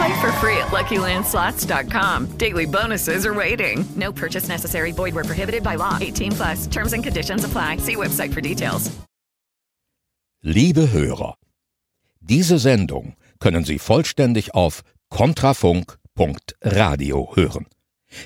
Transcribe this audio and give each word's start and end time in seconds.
Play 0.00 0.20
for 0.20 0.32
free 0.40 0.56
at 0.56 0.68
LuckyLandSlots.com. 0.68 2.26
Daily 2.38 2.66
bonuses 2.66 3.26
are 3.26 3.34
waiting. 3.34 3.84
No 3.96 4.12
purchase 4.12 4.48
necessary. 4.48 4.92
Void 4.92 5.14
were 5.14 5.24
prohibited 5.24 5.62
by 5.62 5.74
law. 5.76 5.98
18 6.00 6.32
plus. 6.32 6.66
Terms 6.66 6.94
and 6.94 7.04
conditions 7.04 7.44
apply. 7.44 7.76
See 7.78 7.96
website 7.96 8.32
for 8.32 8.40
details. 8.40 8.90
Liebe 10.42 10.90
Hörer, 10.90 11.34
diese 12.20 12.58
Sendung 12.58 13.14
können 13.40 13.64
Sie 13.64 13.78
vollständig 13.78 14.54
auf 14.54 14.80
kontrafunk.radio 15.10 17.36
hören. 17.36 17.66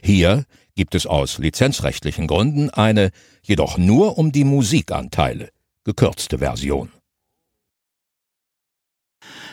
Hier 0.00 0.44
gibt 0.77 0.94
es 0.94 1.06
aus 1.06 1.38
lizenzrechtlichen 1.38 2.28
Gründen 2.28 2.70
eine, 2.70 3.11
jedoch 3.42 3.78
nur 3.78 4.16
um 4.16 4.31
die 4.31 4.44
Musikanteile, 4.44 5.48
gekürzte 5.83 6.38
Version. 6.38 6.94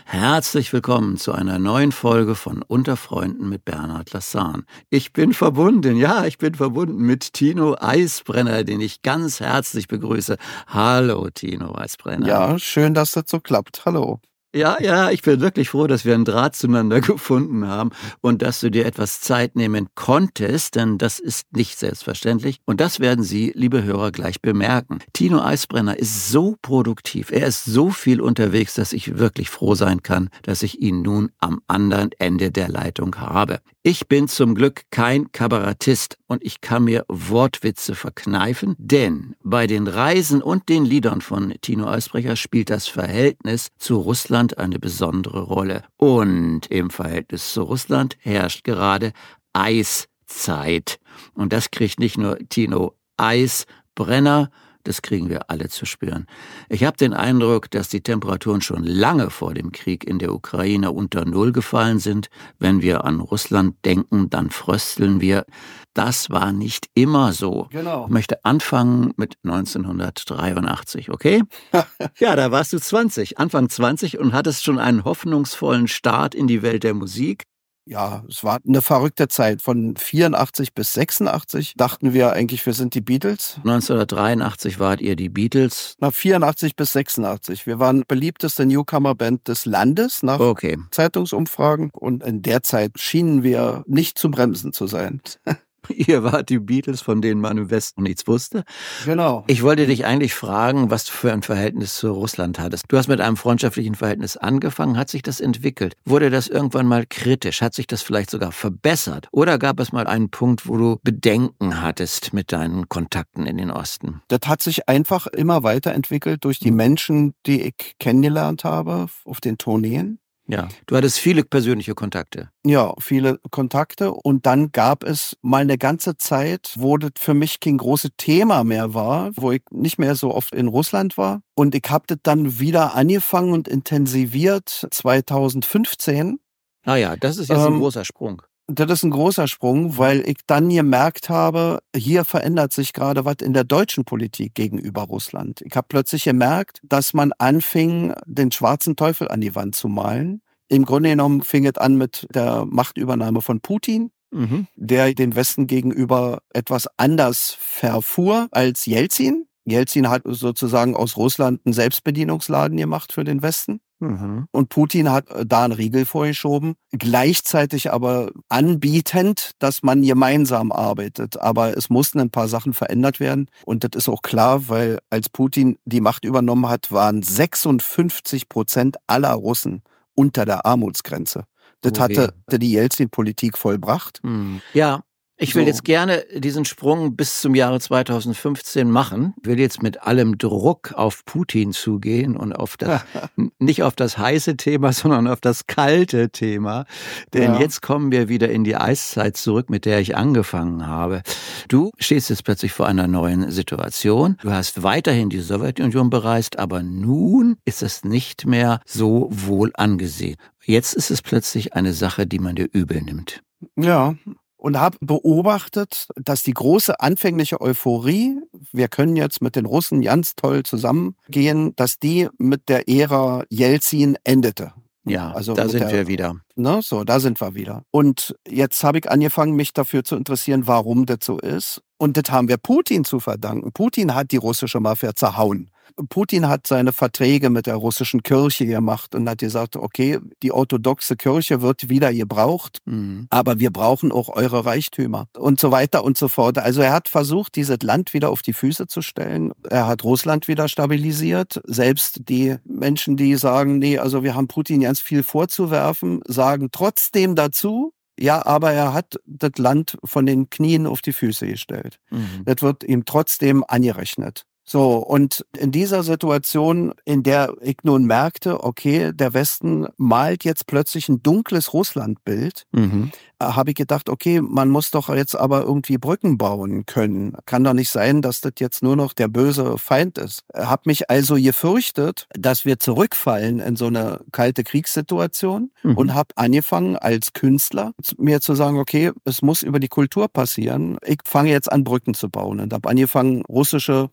Herzlich 0.06 0.74
willkommen 0.74 1.18
zu 1.18 1.32
einer 1.32 1.60
neuen 1.60 1.92
Folge 1.92 2.36
von 2.36 2.62
Unterfreunden 2.62 3.48
mit 3.48 3.66
Bernhard 3.66 4.12
Lassan. 4.14 4.66
Ich 4.90 5.14
bin 5.14 5.34
verbunden, 5.34 5.96
ja, 5.96 6.26
ich 6.26 6.38
bin 6.38 6.56
verbunden 6.56 7.02
mit 7.02 7.34
Tino 7.34 7.76
Eisbrenner, 7.80 8.64
den 8.64 8.82
ich 8.82 9.02
ganz 9.02 9.40
herzlich 9.40 9.88
begrüße. 9.88 10.38
Hallo, 10.68 11.30
Tino 11.30 11.76
Eisbrenner. 11.76 12.28
Ja, 12.28 12.60
schön, 12.60 12.94
dass 12.94 13.12
das 13.12 13.26
so 13.28 13.40
klappt. 13.40 13.86
Hallo. 13.86 14.20
Ja, 14.54 14.82
ja, 14.82 15.12
ich 15.12 15.22
bin 15.22 15.40
wirklich 15.40 15.70
froh, 15.70 15.88
dass 15.88 16.04
wir 16.04 16.14
einen 16.14 16.26
Draht 16.26 16.58
zueinander 16.58 17.00
gefunden 17.02 17.66
haben 17.68 17.92
und 18.20 18.42
dass 18.42 18.60
du 18.60 18.70
dir 18.70 18.86
etwas 18.86 19.22
Zeit 19.22 19.56
nehmen 19.56 19.88
konntest, 19.96 20.76
denn 20.76 20.98
das 20.98 21.20
ist 21.20 21.54
nicht 21.54 21.80
selbstverständlich. 21.80 22.60
Und 22.66 22.82
das 22.82 23.00
werden 23.00 23.24
Sie, 23.24 23.54
liebe 23.56 23.84
Hörer, 23.84 24.12
gleich 24.12 24.42
bemerken. 24.42 25.00
Tino 25.14 25.42
Eisbrenner 25.42 25.98
ist 25.98 26.32
so 26.32 26.58
produktiv, 26.62 27.32
er 27.32 27.48
ist 27.48 27.64
so 27.64 27.92
viel 27.92 28.20
unterwegs, 28.20 28.76
dass 28.76 28.92
ich 28.92 29.18
wirklich 29.18 29.50
froh 29.50 29.74
sein 29.74 30.04
kann, 30.04 30.30
dass 30.42 30.64
ich 30.64 30.82
ihn 30.82 31.02
nun 31.02 31.32
am 31.40 31.62
anderen 31.68 32.10
Ende 32.20 32.52
der 32.52 32.68
Leitung 32.68 33.16
habe. 33.16 33.62
Ich 33.84 34.08
bin 34.08 34.28
zum 34.28 34.54
Glück 34.54 34.84
kein 34.92 35.32
Kabarettist 35.32 36.18
und 36.28 36.44
ich 36.44 36.62
kann 36.62 36.84
mir 36.84 37.04
Wortwitze 37.08 37.96
verkneifen, 37.96 38.76
denn 38.78 39.36
bei 39.44 39.66
den 39.66 39.88
Reisen 39.88 40.42
und 40.44 40.70
den 40.70 40.86
Liedern 40.86 41.22
von 41.22 41.56
Tino 41.62 41.88
Eisbrecher 41.88 42.36
spielt 42.36 42.70
das 42.70 42.88
Verhältnis 42.88 43.70
zu 43.80 43.96
Russland 43.96 44.41
eine 44.58 44.80
besondere 44.80 45.42
Rolle. 45.44 45.84
Und 45.98 46.68
im 46.68 46.90
Verhältnis 46.90 47.54
zu 47.54 47.64
Russland 47.64 48.18
herrscht 48.20 48.64
gerade 48.64 49.14
Eiszeit. 49.54 51.00
Und 51.34 51.54
das 51.54 51.72
kriegt 51.72 52.00
nicht 52.00 52.18
nur 52.18 52.38
Tino 52.50 52.96
Eisbrenner, 53.18 54.50
das 54.84 55.02
kriegen 55.02 55.30
wir 55.30 55.50
alle 55.50 55.70
zu 55.70 55.86
spüren. 55.86 56.28
Ich 56.70 56.84
habe 56.84 56.98
den 56.98 57.14
Eindruck, 57.14 57.70
dass 57.72 57.90
die 57.90 58.02
Temperaturen 58.02 58.62
schon 58.62 58.84
lange 58.84 59.30
vor 59.30 59.54
dem 59.54 59.72
Krieg 59.72 60.04
in 60.04 60.20
der 60.20 60.34
Ukraine 60.34 60.92
unter 60.92 61.26
Null 61.26 61.52
gefallen 61.52 62.00
sind. 62.00 62.30
Wenn 62.60 62.82
wir 62.82 63.06
an 63.06 63.20
Russland 63.20 63.76
denken, 63.86 64.30
dann 64.30 64.50
frösteln 64.50 65.22
wir. 65.22 65.46
Das 65.94 66.30
war 66.30 66.54
nicht 66.54 66.88
immer 66.94 67.34
so. 67.34 67.68
Genau. 67.72 68.06
Ich 68.06 68.12
möchte 68.12 68.46
anfangen 68.46 69.14
mit 69.18 69.36
1983, 69.44 71.10
okay? 71.12 71.44
ja, 72.20 72.36
da 72.36 72.52
warst 72.52 72.74
du 72.74 72.80
20, 72.80 73.40
Anfang 73.40 73.70
20 73.70 74.18
und 74.20 74.34
hattest 74.34 74.64
schon 74.64 74.80
einen 74.80 75.04
hoffnungsvollen 75.04 75.88
Start 75.88 76.34
in 76.34 76.48
die 76.48 76.62
Welt 76.62 76.84
der 76.84 76.94
Musik 76.94 77.44
ja, 77.86 78.24
es 78.30 78.44
war 78.44 78.60
eine 78.66 78.82
verrückte 78.82 79.28
Zeit. 79.28 79.62
Von 79.62 79.96
84 79.98 80.74
bis 80.74 80.94
86 80.94 81.74
dachten 81.76 82.14
wir 82.14 82.34
eigentlich, 82.34 82.66
wir 82.66 82.74
sind 82.74 82.94
die 82.94 83.02
Beatles. 83.02 83.56
1983 83.58 84.80
wart 84.80 85.02
ihr 85.02 85.16
die 85.16 85.30
Beatles. 85.30 85.96
Na, 86.00 86.12
84 86.12 86.76
bis 86.76 86.94
86. 86.94 87.66
Wir 87.66 87.80
waren 87.80 88.04
beliebteste 88.08 88.66
Newcomer-Band 88.66 89.48
des 89.48 89.66
Landes 89.66 90.24
nach 90.24 90.40
okay. 90.40 90.78
Zeitungsumfragen. 90.92 91.90
Und 91.92 92.24
in 92.24 92.42
der 92.42 92.64
Zeit 92.64 93.00
schienen 93.00 93.44
wir 93.44 93.84
nicht 93.88 94.18
zu 94.18 94.30
bremsen 94.30 94.74
zu 94.74 94.88
sein. 94.88 95.22
Ihr 95.90 96.24
wart 96.24 96.50
die 96.50 96.60
Beatles, 96.60 97.02
von 97.02 97.22
denen 97.22 97.42
man 97.42 97.58
im 97.58 97.72
Westen 97.72 98.04
nichts 98.04 98.28
wusste. 98.28 98.64
Genau. 99.06 99.44
Ich 99.48 99.64
wollte 99.64 99.88
dich 99.88 100.06
eigentlich 100.06 100.34
fragen, 100.34 100.90
was 100.90 101.06
du 101.06 101.12
für 101.12 101.34
ein 101.34 101.42
Verhältnis 101.42 101.96
zu 101.96 102.12
Russland 102.12 102.60
hattest. 102.60 102.86
Du 102.88 102.98
hast 102.98 103.08
mit 103.08 103.22
einem 103.22 103.38
freundschaftlichen 103.38 103.96
Verhältnis 103.96 104.38
angefangen. 104.38 104.98
Hat 104.98 105.10
sich 105.10 105.22
das 105.22 105.40
entwickelt? 105.40 105.96
Wurde 106.06 106.30
das 106.30 106.48
irgendwann 106.48 106.88
mal 106.88 107.06
kritisch? 107.06 107.62
Hat 107.62 107.74
sich 107.74 107.88
das 107.88 108.02
vielleicht 108.02 108.30
sogar 108.30 108.52
verbessert? 108.52 109.28
Oder 109.32 109.58
gab 109.58 109.80
es 109.80 109.92
mal 109.92 110.08
einen 110.08 110.30
Punkt, 110.30 110.68
wo 110.68 110.78
du 110.78 111.00
Bedenken 111.04 111.82
hattest 111.82 112.34
mit 112.34 112.52
deinen 112.52 112.90
Kontakten 112.90 113.46
in 113.46 113.58
den 113.58 113.72
Osten? 113.72 114.22
Das 114.28 114.42
hat 114.46 114.62
sich 114.62 114.88
einfach 114.88 115.28
immer 115.28 115.64
weiterentwickelt 115.64 116.44
durch 116.46 116.60
die 116.60 116.72
Menschen, 116.72 117.34
die 117.46 117.62
ich 117.62 117.96
kennengelernt 118.00 118.64
habe 118.64 119.08
auf 119.26 119.42
den 119.42 119.58
Tourneen. 119.58 120.21
Ja, 120.52 120.68
du 120.86 120.98
hattest 120.98 121.18
viele 121.18 121.44
persönliche 121.44 121.96
Kontakte. 121.96 122.50
Ja, 122.66 122.94
viele 123.00 123.40
Kontakte. 123.52 124.12
Und 124.12 124.46
dann 124.46 124.74
gab 124.74 125.04
es 125.04 125.38
mal 125.42 125.62
eine 125.62 125.78
ganze 125.78 126.18
Zeit, 126.18 126.74
wo 126.78 126.98
das 126.98 127.12
für 127.18 127.34
mich 127.34 127.62
kein 127.62 127.78
großes 127.78 128.12
Thema 128.18 128.66
mehr 128.66 128.94
war, 128.94 129.32
wo 129.38 129.52
ich 129.52 129.62
nicht 129.72 129.98
mehr 129.98 130.16
so 130.16 130.34
oft 130.34 130.54
in 130.54 130.68
Russland 130.68 131.18
war. 131.18 131.42
Und 131.56 131.74
ich 131.74 131.90
habe 131.90 132.04
das 132.08 132.18
dann 132.24 132.60
wieder 132.60 132.96
angefangen 132.96 133.54
und 133.54 133.70
intensiviert 133.70 134.88
2015. 134.92 136.40
Ah 136.84 136.96
ja, 136.96 137.16
das 137.16 137.38
ist 137.38 137.48
jetzt 137.50 137.60
ähm, 137.60 137.76
ein 137.76 137.80
großer 137.80 138.04
Sprung. 138.04 138.42
Das 138.74 138.90
ist 138.90 139.04
ein 139.04 139.12
großer 139.12 139.48
Sprung, 139.48 139.98
weil 139.98 140.22
ich 140.28 140.38
dann 140.48 140.70
gemerkt 140.70 141.30
habe, 141.30 141.80
hier 141.96 142.24
verändert 142.24 142.72
sich 142.72 142.94
gerade 142.94 143.26
was 143.26 143.38
in 143.42 143.54
der 143.54 143.66
deutschen 143.66 144.06
Politik 144.06 144.56
gegenüber 144.56 145.02
Russland. 145.04 145.62
Ich 145.62 145.76
habe 145.76 145.88
plötzlich 145.90 146.24
gemerkt, 146.24 146.80
dass 146.84 147.14
man 147.14 147.34
anfing, 147.38 148.14
den 148.26 148.52
schwarzen 148.52 148.96
Teufel 148.96 149.28
an 149.28 149.42
die 149.42 149.56
Wand 149.56 149.76
zu 149.76 149.90
malen. 149.90 150.42
Im 150.70 150.86
Grunde 150.86 151.10
genommen 151.10 151.42
fing 151.42 151.66
es 151.66 151.78
an 151.78 151.98
mit 151.98 152.28
der 152.34 152.66
Machtübernahme 152.66 153.42
von 153.42 153.60
Putin, 153.60 154.12
mhm. 154.32 154.68
der 154.76 155.14
den 155.14 155.36
Westen 155.36 155.68
gegenüber 155.68 156.40
etwas 156.54 156.88
anders 156.98 157.58
verfuhr 157.60 158.48
als 158.52 158.86
Jelzin. 158.86 159.48
Jelzin 159.66 160.10
hat 160.10 160.24
sozusagen 160.26 160.96
aus 160.96 161.18
Russland 161.18 161.60
einen 161.66 161.74
Selbstbedienungsladen 161.74 162.78
gemacht 162.78 163.12
für 163.12 163.26
den 163.26 163.42
Westen. 163.42 163.82
Mhm. 164.02 164.48
Und 164.52 164.70
Putin 164.70 165.12
hat 165.12 165.30
äh, 165.30 165.46
da 165.46 165.64
einen 165.64 165.74
Riegel 165.74 166.06
vorgeschoben, 166.06 166.74
gleichzeitig 166.92 167.92
aber 167.92 168.32
anbietend, 168.50 169.52
dass 169.60 169.84
man 169.84 170.02
gemeinsam 170.02 170.72
arbeitet. 170.72 171.40
Aber 171.40 171.78
es 171.78 171.90
mussten 171.90 172.20
ein 172.20 172.32
paar 172.32 172.48
Sachen 172.48 172.74
verändert 172.74 173.20
werden. 173.20 173.48
Und 173.66 173.84
das 173.84 173.92
ist 173.96 174.10
auch 174.10 174.24
klar, 174.24 174.68
weil 174.68 175.00
als 175.10 175.30
Putin 175.30 175.78
die 175.86 176.02
Macht 176.02 176.26
übernommen 176.26 176.68
hat, 176.68 176.92
waren 176.92 177.22
56 177.22 178.50
Prozent 178.50 178.98
aller 179.08 179.34
Russen 179.34 179.84
unter 180.16 180.46
der 180.46 180.66
Armutsgrenze. 180.66 181.46
Das 181.82 181.94
okay. 181.94 182.18
hatte 182.18 182.60
die 182.60 182.72
Jelzin-Politik 182.72 183.58
vollbracht. 183.58 184.20
Mhm. 184.24 184.62
Ja. 184.74 185.04
Ich 185.42 185.56
will 185.56 185.64
so. 185.64 185.68
jetzt 185.70 185.84
gerne 185.84 186.24
diesen 186.38 186.66
Sprung 186.66 187.16
bis 187.16 187.42
zum 187.42 187.56
Jahre 187.56 187.80
2015 187.80 188.92
machen. 188.92 189.34
Ich 189.42 189.48
will 189.48 189.60
jetzt 189.60 189.82
mit 189.82 190.04
allem 190.04 190.38
Druck 190.38 190.94
auf 190.94 191.26
Putin 191.26 191.72
zugehen 191.72 192.38
und 192.38 192.54
auf 192.54 192.78
das, 192.78 193.02
nicht 193.58 193.82
auf 193.82 193.96
das 193.96 194.20
heiße 194.20 194.56
Thema, 194.56 194.94
sondern 194.94 195.28
auf 195.28 195.42
das 195.42 195.66
kalte 195.66 196.30
Thema. 196.30 196.86
Denn 197.34 197.56
ja. 197.56 197.60
jetzt 197.60 197.82
kommen 197.82 198.12
wir 198.12 198.30
wieder 198.30 198.50
in 198.50 198.64
die 198.64 198.76
Eiszeit 198.76 199.36
zurück, 199.36 199.72
mit 199.72 199.86
der 199.86 200.00
ich 200.00 200.16
angefangen 200.16 200.86
habe. 200.86 201.24
Du 201.68 201.90
stehst 201.98 202.30
jetzt 202.30 202.44
plötzlich 202.44 202.72
vor 202.72 202.86
einer 202.86 203.08
neuen 203.08 203.50
Situation. 203.50 204.38
Du 204.44 204.52
hast 204.52 204.84
weiterhin 204.84 205.32
die 205.32 205.40
Sowjetunion 205.40 206.12
bereist, 206.12 206.60
aber 206.60 206.84
nun 206.84 207.58
ist 207.66 207.82
es 207.82 208.04
nicht 208.04 208.46
mehr 208.46 208.80
so 208.86 209.28
wohl 209.32 209.72
angesehen. 209.74 210.36
Jetzt 210.64 210.94
ist 210.94 211.10
es 211.10 211.24
plötzlich 211.24 211.74
eine 211.74 211.94
Sache, 211.94 212.28
die 212.28 212.38
man 212.38 212.56
dir 212.56 212.70
übel 212.72 213.02
nimmt. 213.02 213.42
Ja, 213.76 214.16
und 214.62 214.80
habe 214.80 214.96
beobachtet, 215.02 216.08
dass 216.16 216.44
die 216.44 216.54
große 216.54 217.00
anfängliche 217.00 217.60
Euphorie, 217.62 218.38
wir 218.72 218.88
können 218.90 219.16
jetzt 219.16 219.42
mit 219.42 219.56
den 219.56 219.66
Russen 219.66 220.02
ganz 220.02 220.36
toll 220.36 220.62
zusammengehen, 220.64 221.76
dass 221.76 221.98
die 221.98 222.30
mit 222.38 222.70
der 222.70 222.88
Ära 222.88 223.44
Jelzin 223.50 224.18
endete. 224.24 224.74
Ja, 225.04 225.32
Also 225.32 225.56
da 225.56 225.68
sind 225.68 225.82
der- 225.82 225.92
wir 225.92 226.08
wieder. 226.08 226.36
Ne, 226.56 226.80
so, 226.84 227.04
da 227.04 227.20
sind 227.20 227.42
wir 227.42 227.56
wieder. 227.56 227.82
Und 227.90 228.36
jetzt 228.48 228.84
habe 228.84 229.00
ich 229.00 229.10
angefangen, 229.10 229.56
mich 229.56 229.74
dafür 229.74 230.04
zu 230.04 230.16
interessieren, 230.16 230.68
warum 230.68 231.08
das 231.08 231.20
so 231.24 231.40
ist. 231.40 231.82
Und 231.98 232.18
das 232.18 232.32
haben 232.32 232.48
wir 232.48 232.58
Putin 232.58 233.04
zu 233.04 233.20
verdanken. 233.20 233.72
Putin 233.72 234.14
hat 234.14 234.32
die 234.32 234.38
russische 234.38 234.80
Mafia 234.80 235.16
zerhauen. 235.16 235.72
Putin 236.10 236.48
hat 236.48 236.68
seine 236.68 236.92
Verträge 236.92 237.50
mit 237.50 237.68
der 237.68 237.76
russischen 237.76 238.24
Kirche 238.24 238.66
gemacht 238.66 239.16
und 239.16 239.30
hat 239.30 239.40
gesagt, 239.40 239.76
okay, 239.76 240.20
die 240.44 240.52
orthodoxe 240.52 241.16
Kirche 241.16 241.62
wird 241.62 241.90
wieder 241.90 242.14
gebraucht, 242.14 242.80
Mhm. 242.86 243.28
aber 243.30 243.60
wir 243.60 243.72
brauchen 243.72 244.12
auch 244.12 244.30
eure 244.30 244.66
Reichtümer 244.66 245.28
und 245.38 245.60
so 245.60 245.72
weiter 245.72 246.04
und 246.04 246.18
so 246.18 246.28
fort. 246.28 246.58
Also 246.58 246.82
er 246.82 246.94
hat 246.94 247.10
versucht, 247.10 247.56
dieses 247.56 247.78
Land 247.84 248.14
wieder 248.14 248.30
auf 248.30 248.42
die 248.42 248.54
Füße 248.54 248.88
zu 248.88 249.02
stellen. 249.02 249.52
Er 249.70 249.88
hat 249.88 250.04
Russland 250.04 250.48
wieder 250.48 250.68
stabilisiert. 250.68 251.62
Selbst 251.66 252.30
die 252.30 252.56
Menschen, 252.66 253.18
die 253.18 253.36
sagen, 253.36 253.80
nee, 253.80 253.98
also 253.98 254.24
wir 254.24 254.36
haben 254.36 254.48
Putin 254.48 254.82
ganz 254.82 255.00
viel 255.00 255.24
vorzuwerfen, 255.24 256.22
sagen 256.28 256.70
trotzdem 256.72 257.36
dazu, 257.36 257.94
ja, 258.20 258.46
aber 258.46 258.72
er 258.72 258.94
hat 258.94 259.16
das 259.26 259.52
Land 259.58 259.98
von 260.04 260.26
den 260.26 260.50
Knien 260.50 260.86
auf 260.86 261.02
die 261.02 261.14
Füße 261.14 261.48
gestellt. 261.48 261.98
Mhm. 262.12 262.44
Das 262.46 262.62
wird 262.62 262.84
ihm 262.84 263.06
trotzdem 263.06 263.64
angerechnet. 263.68 264.46
So, 264.64 264.98
und 264.98 265.46
in 265.58 265.72
dieser 265.72 266.04
Situation, 266.04 266.94
in 267.04 267.24
der 267.24 267.54
ich 267.62 267.78
nun 267.84 268.06
merkte, 268.06 268.64
okay, 268.64 269.12
der 269.14 269.34
Westen 269.34 269.88
malt 269.98 270.44
jetzt 270.46 270.68
plötzlich 270.68 271.10
ein 271.10 271.22
dunkles 271.24 271.74
Russlandbild, 271.74 272.66
Mhm. 272.72 273.12
äh, 273.40 273.46
habe 273.46 273.72
ich 273.72 273.76
gedacht, 273.76 274.08
okay, 274.08 274.40
man 274.40 274.70
muss 274.70 274.92
doch 274.92 275.10
jetzt 275.10 275.36
aber 275.36 275.64
irgendwie 275.64 275.98
Brücken 275.98 276.38
bauen 276.38 276.86
können. 276.86 277.34
Kann 277.48 277.64
doch 277.64 277.74
nicht 277.74 277.90
sein, 277.90 278.22
dass 278.22 278.40
das 278.40 278.54
jetzt 278.60 278.84
nur 278.84 278.96
noch 278.96 279.14
der 279.14 279.28
böse 279.28 279.78
Feind 279.80 280.18
ist. 280.20 280.44
Habe 280.56 280.84
mich 280.86 281.10
also 281.10 281.36
gefürchtet, 281.36 282.28
dass 282.34 282.64
wir 282.64 282.78
zurückfallen 282.80 283.60
in 283.60 283.76
so 283.76 283.88
eine 283.88 284.22
kalte 284.32 284.64
Kriegssituation 284.64 285.72
Mhm. 285.84 285.98
und 285.98 286.14
habe 286.14 286.30
angefangen 286.36 286.96
als 286.98 287.34
Künstler 287.34 287.94
mir 288.18 288.42
zu 288.42 288.54
sagen, 288.54 288.78
okay, 288.80 289.12
es 289.26 289.42
muss 289.42 289.64
über 289.64 289.80
die 289.80 289.88
Kultur 289.88 290.28
passieren. 290.28 290.98
Ich 291.04 291.20
fange 291.26 291.50
jetzt 291.50 291.72
an, 291.72 291.84
Brücken 291.84 292.14
zu 292.14 292.30
bauen 292.30 292.60
und 292.60 292.72
habe 292.74 292.88
angefangen, 292.88 293.42
russische 293.50 294.10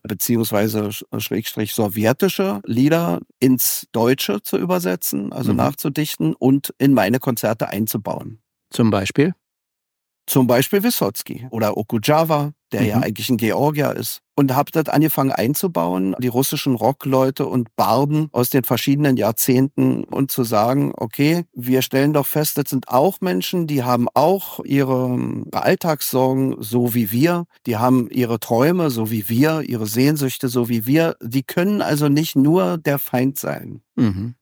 beziehungsweise 0.49 0.89
sch- 0.89 1.19
schrägstrich 1.19 1.73
sowjetische 1.73 2.61
Lieder 2.65 3.19
ins 3.39 3.87
Deutsche 3.91 4.41
zu 4.41 4.57
übersetzen, 4.57 5.31
also 5.31 5.51
Mhm. 5.51 5.57
nachzudichten 5.57 6.33
und 6.35 6.73
in 6.77 6.93
meine 6.93 7.19
Konzerte 7.19 7.69
einzubauen. 7.69 8.39
Zum 8.71 8.89
Beispiel? 8.91 9.33
Zum 10.29 10.45
Beispiel 10.45 10.83
Wysotsky 10.83 11.47
oder 11.49 11.75
Okujawa, 11.75 12.51
der 12.71 12.83
ja 12.83 12.97
Mhm. 12.97 13.03
eigentlich 13.03 13.29
ein 13.29 13.37
Georgier 13.37 13.95
ist. 13.95 14.21
Und 14.35 14.55
habe 14.55 14.71
das 14.71 14.85
angefangen 14.87 15.31
einzubauen, 15.31 16.15
die 16.19 16.27
russischen 16.27 16.75
Rockleute 16.75 17.47
und 17.47 17.75
Barden 17.75 18.29
aus 18.31 18.51
den 18.51 18.63
verschiedenen 18.63 19.17
Jahrzehnten 19.17 20.03
und 20.03 20.29
zu 20.31 20.43
sagen, 20.43 20.93
okay, 20.95 21.45
wir 21.53 21.81
stellen 21.81 22.13
doch 22.13 22.27
fest, 22.27 22.59
das 22.59 22.69
sind 22.69 22.89
auch 22.89 23.21
Menschen, 23.21 23.65
die 23.65 23.83
haben 23.83 24.07
auch 24.13 24.63
ihre 24.63 25.43
Alltagssorgen, 25.51 26.57
so 26.59 26.93
wie 26.93 27.11
wir. 27.11 27.45
Die 27.65 27.77
haben 27.77 28.07
ihre 28.11 28.39
Träume, 28.39 28.91
so 28.91 29.09
wie 29.11 29.27
wir, 29.29 29.61
ihre 29.61 29.87
Sehnsüchte, 29.87 30.47
so 30.47 30.69
wie 30.69 30.85
wir. 30.85 31.15
Die 31.21 31.43
können 31.43 31.81
also 31.81 32.07
nicht 32.07 32.35
nur 32.35 32.77
der 32.77 32.99
Feind 32.99 33.37
sein. 33.39 33.81
Mhm. 33.95 34.35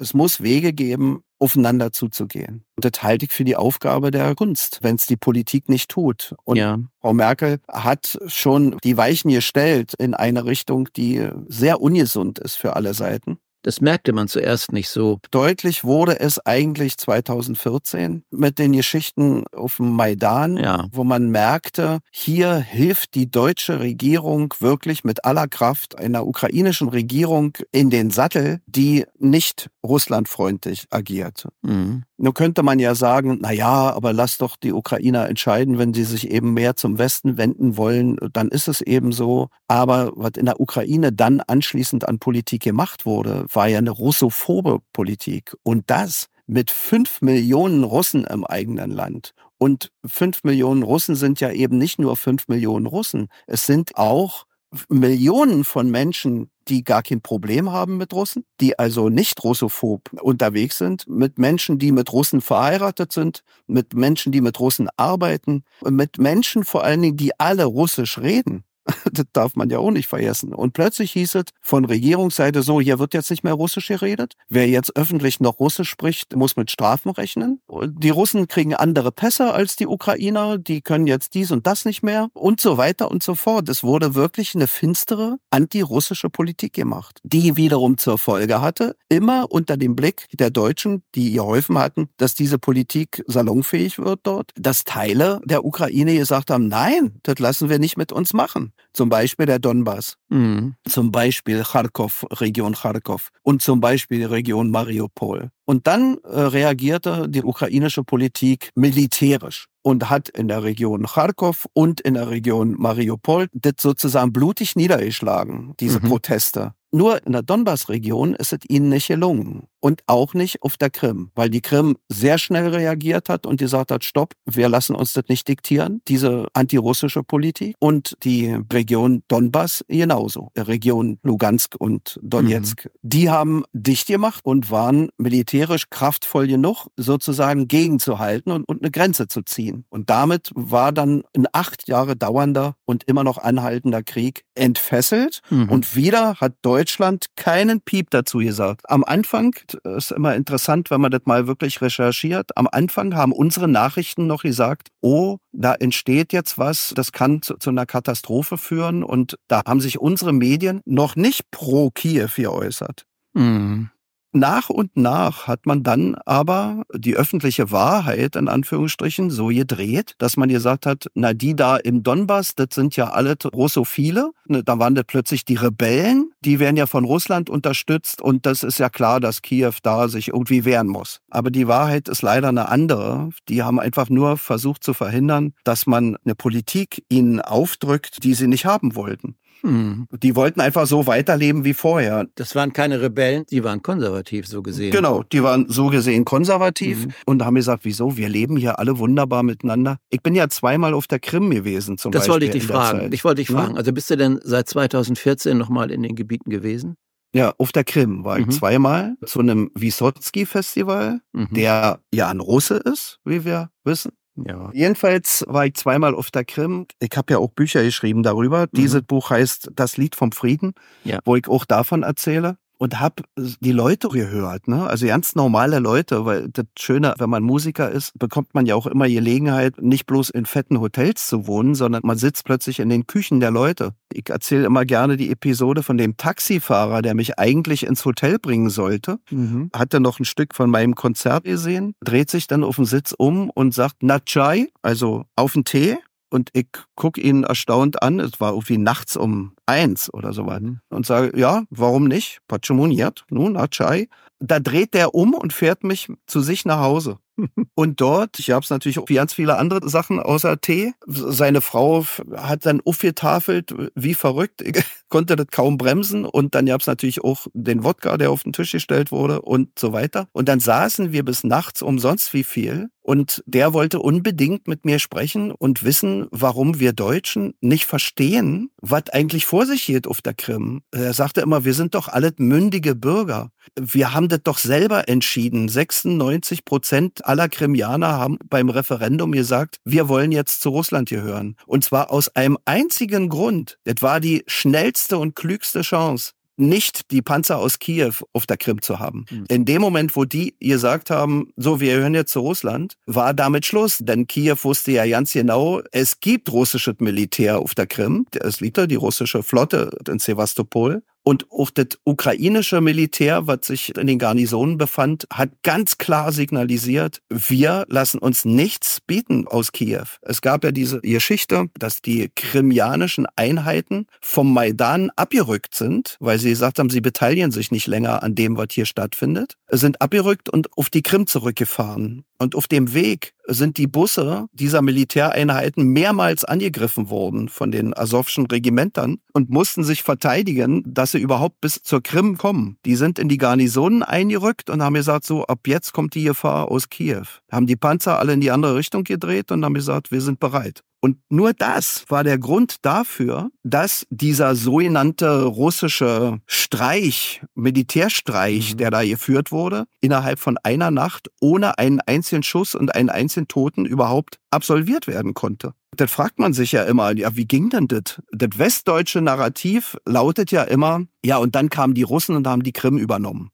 Es 0.00 0.14
muss 0.14 0.40
Wege 0.40 0.72
geben, 0.72 1.22
aufeinander 1.38 1.92
zuzugehen. 1.92 2.64
Und 2.76 2.84
das 2.84 3.02
halte 3.02 3.24
ich 3.24 3.32
für 3.32 3.44
die 3.44 3.56
Aufgabe 3.56 4.10
der 4.10 4.34
Kunst, 4.34 4.78
wenn 4.82 4.96
es 4.96 5.06
die 5.06 5.16
Politik 5.16 5.68
nicht 5.68 5.90
tut. 5.90 6.34
Und 6.44 6.56
ja. 6.56 6.78
Frau 7.00 7.12
Merkel 7.12 7.60
hat 7.68 8.18
schon 8.26 8.76
die 8.84 8.96
Weichen 8.96 9.30
gestellt 9.30 9.94
in 9.98 10.14
eine 10.14 10.44
Richtung, 10.44 10.88
die 10.96 11.28
sehr 11.48 11.80
ungesund 11.80 12.38
ist 12.38 12.56
für 12.56 12.76
alle 12.76 12.94
Seiten. 12.94 13.38
Das 13.62 13.80
merkte 13.80 14.12
man 14.12 14.28
zuerst 14.28 14.72
nicht 14.72 14.88
so. 14.88 15.18
Deutlich 15.30 15.84
wurde 15.84 16.18
es 16.18 16.38
eigentlich 16.46 16.96
2014 16.96 18.24
mit 18.30 18.58
den 18.58 18.72
Geschichten 18.72 19.44
auf 19.54 19.76
dem 19.76 19.90
Maidan, 19.90 20.56
Ja. 20.56 20.86
wo 20.92 21.04
man 21.04 21.30
merkte, 21.30 21.98
hier 22.10 22.54
hilft 22.56 23.14
die 23.14 23.30
deutsche 23.30 23.80
Regierung 23.80 24.54
wirklich 24.60 25.04
mit 25.04 25.24
aller 25.24 25.46
Kraft 25.48 25.98
einer 25.98 26.26
ukrainischen 26.26 26.88
Regierung 26.88 27.52
in 27.72 27.90
den 27.90 28.10
Sattel, 28.10 28.60
die 28.66 29.04
nicht 29.18 29.68
russlandfreundlich 29.84 30.86
agiert. 30.90 31.46
Mhm. 31.62 32.04
Nun 32.22 32.34
könnte 32.34 32.62
man 32.62 32.78
ja 32.78 32.94
sagen, 32.94 33.38
na 33.40 33.50
ja, 33.50 33.92
aber 33.94 34.12
lass 34.12 34.36
doch 34.36 34.56
die 34.56 34.72
Ukrainer 34.72 35.28
entscheiden, 35.28 35.78
wenn 35.78 35.94
sie 35.94 36.04
sich 36.04 36.30
eben 36.30 36.52
mehr 36.52 36.76
zum 36.76 36.98
Westen 36.98 37.38
wenden 37.38 37.78
wollen, 37.78 38.18
dann 38.32 38.48
ist 38.48 38.68
es 38.68 38.82
eben 38.82 39.12
so. 39.12 39.48
Aber 39.68 40.12
was 40.16 40.32
in 40.36 40.44
der 40.44 40.60
Ukraine 40.60 41.12
dann 41.12 41.40
anschließend 41.40 42.06
an 42.06 42.18
Politik 42.18 42.62
gemacht 42.62 43.06
wurde, 43.06 43.46
war 43.54 43.68
ja 43.68 43.78
eine 43.78 43.90
russophobe 43.90 44.80
Politik. 44.92 45.54
Und 45.62 45.90
das 45.90 46.26
mit 46.46 46.70
fünf 46.70 47.22
Millionen 47.22 47.84
Russen 47.84 48.24
im 48.24 48.44
eigenen 48.44 48.90
Land. 48.90 49.34
Und 49.58 49.92
fünf 50.04 50.42
Millionen 50.42 50.82
Russen 50.82 51.14
sind 51.14 51.40
ja 51.40 51.52
eben 51.52 51.78
nicht 51.78 52.00
nur 52.00 52.16
fünf 52.16 52.48
Millionen 52.48 52.86
Russen. 52.86 53.28
Es 53.46 53.66
sind 53.66 53.96
auch 53.96 54.46
Millionen 54.88 55.64
von 55.64 55.90
Menschen, 55.90 56.50
die 56.68 56.84
gar 56.84 57.02
kein 57.02 57.20
Problem 57.20 57.72
haben 57.72 57.96
mit 57.96 58.12
Russen, 58.12 58.44
die 58.60 58.78
also 58.78 59.08
nicht 59.08 59.42
russophob 59.42 60.12
unterwegs 60.22 60.78
sind, 60.78 61.08
mit 61.08 61.38
Menschen, 61.38 61.78
die 61.78 61.90
mit 61.90 62.12
Russen 62.12 62.40
verheiratet 62.40 63.12
sind, 63.12 63.42
mit 63.66 63.94
Menschen, 63.94 64.30
die 64.30 64.40
mit 64.40 64.60
Russen 64.60 64.88
arbeiten, 64.96 65.64
mit 65.84 66.18
Menschen 66.18 66.64
vor 66.64 66.84
allen 66.84 67.02
Dingen, 67.02 67.16
die 67.16 67.38
alle 67.38 67.64
Russisch 67.64 68.18
reden. 68.18 68.64
Das 69.12 69.26
darf 69.32 69.56
man 69.56 69.70
ja 69.70 69.78
auch 69.78 69.90
nicht 69.90 70.08
vergessen. 70.08 70.54
Und 70.54 70.72
plötzlich 70.72 71.12
hieß 71.12 71.36
es 71.36 71.44
von 71.60 71.84
Regierungsseite 71.84 72.62
so, 72.62 72.80
hier 72.80 72.98
wird 72.98 73.14
jetzt 73.14 73.30
nicht 73.30 73.44
mehr 73.44 73.54
Russisch 73.54 73.88
geredet. 73.88 74.34
Wer 74.48 74.68
jetzt 74.68 74.96
öffentlich 74.96 75.40
noch 75.40 75.58
Russisch 75.58 75.90
spricht, 75.90 76.36
muss 76.36 76.56
mit 76.56 76.70
Strafen 76.70 77.10
rechnen. 77.10 77.60
Die 77.68 78.10
Russen 78.10 78.48
kriegen 78.48 78.74
andere 78.74 79.12
Pässe 79.12 79.52
als 79.52 79.76
die 79.76 79.86
Ukrainer, 79.86 80.58
die 80.58 80.80
können 80.80 81.06
jetzt 81.06 81.34
dies 81.34 81.50
und 81.50 81.66
das 81.66 81.84
nicht 81.84 82.02
mehr 82.02 82.28
und 82.34 82.60
so 82.60 82.76
weiter 82.76 83.10
und 83.10 83.22
so 83.22 83.34
fort. 83.34 83.68
Es 83.68 83.82
wurde 83.82 84.14
wirklich 84.14 84.54
eine 84.54 84.66
finstere 84.66 85.38
antirussische 85.50 86.30
Politik 86.30 86.72
gemacht, 86.72 87.20
die 87.22 87.56
wiederum 87.56 87.98
zur 87.98 88.18
Folge 88.18 88.60
hatte, 88.60 88.96
immer 89.08 89.50
unter 89.50 89.76
dem 89.76 89.96
Blick 89.96 90.26
der 90.32 90.50
Deutschen, 90.50 91.02
die 91.14 91.32
geholfen 91.32 91.78
hatten, 91.78 92.08
dass 92.16 92.34
diese 92.34 92.58
Politik 92.58 93.22
salonfähig 93.26 93.98
wird 93.98 94.20
dort, 94.22 94.52
dass 94.56 94.84
Teile 94.84 95.40
der 95.44 95.64
Ukraine 95.64 96.16
gesagt 96.16 96.50
haben, 96.50 96.68
nein, 96.68 97.18
das 97.22 97.38
lassen 97.38 97.68
wir 97.68 97.78
nicht 97.78 97.96
mit 97.96 98.12
uns 98.12 98.32
machen. 98.32 98.72
Zum 98.92 99.08
Beispiel 99.08 99.46
der 99.46 99.58
Donbass, 99.58 100.14
Mhm. 100.30 100.74
zum 100.88 101.10
Beispiel 101.12 101.62
Kharkov, 101.62 102.26
Region 102.32 102.74
Kharkov 102.74 103.30
und 103.42 103.62
zum 103.62 103.80
Beispiel 103.80 104.18
die 104.18 104.24
Region 104.24 104.70
Mariupol. 104.70 105.50
Und 105.64 105.86
dann 105.86 106.18
äh, 106.24 106.40
reagierte 106.40 107.28
die 107.28 107.42
ukrainische 107.44 108.02
Politik 108.02 108.70
militärisch 108.74 109.66
und 109.82 110.10
hat 110.10 110.28
in 110.28 110.48
der 110.48 110.62
Region 110.64 111.06
Kharkov 111.06 111.66
und 111.72 112.00
in 112.00 112.14
der 112.14 112.28
Region 112.30 112.74
Mariupol 112.78 113.46
das 113.52 113.74
sozusagen 113.80 114.32
blutig 114.32 114.76
niedergeschlagen, 114.76 115.74
diese 115.80 116.00
Mhm. 116.00 116.08
Proteste. 116.08 116.74
Nur 116.92 117.24
in 117.24 117.32
der 117.32 117.42
Donbass-Region 117.42 118.34
ist 118.34 118.52
es 118.52 118.58
ihnen 118.68 118.88
nicht 118.88 119.06
gelungen. 119.06 119.68
Und 119.78 120.02
auch 120.08 120.34
nicht 120.34 120.60
auf 120.62 120.76
der 120.76 120.90
Krim, 120.90 121.30
weil 121.36 121.48
die 121.48 121.60
Krim 121.60 121.96
sehr 122.08 122.36
schnell 122.36 122.66
reagiert 122.74 123.28
hat 123.28 123.46
und 123.46 123.60
gesagt 123.60 123.92
hat, 123.92 124.04
stopp, 124.04 124.34
wir 124.44 124.68
lassen 124.68 124.96
uns 124.96 125.12
das 125.12 125.24
nicht 125.28 125.46
diktieren, 125.46 126.02
diese 126.08 126.48
antirussische 126.52 127.22
Politik. 127.22 127.76
Und 127.78 128.16
die 128.24 128.50
Region 128.50 128.79
Donbass 129.28 129.84
genauso, 129.88 130.50
Region 130.56 131.18
Lugansk 131.22 131.74
und 131.78 132.18
Donetsk. 132.22 132.88
Die 133.02 133.30
haben 133.30 133.64
dicht 133.72 134.06
gemacht 134.06 134.40
und 134.44 134.70
waren 134.70 135.10
militärisch 135.18 135.90
kraftvoll 135.90 136.46
genug, 136.46 136.88
sozusagen 136.96 137.68
gegenzuhalten 137.68 138.52
und, 138.52 138.64
und 138.64 138.82
eine 138.82 138.90
Grenze 138.90 139.28
zu 139.28 139.42
ziehen. 139.42 139.84
Und 139.88 140.10
damit 140.10 140.50
war 140.54 140.92
dann 140.92 141.22
ein 141.36 141.46
acht 141.52 141.88
Jahre 141.88 142.16
dauernder 142.16 142.76
und 142.84 143.04
immer 143.04 143.24
noch 143.24 143.38
anhaltender 143.38 144.02
Krieg 144.02 144.44
entfesselt. 144.54 145.40
Mhm. 145.50 145.68
Und 145.68 145.96
wieder 145.96 146.36
hat 146.36 146.54
Deutschland 146.62 147.26
keinen 147.36 147.80
Piep 147.80 148.10
dazu 148.10 148.38
gesagt. 148.38 148.88
Am 148.88 149.04
Anfang, 149.04 149.54
das 149.82 150.04
ist 150.04 150.12
immer 150.12 150.34
interessant, 150.34 150.90
wenn 150.90 151.00
man 151.00 151.10
das 151.10 151.22
mal 151.24 151.46
wirklich 151.46 151.80
recherchiert, 151.80 152.56
am 152.56 152.68
Anfang 152.70 153.14
haben 153.14 153.32
unsere 153.32 153.68
Nachrichten 153.68 154.26
noch 154.26 154.42
gesagt, 154.42 154.88
oh, 155.00 155.38
da 155.52 155.74
entsteht 155.74 156.32
jetzt 156.32 156.58
was, 156.58 156.92
das 156.94 157.12
kann 157.12 157.42
zu, 157.42 157.56
zu 157.56 157.70
einer 157.70 157.86
Katastrophe 157.86 158.56
führen. 158.56 158.69
Und 159.02 159.36
da 159.48 159.62
haben 159.66 159.80
sich 159.80 159.98
unsere 159.98 160.32
Medien 160.32 160.80
noch 160.84 161.16
nicht 161.16 161.50
pro 161.50 161.90
Kiew 161.90 162.30
geäußert. 162.36 163.04
Mhm. 163.34 163.90
Nach 164.32 164.70
und 164.70 164.96
nach 164.96 165.46
hat 165.46 165.66
man 165.66 165.82
dann 165.82 166.14
aber 166.24 166.82
die 166.94 167.16
öffentliche 167.16 167.70
Wahrheit 167.70 168.36
in 168.36 168.48
Anführungsstrichen 168.48 169.30
so 169.30 169.48
gedreht, 169.48 170.14
dass 170.18 170.36
man 170.36 170.48
gesagt 170.48 170.86
hat, 170.86 171.06
na 171.14 171.32
die 171.34 171.56
da 171.56 171.76
im 171.76 172.02
Donbass, 172.02 172.54
das 172.54 172.68
sind 172.72 172.96
ja 172.96 173.10
alle 173.10 173.36
Russophile. 173.52 174.30
Ne, 174.46 174.62
da 174.62 174.78
waren 174.78 174.94
das 174.94 175.04
plötzlich 175.06 175.44
die 175.44 175.56
Rebellen, 175.56 176.32
die 176.44 176.58
werden 176.58 176.76
ja 176.76 176.86
von 176.86 177.04
Russland 177.04 177.50
unterstützt 177.50 178.22
und 178.22 178.46
das 178.46 178.62
ist 178.62 178.78
ja 178.78 178.88
klar, 178.88 179.20
dass 179.20 179.42
Kiew 179.42 179.72
da 179.82 180.08
sich 180.08 180.28
irgendwie 180.28 180.64
wehren 180.64 180.88
muss. 180.88 181.20
Aber 181.30 181.50
die 181.50 181.68
Wahrheit 181.68 182.08
ist 182.08 182.22
leider 182.22 182.48
eine 182.48 182.68
andere. 182.68 183.30
Die 183.48 183.62
haben 183.62 183.80
einfach 183.80 184.08
nur 184.08 184.36
versucht 184.36 184.84
zu 184.84 184.94
verhindern, 184.94 185.54
dass 185.64 185.86
man 185.86 186.16
eine 186.24 186.34
Politik 186.34 187.04
ihnen 187.08 187.40
aufdrückt, 187.40 188.22
die 188.22 188.34
sie 188.34 188.46
nicht 188.46 188.64
haben 188.64 188.94
wollten. 188.94 189.36
Hm. 189.62 190.06
Die 190.22 190.36
wollten 190.36 190.60
einfach 190.60 190.86
so 190.86 191.06
weiterleben 191.06 191.64
wie 191.64 191.74
vorher. 191.74 192.26
Das 192.34 192.54
waren 192.54 192.72
keine 192.72 193.00
Rebellen, 193.00 193.44
die 193.50 193.64
waren 193.64 193.82
konservativ 193.82 194.46
so 194.46 194.62
gesehen. 194.62 194.90
Genau, 194.90 195.22
die 195.22 195.42
waren 195.42 195.66
so 195.68 195.88
gesehen 195.88 196.24
konservativ 196.24 197.06
mhm. 197.06 197.12
und 197.26 197.44
haben 197.44 197.54
gesagt, 197.54 197.84
wieso, 197.84 198.16
wir 198.16 198.28
leben 198.28 198.56
hier 198.56 198.78
alle 198.78 198.98
wunderbar 198.98 199.42
miteinander. 199.42 199.98
Ich 200.10 200.22
bin 200.22 200.34
ja 200.34 200.48
zweimal 200.48 200.94
auf 200.94 201.06
der 201.06 201.20
Krim 201.20 201.50
gewesen 201.50 201.98
zum 201.98 202.12
das 202.12 202.26
Beispiel. 202.26 202.28
Das 202.28 202.32
wollte 202.32 202.46
ich 202.46 202.52
dich 202.52 202.66
fragen. 202.66 203.12
Ich 203.12 203.24
wollte 203.24 203.42
dich 203.42 203.48
fragen, 203.48 203.76
also 203.76 203.92
bist 203.92 204.10
du 204.10 204.16
denn 204.16 204.40
seit 204.42 204.68
2014 204.68 205.56
nochmal 205.56 205.90
in 205.90 206.02
den 206.02 206.14
Gebieten 206.14 206.50
gewesen? 206.50 206.96
Ja, 207.32 207.54
auf 207.58 207.70
der 207.70 207.84
Krim 207.84 208.24
war 208.24 208.38
ich 208.38 208.46
mhm. 208.46 208.50
zweimal 208.50 209.16
zu 209.24 209.38
einem 209.38 209.70
Wysotsky-Festival, 209.74 211.20
mhm. 211.32 211.48
der 211.52 212.00
ja 212.12 212.28
ein 212.28 212.40
Russe 212.40 212.76
ist, 212.76 213.20
wie 213.24 213.44
wir 213.44 213.70
wissen. 213.84 214.12
Ja. 214.36 214.70
Jedenfalls 214.72 215.44
war 215.48 215.66
ich 215.66 215.74
zweimal 215.74 216.14
auf 216.14 216.30
der 216.30 216.44
Krim. 216.44 216.86
Ich 216.98 217.16
habe 217.16 217.32
ja 217.32 217.38
auch 217.38 217.50
Bücher 217.50 217.82
geschrieben 217.82 218.22
darüber. 218.22 218.62
Mhm. 218.62 218.76
Dieses 218.76 219.02
Buch 219.02 219.30
heißt 219.30 219.70
Das 219.74 219.96
Lied 219.96 220.16
vom 220.16 220.32
Frieden, 220.32 220.72
ja. 221.04 221.18
wo 221.24 221.36
ich 221.36 221.48
auch 221.48 221.64
davon 221.64 222.02
erzähle 222.02 222.56
und 222.80 222.98
habe 222.98 223.24
die 223.36 223.72
Leute 223.72 224.08
gehört, 224.08 224.66
ne? 224.66 224.86
Also 224.86 225.06
ganz 225.06 225.34
normale 225.34 225.80
Leute, 225.80 226.24
weil 226.24 226.48
das 226.48 226.64
Schöne, 226.78 227.14
wenn 227.18 227.28
man 227.28 227.42
Musiker 227.42 227.90
ist, 227.90 228.18
bekommt 228.18 228.54
man 228.54 228.64
ja 228.64 228.74
auch 228.74 228.86
immer 228.86 229.06
Gelegenheit, 229.06 229.82
nicht 229.82 230.06
bloß 230.06 230.30
in 230.30 230.46
fetten 230.46 230.80
Hotels 230.80 231.26
zu 231.26 231.46
wohnen, 231.46 231.74
sondern 231.74 232.00
man 232.04 232.16
sitzt 232.16 232.46
plötzlich 232.46 232.80
in 232.80 232.88
den 232.88 233.06
Küchen 233.06 233.38
der 233.38 233.50
Leute. 233.50 233.92
Ich 234.10 234.30
erzähle 234.30 234.64
immer 234.64 234.86
gerne 234.86 235.18
die 235.18 235.30
Episode 235.30 235.82
von 235.82 235.98
dem 235.98 236.16
Taxifahrer, 236.16 237.02
der 237.02 237.14
mich 237.14 237.38
eigentlich 237.38 237.84
ins 237.84 238.02
Hotel 238.06 238.38
bringen 238.38 238.70
sollte, 238.70 239.18
mhm. 239.30 239.68
hatte 239.76 240.00
noch 240.00 240.18
ein 240.18 240.24
Stück 240.24 240.54
von 240.54 240.70
meinem 240.70 240.94
Konzert 240.94 241.44
gesehen, 241.44 241.94
dreht 242.02 242.30
sich 242.30 242.46
dann 242.46 242.64
auf 242.64 242.76
den 242.76 242.86
Sitz 242.86 243.14
um 243.16 243.50
und 243.50 243.74
sagt 243.74 243.96
Na 244.00 244.20
chai, 244.20 244.68
also 244.80 245.26
auf 245.36 245.52
den 245.52 245.64
Tee. 245.66 245.98
Und 246.32 246.48
ich 246.52 246.68
gucke 246.94 247.20
ihn 247.20 247.42
erstaunt 247.42 248.02
an, 248.02 248.20
es 248.20 248.40
war 248.40 248.52
irgendwie 248.52 248.78
nachts 248.78 249.16
um 249.16 249.52
eins 249.70 250.12
oder 250.12 250.32
so 250.32 250.46
was, 250.46 250.60
mhm. 250.60 250.80
und 250.90 251.06
sage, 251.06 251.38
ja, 251.38 251.64
warum 251.70 252.04
nicht? 252.04 252.40
Pachamuniert, 252.48 253.24
nun, 253.30 253.56
Achai. 253.56 254.08
Da 254.42 254.58
dreht 254.58 254.94
der 254.94 255.14
um 255.14 255.34
und 255.34 255.52
fährt 255.52 255.84
mich 255.84 256.08
zu 256.26 256.40
sich 256.40 256.64
nach 256.64 256.80
Hause. 256.80 257.18
Und 257.74 258.00
dort, 258.00 258.38
ich 258.38 258.50
habe 258.50 258.64
es 258.64 258.70
natürlich 258.70 258.98
auch 258.98 259.08
wie 259.08 259.14
ganz 259.14 259.34
viele 259.34 259.56
andere 259.56 259.88
Sachen 259.88 260.20
außer 260.20 260.60
Tee. 260.60 260.92
Seine 261.06 261.60
Frau 261.60 262.04
hat 262.36 262.66
dann 262.66 262.80
aufgetafelt, 262.84 263.74
wie 263.94 264.14
verrückt. 264.14 264.62
Ich 264.62 264.84
konnte 265.08 265.36
das 265.36 265.48
kaum 265.48 265.78
bremsen. 265.78 266.24
Und 266.24 266.54
dann 266.54 266.66
gab 266.66 266.80
es 266.80 266.86
natürlich 266.86 267.22
auch 267.22 267.46
den 267.52 267.84
Wodka, 267.84 268.16
der 268.16 268.30
auf 268.30 268.42
den 268.42 268.52
Tisch 268.52 268.72
gestellt 268.72 269.12
wurde 269.12 269.42
und 269.42 269.78
so 269.78 269.92
weiter. 269.92 270.28
Und 270.32 270.48
dann 270.48 270.60
saßen 270.60 271.12
wir 271.12 271.24
bis 271.24 271.44
nachts 271.44 271.82
umsonst 271.82 272.32
wie 272.34 272.44
viel. 272.44 272.88
Und 273.02 273.42
der 273.46 273.72
wollte 273.72 273.98
unbedingt 273.98 274.68
mit 274.68 274.84
mir 274.84 274.98
sprechen 274.98 275.50
und 275.50 275.82
wissen, 275.84 276.28
warum 276.30 276.78
wir 276.78 276.92
Deutschen 276.92 277.54
nicht 277.60 277.86
verstehen, 277.86 278.70
was 278.80 279.08
eigentlich 279.10 279.46
vor 279.46 279.59
sich 279.66 279.86
geht 279.86 280.06
auf 280.06 280.22
der 280.22 280.34
Krim. 280.34 280.82
Er 280.90 281.12
sagte 281.14 281.40
immer, 281.40 281.64
wir 281.64 281.74
sind 281.74 281.94
doch 281.94 282.08
alle 282.08 282.32
mündige 282.38 282.94
Bürger. 282.94 283.50
Wir 283.78 284.14
haben 284.14 284.28
das 284.28 284.42
doch 284.42 284.58
selber 284.58 285.08
entschieden. 285.08 285.68
96 285.68 286.64
Prozent 286.64 287.24
aller 287.24 287.48
Krimianer 287.48 288.12
haben 288.12 288.38
beim 288.48 288.68
Referendum 288.70 289.32
gesagt, 289.32 289.78
wir 289.84 290.08
wollen 290.08 290.32
jetzt 290.32 290.60
zu 290.60 290.70
Russland 290.70 291.08
gehören. 291.08 291.56
Und 291.66 291.84
zwar 291.84 292.10
aus 292.10 292.28
einem 292.36 292.58
einzigen 292.64 293.28
Grund. 293.28 293.78
Das 293.84 294.02
war 294.02 294.20
die 294.20 294.44
schnellste 294.46 295.18
und 295.18 295.34
klügste 295.34 295.82
Chance 295.82 296.32
nicht 296.60 297.10
die 297.10 297.22
Panzer 297.22 297.58
aus 297.58 297.78
Kiew 297.78 298.12
auf 298.32 298.46
der 298.46 298.56
Krim 298.56 298.82
zu 298.82 298.98
haben. 298.98 299.24
Mhm. 299.30 299.44
In 299.48 299.64
dem 299.64 299.80
Moment, 299.80 300.14
wo 300.14 300.24
die 300.24 300.54
gesagt 300.60 301.10
haben, 301.10 301.52
so, 301.56 301.80
wir 301.80 301.96
gehören 301.96 302.14
jetzt 302.14 302.32
zu 302.32 302.40
Russland, 302.40 302.94
war 303.06 303.34
damit 303.34 303.66
Schluss. 303.66 303.98
Denn 303.98 304.26
Kiew 304.26 304.56
wusste 304.62 304.92
ja 304.92 305.06
ganz 305.06 305.32
genau, 305.32 305.80
es 305.92 306.20
gibt 306.20 306.52
russisches 306.52 306.96
Militär 306.98 307.58
auf 307.58 307.74
der 307.74 307.86
Krim. 307.86 308.26
Es 308.38 308.60
liegt 308.60 308.78
da 308.78 308.86
die 308.86 308.96
russische 308.96 309.42
Flotte 309.42 309.90
in 310.08 310.18
Sevastopol. 310.18 311.02
Und 311.22 311.46
auch 311.50 311.70
das 311.70 311.98
ukrainische 312.04 312.80
Militär, 312.80 313.46
was 313.46 313.66
sich 313.66 313.94
in 313.96 314.06
den 314.06 314.18
Garnisonen 314.18 314.78
befand, 314.78 315.26
hat 315.32 315.50
ganz 315.62 315.98
klar 315.98 316.32
signalisiert, 316.32 317.20
wir 317.28 317.84
lassen 317.88 318.18
uns 318.18 318.44
nichts 318.44 319.00
bieten 319.00 319.46
aus 319.46 319.72
Kiew. 319.72 320.06
Es 320.22 320.40
gab 320.40 320.64
ja 320.64 320.72
diese 320.72 321.00
Geschichte, 321.00 321.66
dass 321.78 322.00
die 322.00 322.30
krimianischen 322.34 323.26
Einheiten 323.36 324.06
vom 324.20 324.52
Maidan 324.52 325.10
abgerückt 325.16 325.74
sind, 325.74 326.16
weil 326.20 326.38
sie 326.38 326.50
gesagt 326.50 326.78
haben, 326.78 326.90
sie 326.90 327.02
beteiligen 327.02 327.52
sich 327.52 327.70
nicht 327.70 327.86
länger 327.86 328.22
an 328.22 328.34
dem, 328.34 328.56
was 328.56 328.68
hier 328.70 328.86
stattfindet, 328.86 329.56
sind 329.68 330.00
abgerückt 330.00 330.48
und 330.48 330.76
auf 330.76 330.88
die 330.88 331.02
Krim 331.02 331.26
zurückgefahren. 331.26 332.24
Und 332.40 332.54
auf 332.54 332.68
dem 332.68 332.94
Weg 332.94 333.34
sind 333.46 333.76
die 333.76 333.86
Busse 333.86 334.46
dieser 334.54 334.80
Militäreinheiten 334.80 335.84
mehrmals 335.84 336.42
angegriffen 336.42 337.10
worden 337.10 337.50
von 337.50 337.70
den 337.70 337.94
Asowschen 337.94 338.46
Regimentern 338.46 339.18
und 339.34 339.50
mussten 339.50 339.84
sich 339.84 340.02
verteidigen, 340.02 340.82
dass 340.86 341.12
sie 341.12 341.18
überhaupt 341.18 341.60
bis 341.60 341.82
zur 341.82 342.02
Krim 342.02 342.38
kommen. 342.38 342.78
Die 342.86 342.96
sind 342.96 343.18
in 343.18 343.28
die 343.28 343.36
Garnisonen 343.36 344.02
eingerückt 344.02 344.70
und 344.70 344.82
haben 344.82 344.94
gesagt, 344.94 345.26
so 345.26 345.44
ab 345.44 345.60
jetzt 345.66 345.92
kommt 345.92 346.14
die 346.14 346.24
Gefahr 346.24 346.70
aus 346.70 346.88
Kiew. 346.88 347.26
Haben 347.52 347.66
die 347.66 347.76
Panzer 347.76 348.18
alle 348.18 348.32
in 348.32 348.40
die 348.40 348.50
andere 348.50 348.74
Richtung 348.74 349.04
gedreht 349.04 349.52
und 349.52 349.62
haben 349.62 349.74
gesagt, 349.74 350.10
wir 350.10 350.22
sind 350.22 350.40
bereit. 350.40 350.82
Und 351.02 351.16
nur 351.30 351.54
das 351.54 352.04
war 352.08 352.24
der 352.24 352.38
Grund 352.38 352.84
dafür, 352.84 353.50
dass 353.62 354.06
dieser 354.10 354.54
sogenannte 354.54 355.44
russische 355.44 356.40
Streich, 356.46 357.42
Militärstreich, 357.54 358.74
mhm. 358.74 358.76
der 358.76 358.90
da 358.90 359.02
geführt 359.02 359.50
wurde, 359.50 359.86
innerhalb 360.02 360.38
von 360.38 360.58
einer 360.62 360.90
Nacht 360.90 361.30
ohne 361.40 361.78
einen 361.78 362.00
einzigen 362.02 362.42
Schuss 362.42 362.74
und 362.74 362.94
einen 362.94 363.08
einzigen 363.08 363.48
Toten 363.48 363.86
überhaupt 363.86 364.38
absolviert 364.50 365.06
werden 365.06 365.32
konnte. 365.32 365.72
Das 365.96 366.10
fragt 366.10 366.38
man 366.38 366.52
sich 366.52 366.72
ja 366.72 366.84
immer, 366.84 367.16
ja, 367.16 367.34
wie 367.34 367.46
ging 367.46 367.70
denn 367.70 367.88
das? 367.88 368.20
Das 368.30 368.58
westdeutsche 368.58 369.22
Narrativ 369.22 369.96
lautet 370.04 370.50
ja 370.52 370.62
immer, 370.64 371.02
ja, 371.24 371.38
und 371.38 371.54
dann 371.54 371.70
kamen 371.70 371.94
die 371.94 372.02
Russen 372.02 372.36
und 372.36 372.46
haben 372.46 372.62
die 372.62 372.72
Krim 372.72 372.98
übernommen. 372.98 373.50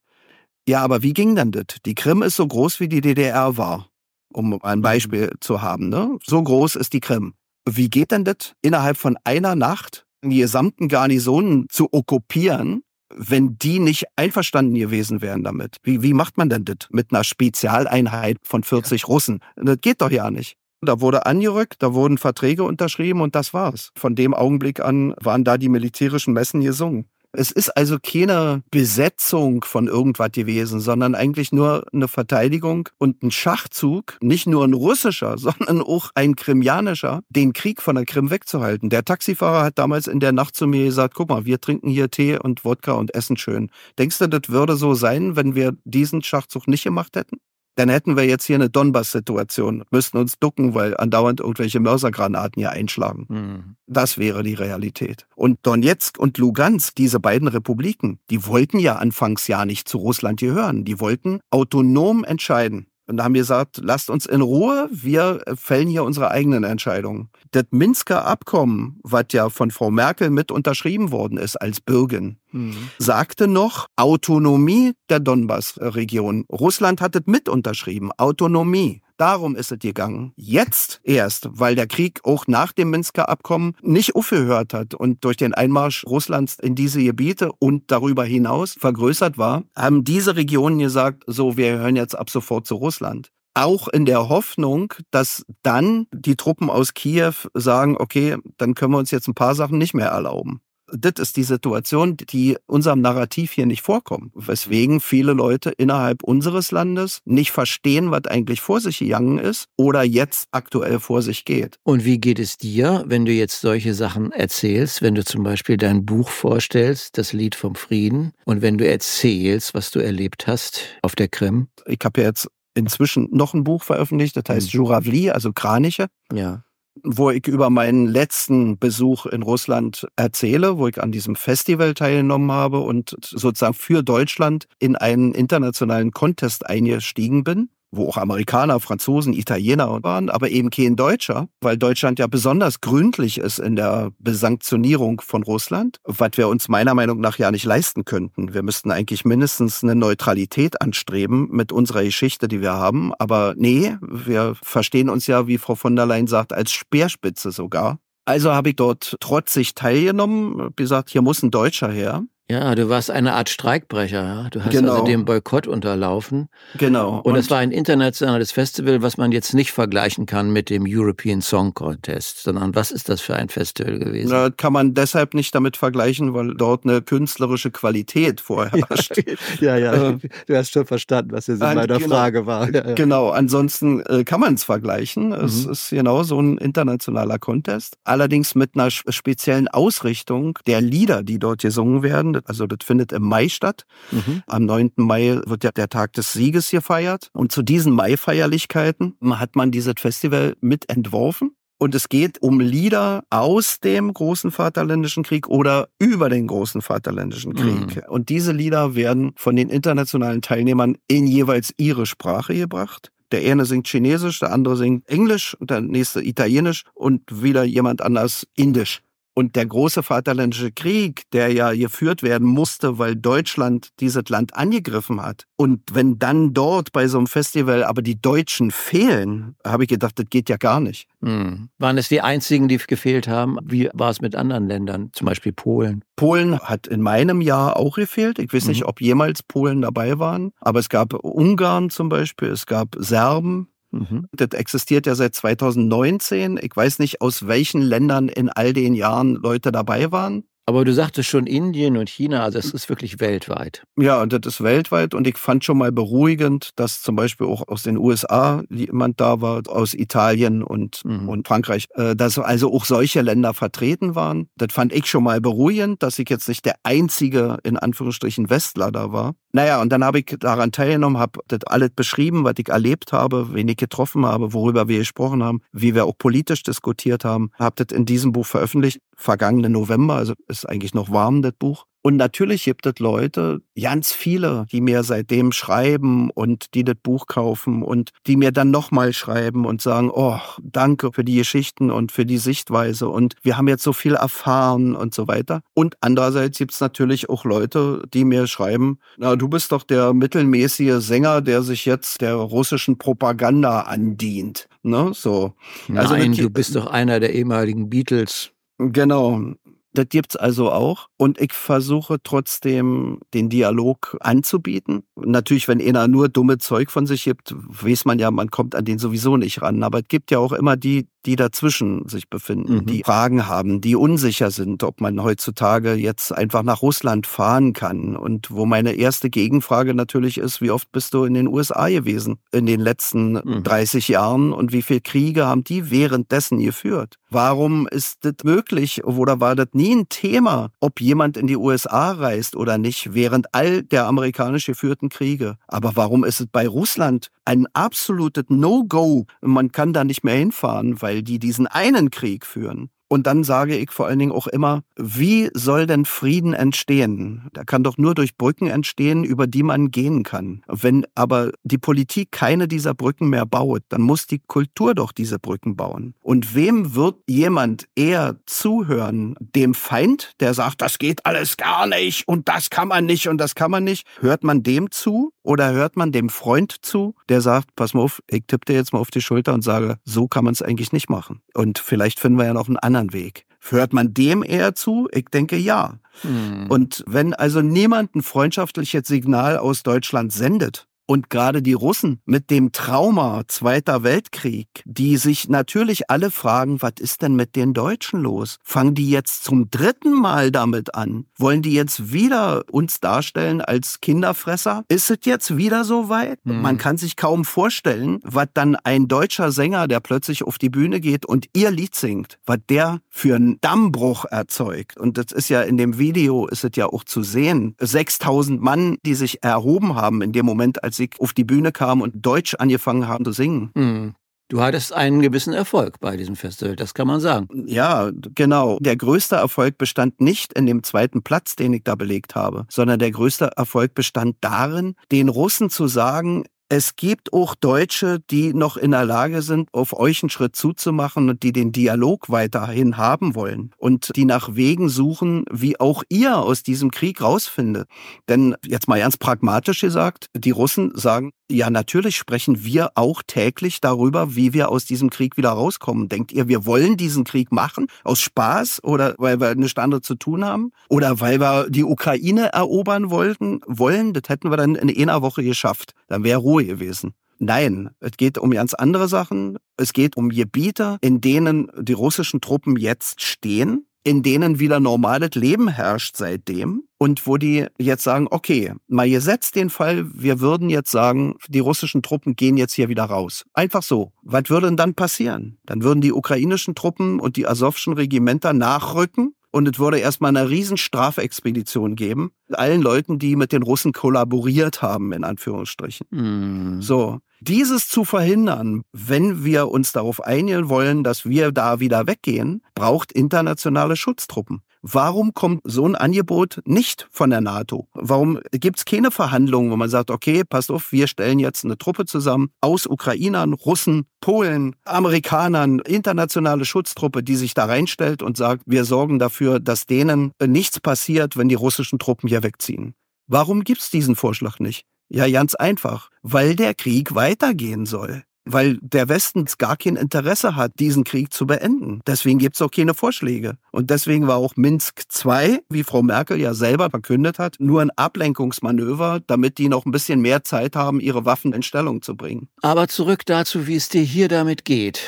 Ja, 0.69 0.83
aber 0.83 1.03
wie 1.03 1.15
ging 1.15 1.37
denn 1.37 1.53
das? 1.53 1.65
Die 1.87 1.95
Krim 1.95 2.23
ist 2.23 2.37
so 2.37 2.47
groß, 2.47 2.81
wie 2.81 2.89
die 2.89 3.01
DDR 3.01 3.57
war 3.57 3.89
um 4.37 4.63
ein 4.63 4.79
mhm. 4.79 4.83
Beispiel 4.83 5.33
zu 5.41 5.63
haben. 5.63 5.89
Ne? 5.89 6.19
So 6.25 6.43
groß 6.43 6.77
ist 6.77 6.93
die 6.93 7.01
Krim. 7.01 7.35
Wie 7.69 7.89
geht 7.89 8.13
denn 8.13 8.25
das 8.25 8.53
innerhalb 8.63 8.97
von 8.97 9.17
einer 9.25 9.57
Nacht 9.57 10.07
die 10.23 10.39
gesamten 10.39 10.89
Garnisonen 10.89 11.67
zu 11.71 11.93
okkupieren, 11.93 12.83
wenn 13.15 13.57
die 13.59 13.79
nicht 13.79 14.05
einverstanden 14.15 14.75
gewesen 14.75 15.23
wären 15.23 15.43
damit? 15.43 15.79
Wie, 15.83 16.03
wie 16.03 16.13
macht 16.13 16.37
man 16.37 16.49
denn 16.49 16.65
das 16.65 16.89
mit 16.91 17.13
einer 17.13 17.25
Spezialeinheit 17.25 18.37
von 18.43 18.63
40 18.63 19.03
ja. 19.03 19.07
Russen? 19.07 19.41
Das 19.57 19.79
geht 19.81 20.01
doch 20.01 20.11
ja 20.11 20.31
nicht. 20.31 20.57
Da 20.83 21.01
wurde 21.01 21.25
angerückt, 21.25 21.77
da 21.79 21.95
wurden 21.95 22.19
Verträge 22.19 22.63
unterschrieben 22.63 23.23
und 23.23 23.35
das 23.35 23.55
war's. 23.55 23.91
Von 23.97 24.15
dem 24.15 24.35
Augenblick 24.35 24.81
an 24.81 25.15
waren 25.21 25.43
da 25.43 25.57
die 25.57 25.71
militärischen 25.71 26.35
Messen 26.35 26.61
gesungen. 26.61 27.07
Es 27.39 27.51
ist 27.51 27.77
also 27.77 27.99
keine 28.03 28.63
Besetzung 28.71 29.63
von 29.63 29.89
irgendwas 29.89 30.33
gewesen, 30.33 30.81
sondern 30.81 31.15
eigentlich 31.15 31.53
nur 31.53 31.85
eine 31.93 32.09
Verteidigung 32.09 32.89
und 32.97 33.23
ein 33.23 33.31
Schachzug, 33.31 34.17
nicht 34.23 34.47
nur 34.47 34.65
ein 34.65 34.73
russischer, 34.73 35.37
sondern 35.39 35.83
auch 35.83 36.11
ein 36.15 36.35
krimianischer, 36.35 37.21
den 37.29 37.53
Krieg 37.53 37.83
von 37.83 37.97
der 37.97 38.07
Krim 38.07 38.31
wegzuhalten. 38.31 38.89
Der 38.89 39.05
Taxifahrer 39.05 39.65
hat 39.65 39.79
damals 39.79 40.07
in 40.07 40.19
der 40.19 40.33
Nacht 40.33 40.57
zu 40.57 40.67
mir 40.67 40.87
gesagt, 40.87 41.15
guck 41.15 41.29
mal, 41.29 41.45
wir 41.45 41.61
trinken 41.61 41.91
hier 41.91 42.11
Tee 42.11 42.39
und 42.39 42.65
Wodka 42.65 42.93
und 42.93 43.15
essen 43.15 43.37
schön. 43.37 43.71
Denkst 43.99 44.17
du, 44.17 44.29
das 44.29 44.49
würde 44.49 44.77
so 44.77 44.95
sein, 44.95 45.37
wenn 45.37 45.55
wir 45.55 45.77
diesen 45.85 46.23
Schachzug 46.23 46.67
nicht 46.69 46.85
gemacht 46.85 47.17
hätten? 47.17 47.37
Dann 47.77 47.91
hätten 47.91 48.17
wir 48.17 48.25
jetzt 48.25 48.45
hier 48.45 48.57
eine 48.57 48.71
Donbass-Situation, 48.71 49.85
müssten 49.91 50.17
uns 50.17 50.39
ducken, 50.39 50.75
weil 50.75 50.97
andauernd 50.97 51.41
irgendwelche 51.41 51.79
Mörsergranaten 51.79 52.61
hier 52.61 52.71
einschlagen. 52.71 53.27
Mhm. 53.29 53.77
Das 53.87 54.19
wäre 54.19 54.43
die 54.43 54.55
Realität. 54.55 55.27
Und 55.37 55.59
Donetsk 55.63 56.19
und 56.19 56.39
Lugansk, 56.39 56.95
diese 56.97 57.21
beiden 57.21 57.49
Republiken, 57.49 58.19
die 58.31 58.47
wollten 58.47 58.79
ja 58.79 58.97
anfangs 58.97 59.47
ja 59.47 59.65
nicht 59.67 59.89
zu 59.89 59.99
Russland 59.99 60.41
gehören. 60.41 60.85
Die 60.85 61.01
wollten 61.01 61.41
autonom 61.51 62.25
entscheiden. 62.25 62.87
Und 63.07 63.19
da 63.19 63.25
haben 63.25 63.35
wir 63.35 63.43
gesagt, 63.43 63.81
lasst 63.83 64.11
uns 64.11 64.27
in 64.27 64.41
Ruhe, 64.41 64.89
wir 64.91 65.41
fällen 65.55 65.89
hier 65.89 66.03
unsere 66.03 66.31
eigenen 66.31 66.65
Entscheidungen. 66.65 67.29
Das 67.53 67.65
Minsker 67.71 68.27
Abkommen, 68.27 68.99
was 69.03 69.27
ja 69.33 69.49
von 69.49 69.71
Frau 69.71 69.91
Merkel 69.91 70.31
mit 70.31 70.51
unterschrieben 70.51 71.13
worden 71.13 71.39
ist 71.39 71.57
als 71.57 71.81
Bürgin, 71.81 72.39
mhm. 72.51 72.91
sagte 72.99 73.47
noch 73.47 73.87
Autonomie 73.95 74.95
der 75.09 75.21
Donbass-Region. 75.21 76.47
Russland 76.51 77.01
hat 77.01 77.15
es 77.15 77.23
mit 77.27 77.49
unterschrieben, 77.49 78.11
Autonomie. 78.17 79.03
Darum 79.17 79.57
ist 79.57 79.73
es 79.73 79.79
gegangen. 79.79 80.33
Jetzt 80.37 81.01
erst, 81.03 81.49
weil 81.51 81.75
der 81.75 81.87
Krieg 81.87 82.21
auch 82.25 82.47
nach 82.47 82.73
dem 82.73 82.91
Minsker 82.91 83.29
Abkommen 83.29 83.75
nicht 83.83 84.15
aufgehört 84.15 84.75
hat 84.75 84.95
und 84.95 85.25
durch 85.25 85.37
den 85.37 85.55
Einmarsch 85.55 86.05
Russlands 86.07 86.59
in 86.59 86.75
diese 86.75 87.03
Gebiete 87.03 87.53
und 87.59 87.91
darüber 87.91 88.25
hinaus 88.25 88.75
vergrößert 88.79 89.39
war, 89.39 89.65
haben 89.75 90.05
diese 90.05 90.37
Regionen 90.37 90.79
gesagt, 90.79 91.25
so, 91.27 91.57
wir 91.57 91.79
hören 91.79 91.97
jetzt 91.97 92.17
ab 92.17 92.31
sofort 92.31 92.67
zu 92.67 92.75
Russland 92.77 93.31
auch 93.57 93.89
in 93.89 94.05
der 94.05 94.29
Hoffnung, 94.29 94.93
dass 95.11 95.47
dann 95.63 96.07
die 96.13 96.37
Truppen 96.37 96.69
aus 96.69 96.93
Kiew 96.93 97.33
sagen, 97.55 97.97
okay, 97.99 98.37
dann 98.59 98.75
können 98.75 98.93
wir 98.93 98.99
uns 98.99 99.11
jetzt 99.11 99.29
ein 99.29 99.35
paar 99.35 99.55
Sachen 99.55 99.79
nicht 99.79 99.95
mehr 99.95 100.09
erlauben. 100.09 100.61
Das 100.93 101.15
ist 101.19 101.37
die 101.37 101.43
Situation, 101.43 102.17
die 102.17 102.57
unserem 102.67 103.01
Narrativ 103.01 103.53
hier 103.53 103.67
nicht 103.67 103.83
vorkommt. 103.83 104.33
Weswegen 104.35 105.01
viele 105.01 105.33
Leute 105.33 105.71
innerhalb 105.71 106.23
unseres 106.23 106.71
Landes 106.71 107.21
nicht 107.25 107.51
verstehen, 107.51 108.11
was 108.11 108.27
eigentlich 108.27 108.61
vor 108.61 108.81
sich 108.81 108.99
gegangen 108.99 109.39
ist 109.39 109.67
oder 109.77 110.03
jetzt 110.03 110.49
aktuell 110.53 111.01
vor 111.01 111.23
sich 111.23 111.45
geht. 111.45 111.79
Und 111.83 112.05
wie 112.05 112.19
geht 112.19 112.39
es 112.39 112.57
dir, 112.57 113.05
wenn 113.07 113.25
du 113.25 113.33
jetzt 113.33 113.61
solche 113.61 113.95
Sachen 113.95 114.31
erzählst, 114.33 115.03
wenn 115.03 115.15
du 115.15 115.25
zum 115.25 115.43
Beispiel 115.43 115.77
dein 115.77 116.07
Buch 116.07 116.29
vorstellst, 116.29 117.19
das 117.19 117.33
Lied 117.33 117.55
vom 117.55 117.75
Frieden, 117.75 118.33
und 118.45 118.63
wenn 118.63 118.79
du 118.79 118.87
erzählst, 118.87 119.75
was 119.75 119.91
du 119.91 119.99
erlebt 119.99 120.47
hast 120.47 120.83
auf 121.03 121.17
der 121.17 121.29
Krim? 121.29 121.69
Ich 121.87 121.99
habe 122.05 122.21
ja 122.21 122.29
jetzt 122.29 122.49
inzwischen 122.75 123.29
noch 123.33 123.55
ein 123.55 123.65
Buch 123.65 123.83
veröffentlicht, 123.83 124.37
das 124.37 124.45
heißt 124.49 124.73
mhm. 124.73 124.79
Juravli, 124.79 125.31
also 125.31 125.53
Kraniche. 125.53 126.07
Ja 126.33 126.63
wo 127.03 127.31
ich 127.31 127.47
über 127.47 127.71
meinen 127.71 128.07
letzten 128.07 128.79
Besuch 128.79 129.27
in 129.27 129.43
Russland 129.43 130.07
erzähle, 130.17 130.79
wo 130.79 130.89
ich 130.89 131.03
an 131.03 131.13
diesem 131.13 131.37
Festival 131.37 131.95
teilgenommen 131.95 132.51
habe 132.53 132.81
und 132.81 133.17
sozusagen 133.21 133.75
für 133.75 134.03
Deutschland 134.03 134.67
in 134.79 134.97
einen 134.97 135.33
internationalen 135.33 136.11
Contest 136.11 136.67
eingestiegen 136.67 137.45
bin 137.45 137.71
wo 137.97 138.09
auch 138.09 138.17
Amerikaner, 138.17 138.81
Franzosen, 138.81 139.33
Italiener 139.33 140.03
waren, 140.03 140.31
aber 140.31 140.51
eben 140.51 140.71
kein 140.71 140.97
Deutscher, 140.97 141.49
weil 141.61 141.77
Deutschland 141.77 142.19
ja 142.19 142.27
besonders 142.27 142.81
gründlich 142.81 143.39
ist 143.39 143.59
in 143.59 143.77
der 143.77 144.11
Besanktionierung 144.19 145.21
von 145.21 145.43
Russland, 145.43 145.99
was 146.05 146.31
wir 146.35 146.49
uns 146.49 146.69
meiner 146.69 146.95
Meinung 146.95 147.21
nach 147.21 147.39
ja 147.39 147.51
nicht 147.51 147.65
leisten 147.65 148.05
könnten. 148.05 148.55
Wir 148.55 148.63
müssten 148.63 148.91
eigentlich 148.91 149.25
mindestens 149.25 149.83
eine 149.83 149.95
Neutralität 149.95 150.81
anstreben 150.81 151.49
mit 151.51 151.73
unserer 151.73 152.05
Geschichte, 152.05 152.49
die 152.49 152.61
wir 152.61 152.73
haben. 152.73 153.13
Aber 153.19 153.55
nee, 153.57 153.97
wir 154.01 154.55
verstehen 154.63 155.09
uns 155.09 155.27
ja, 155.27 155.47
wie 155.47 155.59
Frau 155.59 155.75
von 155.75 155.97
der 155.97 156.07
Leyen 156.07 156.27
sagt, 156.27 156.53
als 156.53 156.73
Speerspitze 156.73 157.51
sogar. 157.51 157.99
Also 158.25 158.53
habe 158.53 158.71
ich 158.71 158.77
dort 158.77 159.17
trotzig 159.21 159.75
teilgenommen, 159.75 160.71
gesagt, 160.75 161.11
hier 161.11 161.23
muss 161.23 161.43
ein 161.43 161.53
Deutscher 161.53 161.91
her. 161.91 162.25
Ja, 162.49 162.77
du 162.77 162.89
warst 162.89 163.11
eine 163.11 163.33
Art 163.33 163.49
Streikbrecher. 163.49 164.23
Ja? 164.23 164.49
Du 164.51 164.61
hast 164.61 164.67
also 164.67 164.79
genau. 164.79 164.93
also 164.93 165.05
dem 165.05 165.25
Boykott 165.25 165.67
unterlaufen. 165.67 166.49
Genau. 166.79 167.19
Und 167.19 167.35
es 167.35 167.51
war 167.51 167.59
ein 167.59 167.73
internationales 167.73 168.53
Festival, 168.53 169.03
was 169.03 169.17
man 169.17 169.33
jetzt 169.33 169.53
nicht 169.53 169.73
vergleichen 169.73 170.27
kann 170.27 170.53
mit 170.53 170.71
dem 170.71 170.85
European 170.87 171.43
Song 171.43 171.75
Contest, 171.75 172.45
sondern 172.45 172.77
was 172.77 172.93
ist 172.93 173.09
das 173.09 173.21
für 173.21 173.35
ein 173.35 173.49
Festival 173.49 173.99
gewesen? 173.99 174.29
Na, 174.31 174.51
kann 174.51 174.73
man 174.73 174.95
deshalb 174.95 175.35
nicht 175.35 175.57
damit 175.57 175.77
vergleichen, 175.77 176.35
weil 176.35 176.55
dort 176.55 176.85
eine 176.85 177.03
künstlerische 177.03 177.73
Qualität 177.73 178.41
vorherrscht. 178.41 179.21
ja, 179.61 179.77
ja, 179.77 180.11
äh, 180.11 180.19
du 180.47 180.57
hast 180.57 180.73
schon 180.73 180.87
verstanden, 180.87 181.33
was 181.33 181.49
jetzt 181.49 181.61
in 181.61 181.75
meiner 181.75 181.99
genau, 181.99 182.15
Frage 182.15 182.47
war. 182.47 182.71
Ja, 182.73 182.87
ja. 182.87 182.95
Genau, 182.95 183.31
ansonsten 183.31 184.03
äh, 184.03 184.23
kann 184.23 184.39
man 184.39 184.55
es 184.55 184.63
vergleichen. 184.63 185.31
Mhm. 185.31 185.35
Es 185.35 185.65
ist 185.65 185.91
genau 185.91 186.23
so 186.23 186.41
ein 186.41 186.59
internationaler 186.59 187.41
Contest. 187.41 187.97
Allerdings 188.05 188.55
mit 188.55 188.77
einer 188.77 188.93
speziellen 188.93 189.67
Ausrichtung 189.67 190.61
der 190.69 190.81
Lieder, 190.81 191.25
die 191.25 191.41
dort 191.41 191.63
gesungen 191.63 192.05
werden 192.05 192.36
also 192.45 192.67
das 192.67 192.79
findet 192.85 193.13
im 193.13 193.23
Mai 193.23 193.49
statt. 193.49 193.85
Mhm. 194.11 194.43
Am 194.47 194.65
9. 194.65 194.93
Mai 194.97 195.41
wird 195.47 195.65
ja 195.65 195.73
der 195.73 195.89
Tag 195.89 196.13
des 196.13 196.33
Sieges 196.33 196.71
gefeiert. 196.71 197.31
Und 197.33 197.53
zu 197.53 197.63
diesen 197.63 197.93
Mai-Feierlichkeiten 197.93 199.17
hat 199.31 199.57
man 199.57 199.71
dieses 199.71 199.95
Festival 199.99 200.57
mit 200.61 200.89
entworfen. 200.89 201.53
Und 201.79 201.95
es 201.95 202.09
geht 202.09 202.41
um 202.41 202.59
Lieder 202.61 203.25
aus 203.29 203.81
dem 203.81 204.13
großen 204.13 204.51
Vaterländischen 204.51 205.25
Krieg 205.25 205.47
oder 205.49 205.89
über 205.99 206.31
den 206.31 206.47
großen 206.47 206.81
Vaterländischen 206.81 207.55
Krieg. 207.55 207.97
Mhm. 207.97 208.03
Und 208.09 208.31
diese 208.31 208.53
Lieder 208.53 208.95
werden 208.95 209.33
von 209.37 209.57
den 209.57 209.69
internationalen 209.69 210.41
Teilnehmern 210.41 210.97
in 211.07 211.27
jeweils 211.27 211.75
ihre 211.77 212.07
Sprache 212.07 212.55
gebracht. 212.55 213.11
Der 213.33 213.51
eine 213.51 213.65
singt 213.65 213.89
Chinesisch, 213.89 214.39
der 214.39 214.53
andere 214.53 214.77
singt 214.77 215.09
Englisch 215.09 215.55
und 215.59 215.71
der 215.71 215.81
nächste 215.81 216.23
Italienisch 216.23 216.85
und 216.95 217.23
wieder 217.43 217.65
jemand 217.65 218.01
anders 218.01 218.47
Indisch. 218.57 219.03
Und 219.39 219.55
der 219.55 219.67
große 219.67 220.03
Vaterländische 220.03 220.73
Krieg, 220.73 221.25
der 221.35 221.53
ja 221.53 221.73
geführt 221.75 222.23
werden 222.23 222.47
musste, 222.47 222.99
weil 222.99 223.17
Deutschland 223.17 223.91
dieses 224.01 224.31
Land 224.31 224.57
angegriffen 224.57 225.21
hat. 225.21 225.45
Und 225.57 225.83
wenn 225.93 226.19
dann 226.19 226.55
dort 226.55 226.91
bei 226.93 227.07
so 227.07 227.19
einem 227.19 227.27
Festival 227.27 227.85
aber 227.85 228.01
die 228.01 228.19
Deutschen 228.19 228.71
fehlen, 228.71 229.55
habe 229.63 229.85
ich 229.85 229.91
gedacht, 229.91 230.19
das 230.19 230.25
geht 230.31 230.49
ja 230.49 230.57
gar 230.57 230.81
nicht. 230.81 231.07
Hm. 231.23 231.69
Waren 231.77 231.99
es 231.99 232.09
die 232.09 232.23
einzigen, 232.23 232.69
die 232.69 232.79
gefehlt 232.79 233.29
haben? 233.29 233.59
Wie 233.63 233.91
war 233.93 234.09
es 234.09 234.23
mit 234.23 234.35
anderen 234.35 234.69
Ländern, 234.69 235.11
zum 235.13 235.27
Beispiel 235.27 235.53
Polen? 235.53 236.03
Polen 236.17 236.59
hat 236.59 236.87
in 236.87 237.03
meinem 237.03 237.43
Jahr 237.43 237.77
auch 237.77 237.97
gefehlt. 237.97 238.39
Ich 238.39 238.55
weiß 238.55 238.65
mhm. 238.65 238.71
nicht, 238.71 238.85
ob 238.87 239.03
jemals 239.03 239.43
Polen 239.43 239.83
dabei 239.83 240.19
waren. 240.19 240.53
Aber 240.61 240.79
es 240.79 240.89
gab 240.89 241.13
Ungarn 241.13 241.91
zum 241.91 242.09
Beispiel, 242.09 242.49
es 242.49 242.65
gab 242.65 242.97
Serben, 242.99 243.69
Mhm. 243.91 244.27
Das 244.33 244.49
existiert 244.53 245.07
ja 245.07 245.15
seit 245.15 245.35
2019. 245.35 246.59
Ich 246.63 246.77
weiß 246.77 246.99
nicht, 246.99 247.21
aus 247.21 247.47
welchen 247.47 247.83
Ländern 247.83 248.29
in 248.29 248.49
all 248.49 248.73
den 248.73 248.95
Jahren 248.95 249.35
Leute 249.35 249.73
dabei 249.73 250.13
waren. 250.13 250.45
Aber 250.69 250.85
du 250.85 250.93
sagtest 250.93 251.29
schon 251.29 251.47
Indien 251.47 251.97
und 251.97 252.11
China, 252.11 252.43
also 252.43 252.59
es 252.59 252.73
ist 252.73 252.89
wirklich 252.89 253.21
weltweit. 253.21 253.85
Ja, 253.97 254.21
und 254.21 254.33
das 254.33 254.55
ist 254.55 254.63
weltweit. 254.65 255.15
Und 255.15 255.29
ich 255.29 255.37
fand 255.37 255.65
schon 255.65 255.79
mal 255.79 255.93
beruhigend, 255.93 256.71
dass 256.75 257.03
zum 257.03 257.15
Beispiel 257.15 257.47
auch 257.47 257.69
aus 257.69 257.85
den 257.85 257.97
USA 257.97 258.65
jemand 258.69 259.21
da 259.21 259.41
war, 259.41 259.63
aus 259.69 259.95
Italien 259.95 260.65
und, 260.65 261.05
mhm. 261.05 261.29
und 261.29 261.47
Frankreich, 261.47 261.87
äh, 261.95 262.17
dass 262.17 262.37
also 262.41 262.75
auch 262.75 262.85
solche 262.85 263.23
Länder 263.23 263.55
vertreten 263.55 264.17
waren. 264.17 264.49
Das 264.57 264.73
fand 264.73 264.93
ich 264.93 265.07
schon 265.07 265.23
mal 265.23 265.41
beruhigend, 265.41 266.03
dass 266.03 266.19
ich 266.19 266.29
jetzt 266.29 266.49
nicht 266.49 266.65
der 266.65 266.75
einzige, 266.83 267.59
in 267.63 267.77
Anführungsstrichen, 267.77 268.51
Westler 268.51 268.91
da 268.91 269.13
war. 269.13 269.37
Naja, 269.57 269.81
und 269.81 269.91
dann 269.91 270.05
habe 270.05 270.19
ich 270.19 270.27
daran 270.39 270.71
teilgenommen, 270.71 271.17
habe 271.17 271.41
das 271.49 271.61
alles 271.65 271.89
beschrieben, 271.97 272.45
was 272.45 272.53
ich 272.59 272.69
erlebt 272.69 273.15
habe, 273.15 273.55
wen 273.55 273.67
ich 273.69 273.79
getroffen 273.79 274.27
habe, 274.27 274.53
worüber 274.53 274.87
wir 274.87 274.99
gesprochen 274.99 275.43
haben, 275.43 275.63
wie 275.73 275.95
wir 275.95 276.05
auch 276.05 276.13
politisch 276.19 276.63
diskutiert 276.63 277.25
haben. 277.25 277.51
Habe 277.59 277.83
das 277.83 277.97
in 277.97 278.05
diesem 278.05 278.33
Buch 278.33 278.45
veröffentlicht, 278.45 279.01
vergangenen 279.17 279.73
November, 279.73 280.17
also 280.17 280.35
ist 280.47 280.69
eigentlich 280.69 280.93
noch 280.93 281.11
warm, 281.11 281.41
das 281.41 281.55
Buch. 281.59 281.87
Und 282.07 282.19
natürlich 282.19 282.63
gibt 282.63 282.87
es 282.87 283.01
Leute, 283.01 283.63
ganz 283.75 284.13
viele, 284.13 284.67
die 284.71 284.81
mir 284.81 285.03
seitdem 285.03 285.51
schreiben 285.51 286.31
und 286.31 286.73
die 286.75 286.85
das 286.85 286.95
Buch 287.03 287.27
kaufen 287.27 287.83
und 287.83 288.13
die 288.29 288.37
mir 288.37 288.53
dann 288.53 288.71
nochmal 288.71 289.13
schreiben 289.13 289.67
und 289.67 289.83
sagen, 289.83 290.13
oh, 290.15 290.39
danke 290.63 291.11
für 291.13 291.25
die 291.25 291.35
Geschichten 291.35 291.91
und 291.91 292.13
für 292.13 292.25
die 292.25 292.39
Sichtweise 292.39 293.09
und 293.09 293.35
wir 293.43 293.59
haben 293.59 293.67
jetzt 293.67 293.83
so 293.83 293.93
viel 293.93 294.15
erfahren 294.15 294.95
und 294.95 295.15
so 295.15 295.27
weiter. 295.27 295.63
Und 295.75 295.97
andererseits 296.01 296.59
gibt 296.59 296.75
es 296.75 296.81
natürlich 296.81 297.29
auch 297.29 297.45
Leute, 297.45 298.05
die 298.15 298.25
mir 298.25 298.47
schreiben, 298.47 299.01
na, 299.17 299.35
du 299.35 299.49
bist 299.49 299.73
doch 299.73 299.83
der 299.83 300.15
mittelmäßige 300.15 301.05
Sänger, 301.05 301.41
der 301.41 301.63
sich 301.63 301.87
jetzt 301.87 302.21
der 302.21 302.37
russischen 302.37 302.99
Propaganda 302.99 303.81
andient. 303.81 304.69
Ne? 304.85 305.11
So. 305.13 305.55
Nein, 305.89 306.07
also, 306.07 306.43
du 306.43 306.51
bist 306.51 306.77
doch 306.77 306.87
einer 306.87 307.19
der 307.19 307.35
ehemaligen 307.35 307.91
Beatles. 307.91 308.53
Genau. 308.79 309.57
Das 309.97 310.11
gibt's 310.11 310.37
also 310.37 310.71
auch. 310.71 311.09
Und 311.17 311.41
ich 311.41 311.55
versuche 311.55 312.19
trotzdem, 312.23 313.19
den 313.33 313.49
Dialog 313.49 314.17
anzubieten. 314.21 315.05
Natürlich, 315.17 315.69
wenn 315.69 315.81
einer 315.81 316.07
nur 316.07 316.29
dumme 316.29 316.59
Zeug 316.59 316.91
von 316.91 317.07
sich 317.07 317.25
gibt, 317.25 317.55
weiß 317.57 318.05
man 318.05 318.19
ja, 318.19 318.31
man 318.31 318.51
kommt 318.51 318.75
an 318.75 318.85
den 318.85 318.99
sowieso 318.99 319.39
nicht 319.39 319.63
ran. 319.63 319.83
Aber 319.83 320.01
es 320.01 320.09
gibt 320.09 320.31
ja 320.31 320.39
auch 320.39 320.53
immer 320.53 320.77
die, 320.77 321.09
die 321.25 321.35
dazwischen 321.35 322.07
sich 322.09 322.29
befinden, 322.29 322.75
mhm. 322.75 322.87
die 322.87 323.03
Fragen 323.05 323.47
haben, 323.47 323.81
die 323.81 323.97
unsicher 323.97 324.51
sind, 324.51 324.83
ob 324.83 325.01
man 325.01 325.23
heutzutage 325.23 325.95
jetzt 325.95 326.31
einfach 326.31 326.63
nach 326.63 326.83
Russland 326.83 327.27
fahren 327.27 327.73
kann. 327.73 328.15
Und 328.15 328.51
wo 328.51 328.67
meine 328.67 328.93
erste 328.93 329.31
Gegenfrage 329.31 329.95
natürlich 329.95 330.37
ist, 330.37 330.61
wie 330.61 330.71
oft 330.71 330.93
bist 330.93 331.15
du 331.15 331.25
in 331.25 331.33
den 331.33 331.49
USA 331.49 331.89
gewesen 331.89 332.37
in 332.53 332.67
den 332.67 332.81
letzten 332.81 333.33
mhm. 333.33 333.63
30 333.63 334.09
Jahren 334.09 334.53
und 334.53 334.73
wie 334.73 334.83
viele 334.83 335.01
Kriege 335.01 335.47
haben 335.47 335.65
die 335.65 335.91
währenddessen 335.91 336.59
geführt? 336.59 337.17
Warum 337.29 337.89
ist 337.89 338.19
das 338.25 338.35
möglich 338.45 339.05
oder 339.05 339.41
war 339.41 339.57
das 339.57 339.69
nie 339.73 339.93
ein 339.93 340.09
Thema, 340.09 340.71
ob 340.79 341.01
jemand 341.01 341.37
in 341.37 341.49
die 341.49 341.57
USA 341.57 342.13
reist 342.13 342.55
oder 342.55 342.79
nicht, 342.79 343.15
während 343.15 343.53
all 343.53 343.83
der 343.83 344.07
amerikanisch 344.07 344.67
geführten 344.67 345.09
Kriege? 345.09 345.57
Aber 345.67 345.97
warum 345.97 346.23
ist 346.23 346.41
es 346.41 346.47
bei 346.47 346.69
Russland 346.69 347.31
ein 347.45 347.67
absolutes 347.73 348.45
No-Go? 348.49 349.27
Man 349.41 349.73
kann 349.73 349.93
da 349.93 350.05
nicht 350.05 350.23
mehr 350.23 350.37
hinfahren, 350.37 351.03
weil 351.03 351.25
die 351.25 351.41
diesen 351.41 351.67
einen 351.67 352.11
Krieg 352.11 352.47
führen. 352.47 352.91
Und 353.09 353.27
dann 353.27 353.45
sage 353.45 353.77
ich 353.77 353.91
vor 353.91 354.07
allen 354.07 354.19
Dingen 354.19 354.33
auch 354.33 354.47
immer, 354.47 354.83
wie 354.97 355.51
soll 355.55 355.87
denn 355.87 356.05
Frieden 356.05 356.55
entstehen? 356.55 357.49
Der 357.55 357.65
kann 357.65 357.85
doch 357.85 357.99
nur 357.99 358.15
durch 358.15 358.37
Brücken 358.37 358.67
entstehen, 358.67 359.25
über 359.25 359.47
die 359.47 359.63
man 359.63 359.91
gehen 359.91 360.25
kann. 360.25 360.63
Wenn 360.67 361.07
aber 361.15 361.53
die 361.63 361.79
Politik 361.79 362.33
keine 362.33 362.67
dieser 362.67 362.95
Brücken 362.95 363.29
mehr 363.29 363.47
baut, 363.47 363.83
dann 363.89 364.03
muss 364.03 364.27
die 364.27 364.41
Kultur 364.41 364.95
doch 364.95 365.13
diese 365.13 365.39
Brücken 365.39 365.77
bauen. 365.77 366.15
Und 366.21 366.55
wem 366.55 366.95
wird 366.95 367.17
jemand 367.29 367.87
eher 367.95 368.37
zuhören? 368.47 369.37
Dem 369.41 369.75
Feind, 369.75 370.33
der 370.41 370.55
sagt, 370.55 370.83
das 370.83 370.99
geht 370.99 371.25
alles 371.25 371.57
gar 371.57 371.87
nicht 371.87 372.27
und 372.27 372.49
das 372.49 372.71
kann 372.71 372.89
man 372.89 373.07
nicht 373.07 373.29
und 373.29 373.39
das 373.39 373.55
kann 373.55 373.71
man 373.71 373.85
nicht. 373.85 374.07
Hört 374.21 374.43
man 374.43 374.63
dem 374.63 374.91
zu 374.91 375.33
oder 375.43 375.73
hört 375.73 375.97
man 375.97 376.11
dem 376.11 376.29
Freund 376.29 376.75
zu, 376.83 377.15
der 377.29 377.41
sagt, 377.41 377.77
pass 377.77 377.95
mal 377.95 378.01
auf, 378.01 378.21
ich 378.29 378.45
tippe 378.49 378.65
dir 378.67 378.75
jetzt 378.75 378.93
mal 378.93 378.99
auf 378.99 379.13
die 379.13 379.21
Schulter 379.21 379.55
und 379.55 379.63
sage, 379.63 379.99
so 380.05 380.27
kann 380.27 380.45
man 380.45 380.53
es 380.53 380.63
eigentlich 380.63 380.93
nicht 380.93 381.09
machen. 381.09 381.41
Und 381.55 381.79
vielleicht 381.79 382.19
finden 382.19 382.39
wir 382.39 382.47
ja 382.47 382.53
noch 382.53 382.67
einen 382.67 382.79
anderen 382.79 382.96
Weg. 383.13 383.47
Hört 383.69 383.93
man 383.93 384.15
dem 384.15 384.43
eher 384.43 384.75
zu? 384.75 385.09
Ich 385.13 385.27
denke 385.27 385.57
ja. 385.57 385.99
Hm. 386.23 386.67
Und 386.69 387.05
wenn 387.07 387.35
also 387.35 387.61
niemand 387.61 388.15
ein 388.15 388.23
freundschaftliches 388.23 389.07
Signal 389.07 389.59
aus 389.59 389.83
Deutschland 389.83 390.33
sendet, 390.33 390.87
und 391.07 391.31
gerade 391.31 391.63
die 391.63 391.73
Russen 391.73 392.21
mit 392.25 392.51
dem 392.51 392.73
Trauma 392.73 393.45
Zweiter 393.49 394.03
Weltkrieg, 394.03 394.83
die 394.85 395.17
sich 395.17 395.49
natürlich 395.49 396.11
alle 396.11 396.31
fragen, 396.31 396.83
was 396.83 396.95
ist 396.99 397.23
denn 397.23 397.37
mit 397.37 397.57
den 397.57 397.75
Deutschen 397.75 398.21
los? 398.21 398.59
Fangen 398.63 398.95
die 398.95 399.11
jetzt 399.11 399.45
zum 399.45 399.71
dritten 399.71 400.13
Mal 400.13 400.51
damit 400.51 400.95
an? 400.95 401.27
Wollen 401.39 401.63
die 401.63 401.73
jetzt 401.73 402.13
wieder 402.13 402.65
uns 402.71 403.01
darstellen 403.01 403.61
als 403.61 404.01
Kinderfresser? 404.01 404.85
Ist 404.89 405.11
es 405.11 405.19
jetzt 405.23 405.57
wieder 405.57 405.85
so 405.85 406.09
weit? 406.09 406.41
Mhm. 406.45 406.61
Man 406.61 406.79
kann 406.79 406.99
sich 406.99 407.17
kaum 407.17 407.45
vorstellen, 407.45 408.19
was 408.23 408.49
dann 408.53 408.77
ein 408.77 409.09
deutscher 409.09 409.53
Sänger, 409.53 409.87
der 409.89 410.01
plötzlich 410.01 410.43
auf 410.43 410.59
die 410.59 410.71
Bühne 410.71 411.01
geht 411.01 411.25
und 411.25 411.47
ihr 411.55 411.71
Lied 411.71 411.95
singt, 411.95 412.39
was 412.47 412.59
der 412.69 413.01
für 413.11 413.37
einen 413.37 413.61
Dammbruch 413.61 414.25
erzeugt. 414.25 414.99
Und 414.99 415.19
das 415.19 415.33
ist 415.33 415.49
ja 415.49 415.63
in 415.63 415.77
dem 415.77 415.99
Video, 415.99 416.47
ist 416.47 416.65
es 416.65 416.73
ja 416.75 416.87
auch 416.87 417.05
zu 417.05 417.23
sehen. 417.23 417.77
6000 417.81 418.61
Mann, 418.61 418.99
die 419.07 419.15
sich 419.15 419.43
erhoben 419.43 419.95
haben 419.95 420.23
in 420.23 420.33
dem 420.33 420.45
Moment, 420.45 420.83
als 420.83 420.96
sie 420.97 421.11
auf 421.19 421.33
die 421.33 421.45
Bühne 421.45 421.73
kamen 421.73 422.03
und 422.03 422.25
Deutsch 422.25 422.55
angefangen 422.55 423.09
haben 423.09 423.25
zu 423.25 423.33
singen. 423.33 423.71
Mhm. 423.75 424.15
Du 424.49 424.63
hattest 424.63 424.93
einen 424.93 425.23
gewissen 425.23 425.53
Erfolg 425.53 425.99
bei 425.99 426.17
diesem 426.17 426.37
Festival, 426.37 426.77
das 426.77 426.95
kann 426.95 427.09
man 427.09 427.19
sagen. 427.19 427.49
Ja, 427.67 428.13
genau. 428.15 428.79
Der 428.81 428.97
größte 428.97 429.35
Erfolg 429.35 429.77
bestand 429.77 430.21
nicht 430.21 430.53
in 430.53 430.67
dem 430.67 430.85
zweiten 430.85 431.23
Platz, 431.23 431.57
den 431.57 431.73
ich 431.73 431.83
da 431.83 431.97
belegt 431.97 432.37
habe, 432.37 432.65
sondern 432.71 433.01
der 433.01 433.11
größte 433.11 433.51
Erfolg 433.57 433.95
bestand 433.95 434.37
darin, 434.43 434.95
den 435.11 435.29
Russen 435.29 435.69
zu 435.69 435.89
sagen, 435.89 436.45
es 436.69 436.97
gibt 436.97 437.33
auch 437.33 437.55
Deutsche, 437.55 438.19
die 438.31 438.53
noch 438.53 438.77
in 438.77 438.91
der 438.91 439.05
Lage 439.05 439.43
sind, 439.43 439.69
auf 439.73 439.93
euch 439.93 440.23
einen 440.23 440.31
Schritt 440.31 440.57
zuzumachen 440.57 441.31
und 441.31 441.43
die 441.43 441.53
den 441.53 441.71
Dialog 441.71 442.29
weiterhin 442.29 442.97
haben 442.97 443.35
wollen 443.37 443.71
und 443.79 444.11
die 444.17 444.25
nach 444.25 444.57
Wegen 444.57 444.89
suchen, 444.89 445.45
wie 445.51 445.79
auch 445.79 446.03
ihr 446.09 446.39
aus 446.39 446.65
diesem 446.65 446.91
Krieg 446.91 447.23
rausfindet. 447.23 447.89
Denn 448.29 448.57
jetzt 448.67 448.89
mal 448.89 448.99
ganz 448.99 449.17
pragmatisch 449.17 449.81
gesagt, 449.81 450.27
die 450.35 450.51
Russen 450.51 450.91
sagen, 450.95 451.33
ja, 451.51 451.71
natürlich 451.71 452.17
sprechen 452.17 452.65
wir 452.65 452.91
auch 452.97 453.23
täglich 453.25 453.81
darüber, 453.81 454.35
wie 454.35 454.53
wir 454.53 454.69
aus 454.69 454.85
diesem 454.85 455.11
Krieg 455.11 455.37
wieder 455.37 455.51
rauskommen. 455.51 456.09
Denkt 456.09 456.33
ihr, 456.33 456.49
wir 456.49 456.67
wollen 456.67 456.97
diesen 456.97 457.25
Krieg 457.25 457.53
machen? 457.53 457.87
Aus 458.03 458.21
Spaß 458.21 458.83
oder 458.83 459.15
weil 459.19 459.41
wir 459.41 459.49
eine 459.49 459.69
Standard 459.69 460.05
zu 460.05 460.17
tun 460.17 460.45
haben? 460.45 460.73
Oder 460.89 461.21
weil 461.21 461.41
wir 461.41 461.71
die 461.71 461.85
Ukraine 461.85 462.53
erobern 462.53 463.11
wollten, 463.11 463.61
wollen? 463.67 464.13
Das 464.13 464.25
hätten 464.29 464.51
wir 464.51 464.57
dann 464.57 464.75
in 464.75 464.91
einer 465.09 465.23
Woche 465.23 465.45
geschafft. 465.45 465.93
Dann 466.09 466.25
wäre 466.25 466.41
Ruhe 466.41 466.65
gewesen. 466.65 467.15
Nein, 467.39 467.91
es 468.01 468.13
geht 468.17 468.39
um 468.39 468.51
ganz 468.51 468.75
andere 468.75 469.09
Sachen. 469.09 469.59
Es 469.77 469.93
geht 469.93 470.17
um 470.17 470.31
Gebiete, 470.31 470.97
in 471.01 471.21
denen 471.21 471.71
die 471.79 471.93
russischen 471.93 472.41
Truppen 472.41 472.77
jetzt 472.77 473.21
stehen 473.21 473.87
in 474.07 474.23
denen 474.23 474.61
wieder 474.61 474.79
normales 474.79 475.35
Leben 475.35 475.67
herrscht 475.67 476.17
seitdem 476.17 476.85
und 476.97 477.27
wo 477.27 477.39
die 477.39 477.67
jetzt 477.77 478.05
sagen, 478.05 478.29
okay, 478.31 478.73
mal 478.87 479.09
ihr 479.09 479.21
setzt 479.21 479.57
den 479.57 479.69
Fall, 479.69 480.07
wir 480.15 480.39
würden 480.39 480.71
jetzt 480.71 480.93
sagen, 480.93 481.35
die 481.49 481.59
russischen 481.59 482.03
Truppen 482.03 482.37
gehen 482.37 482.57
jetzt 482.57 482.75
hier 482.75 482.89
wieder 482.89 483.03
raus. 483.03 483.45
Einfach 483.53 483.83
so. 483.83 484.13
Was 484.23 484.49
würde 484.49 484.69
denn 484.69 484.77
dann 484.77 484.95
passieren? 484.95 485.59
Dann 485.67 485.83
würden 485.83 486.03
die 486.03 486.13
ukrainischen 486.13 486.77
Truppen 486.77 487.19
und 487.19 487.37
die 487.37 487.49
asowschen 487.49 487.95
Regimenter 487.95 488.53
nachrücken 488.53 489.35
und 489.57 489.67
es 489.67 489.79
würde 489.79 489.99
erstmal 489.99 490.37
eine 490.37 490.51
riesen 490.51 490.77
Strafexpedition 490.77 491.97
geben. 491.97 492.31
Allen 492.53 492.83
Leuten, 492.83 493.19
die 493.19 493.37
mit 493.37 493.53
den 493.53 493.63
Russen 493.63 493.95
kollaboriert 493.95 494.83
haben, 494.83 495.15
in 495.15 495.25
Anführungsstrichen. 495.25 496.07
Mm. 496.11 496.83
So. 496.83 497.21
Dieses 497.41 497.89
zu 497.89 498.05
verhindern, 498.05 498.83
wenn 498.93 499.45
wir 499.45 499.69
uns 499.69 499.93
darauf 499.93 500.23
einigen 500.23 500.69
wollen, 500.69 501.05
dass 501.05 501.25
wir 501.25 501.53
da 501.53 501.81
wieder 501.81 502.07
weggehen, 502.07 502.63
braucht 502.75 503.13
internationale 503.13 503.97
Schutztruppen. 503.97 504.61
Warum 504.89 505.35
kommt 505.35 505.63
so 505.65 505.85
ein 505.85 505.97
Angebot 505.97 506.63
nicht 506.65 507.09
von 507.11 507.31
der 507.31 507.41
NATO? 507.41 507.89
Warum 507.93 508.39
gibt 508.53 508.79
es 508.79 508.85
keine 508.85 509.11
Verhandlungen, 509.11 509.73
wo 509.73 509.77
man 509.77 509.89
sagt, 509.89 510.13
okay, 510.13 510.45
passt 510.45 510.71
auf, 510.71 510.93
wir 510.93 511.09
stellen 511.09 511.41
jetzt 511.41 511.65
eine 511.65 511.77
Truppe 511.77 512.05
zusammen 512.05 512.51
aus 512.61 512.87
Ukrainern, 512.87 513.53
Russen, 513.53 514.07
Polen, 514.21 514.77
Amerikanern, 514.85 515.81
internationale 515.81 516.65
Schutztruppe, 516.65 517.25
die 517.25 517.35
sich 517.35 517.53
da 517.53 517.65
reinstellt 517.65 518.23
und 518.23 518.37
sagt, 518.37 518.63
wir 518.65 518.85
sorgen 518.85 519.19
dafür, 519.19 519.59
dass 519.59 519.87
denen 519.87 520.31
nichts 520.41 520.79
passiert, 520.79 521.37
wenn 521.37 521.49
die 521.49 521.57
russischen 521.57 521.99
Truppen 521.99 522.29
hier 522.29 522.45
wegziehen. 522.45 522.95
Warum 523.27 523.65
gibt 523.65 523.81
es 523.81 523.91
diesen 523.91 524.15
Vorschlag 524.15 524.61
nicht? 524.61 524.87
Ja, 525.09 525.29
ganz 525.29 525.57
einfach, 525.57 526.11
weil 526.23 526.55
der 526.55 526.75
Krieg 526.75 527.17
weitergehen 527.17 527.87
soll. 527.87 528.23
Weil 528.47 528.79
der 528.81 529.09
Westen 529.09 529.45
gar 529.59 529.77
kein 529.77 529.97
Interesse 529.97 530.57
hat, 530.57 530.73
diesen 530.79 531.05
Krieg 531.05 531.33
zu 531.33 531.47
beenden. 531.47 532.01
Deswegen 532.07 532.39
gibt 532.39 532.55
es 532.55 532.63
auch 532.63 532.71
keine 532.71 532.95
Vorschläge. 532.95 533.59
Und 533.73 533.91
deswegen 533.91 534.27
war 534.27 534.37
auch 534.37 534.55
Minsk 534.57 535.03
II, 535.25 535.61
wie 535.69 535.83
Frau 535.83 536.03
Merkel 536.03 536.41
ja 536.41 536.55
selber 536.55 536.91
verkündet 536.91 537.39
hat, 537.39 537.57
nur 537.59 537.83
ein 537.83 537.91
Ablenkungsmanöver, 537.91 539.21
damit 539.27 539.59
die 539.59 539.69
noch 539.69 539.85
ein 539.85 539.91
bisschen 539.91 540.21
mehr 540.21 540.45
Zeit 540.45 540.77
haben, 540.77 541.01
ihre 541.01 541.25
Waffen 541.25 541.53
in 541.53 541.63
Stellung 541.63 542.03
zu 542.03 542.17
bringen. 542.17 542.49
Aber 542.63 542.89
zurück 542.89 543.27
dazu, 543.27 543.67
wie 543.67 543.77
es 543.77 543.89
dir 543.89 544.03
hier 544.03 544.29
damit 544.29 544.65
geht. 544.65 545.01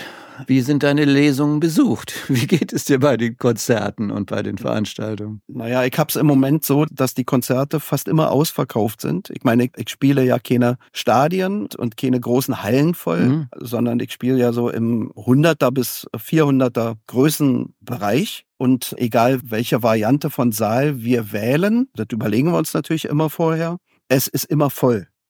Wie 0.46 0.60
sind 0.60 0.82
deine 0.82 1.04
Lesungen 1.04 1.60
besucht? 1.60 2.14
Wie 2.28 2.46
geht 2.46 2.72
es 2.72 2.84
dir 2.84 3.00
bei 3.00 3.16
den 3.16 3.36
Konzerten 3.36 4.10
und 4.10 4.30
bei 4.30 4.42
den 4.42 4.58
Veranstaltungen? 4.58 5.42
Naja, 5.46 5.84
ich 5.84 5.98
habe 5.98 6.08
es 6.08 6.16
im 6.16 6.26
Moment 6.26 6.64
so, 6.64 6.84
dass 6.90 7.14
die 7.14 7.24
Konzerte 7.24 7.80
fast 7.80 8.08
immer 8.08 8.30
ausverkauft 8.30 9.00
sind. 9.00 9.30
Ich 9.30 9.44
meine, 9.44 9.64
ich, 9.64 9.72
ich 9.76 9.88
spiele 9.90 10.24
ja 10.24 10.38
keine 10.38 10.78
Stadien 10.92 11.68
und 11.76 11.96
keine 11.96 12.20
großen 12.20 12.62
Hallen 12.62 12.94
voll, 12.94 13.20
mhm. 13.20 13.48
sondern 13.56 14.00
ich 14.00 14.12
spiele 14.12 14.38
ja 14.38 14.52
so 14.52 14.70
im 14.70 15.12
100er 15.12 15.70
bis 15.70 16.06
400er 16.14 16.96
Größenbereich. 17.06 18.44
Und 18.56 18.94
egal 18.98 19.40
welche 19.44 19.82
Variante 19.82 20.30
von 20.30 20.50
Saal 20.50 21.02
wir 21.02 21.32
wählen, 21.32 21.88
das 21.94 22.06
überlegen 22.10 22.50
wir 22.50 22.58
uns 22.58 22.74
natürlich 22.74 23.04
immer 23.04 23.30
vorher, 23.30 23.78
es 24.08 24.26
ist 24.26 24.44
immer 24.46 24.70
voll. 24.70 25.06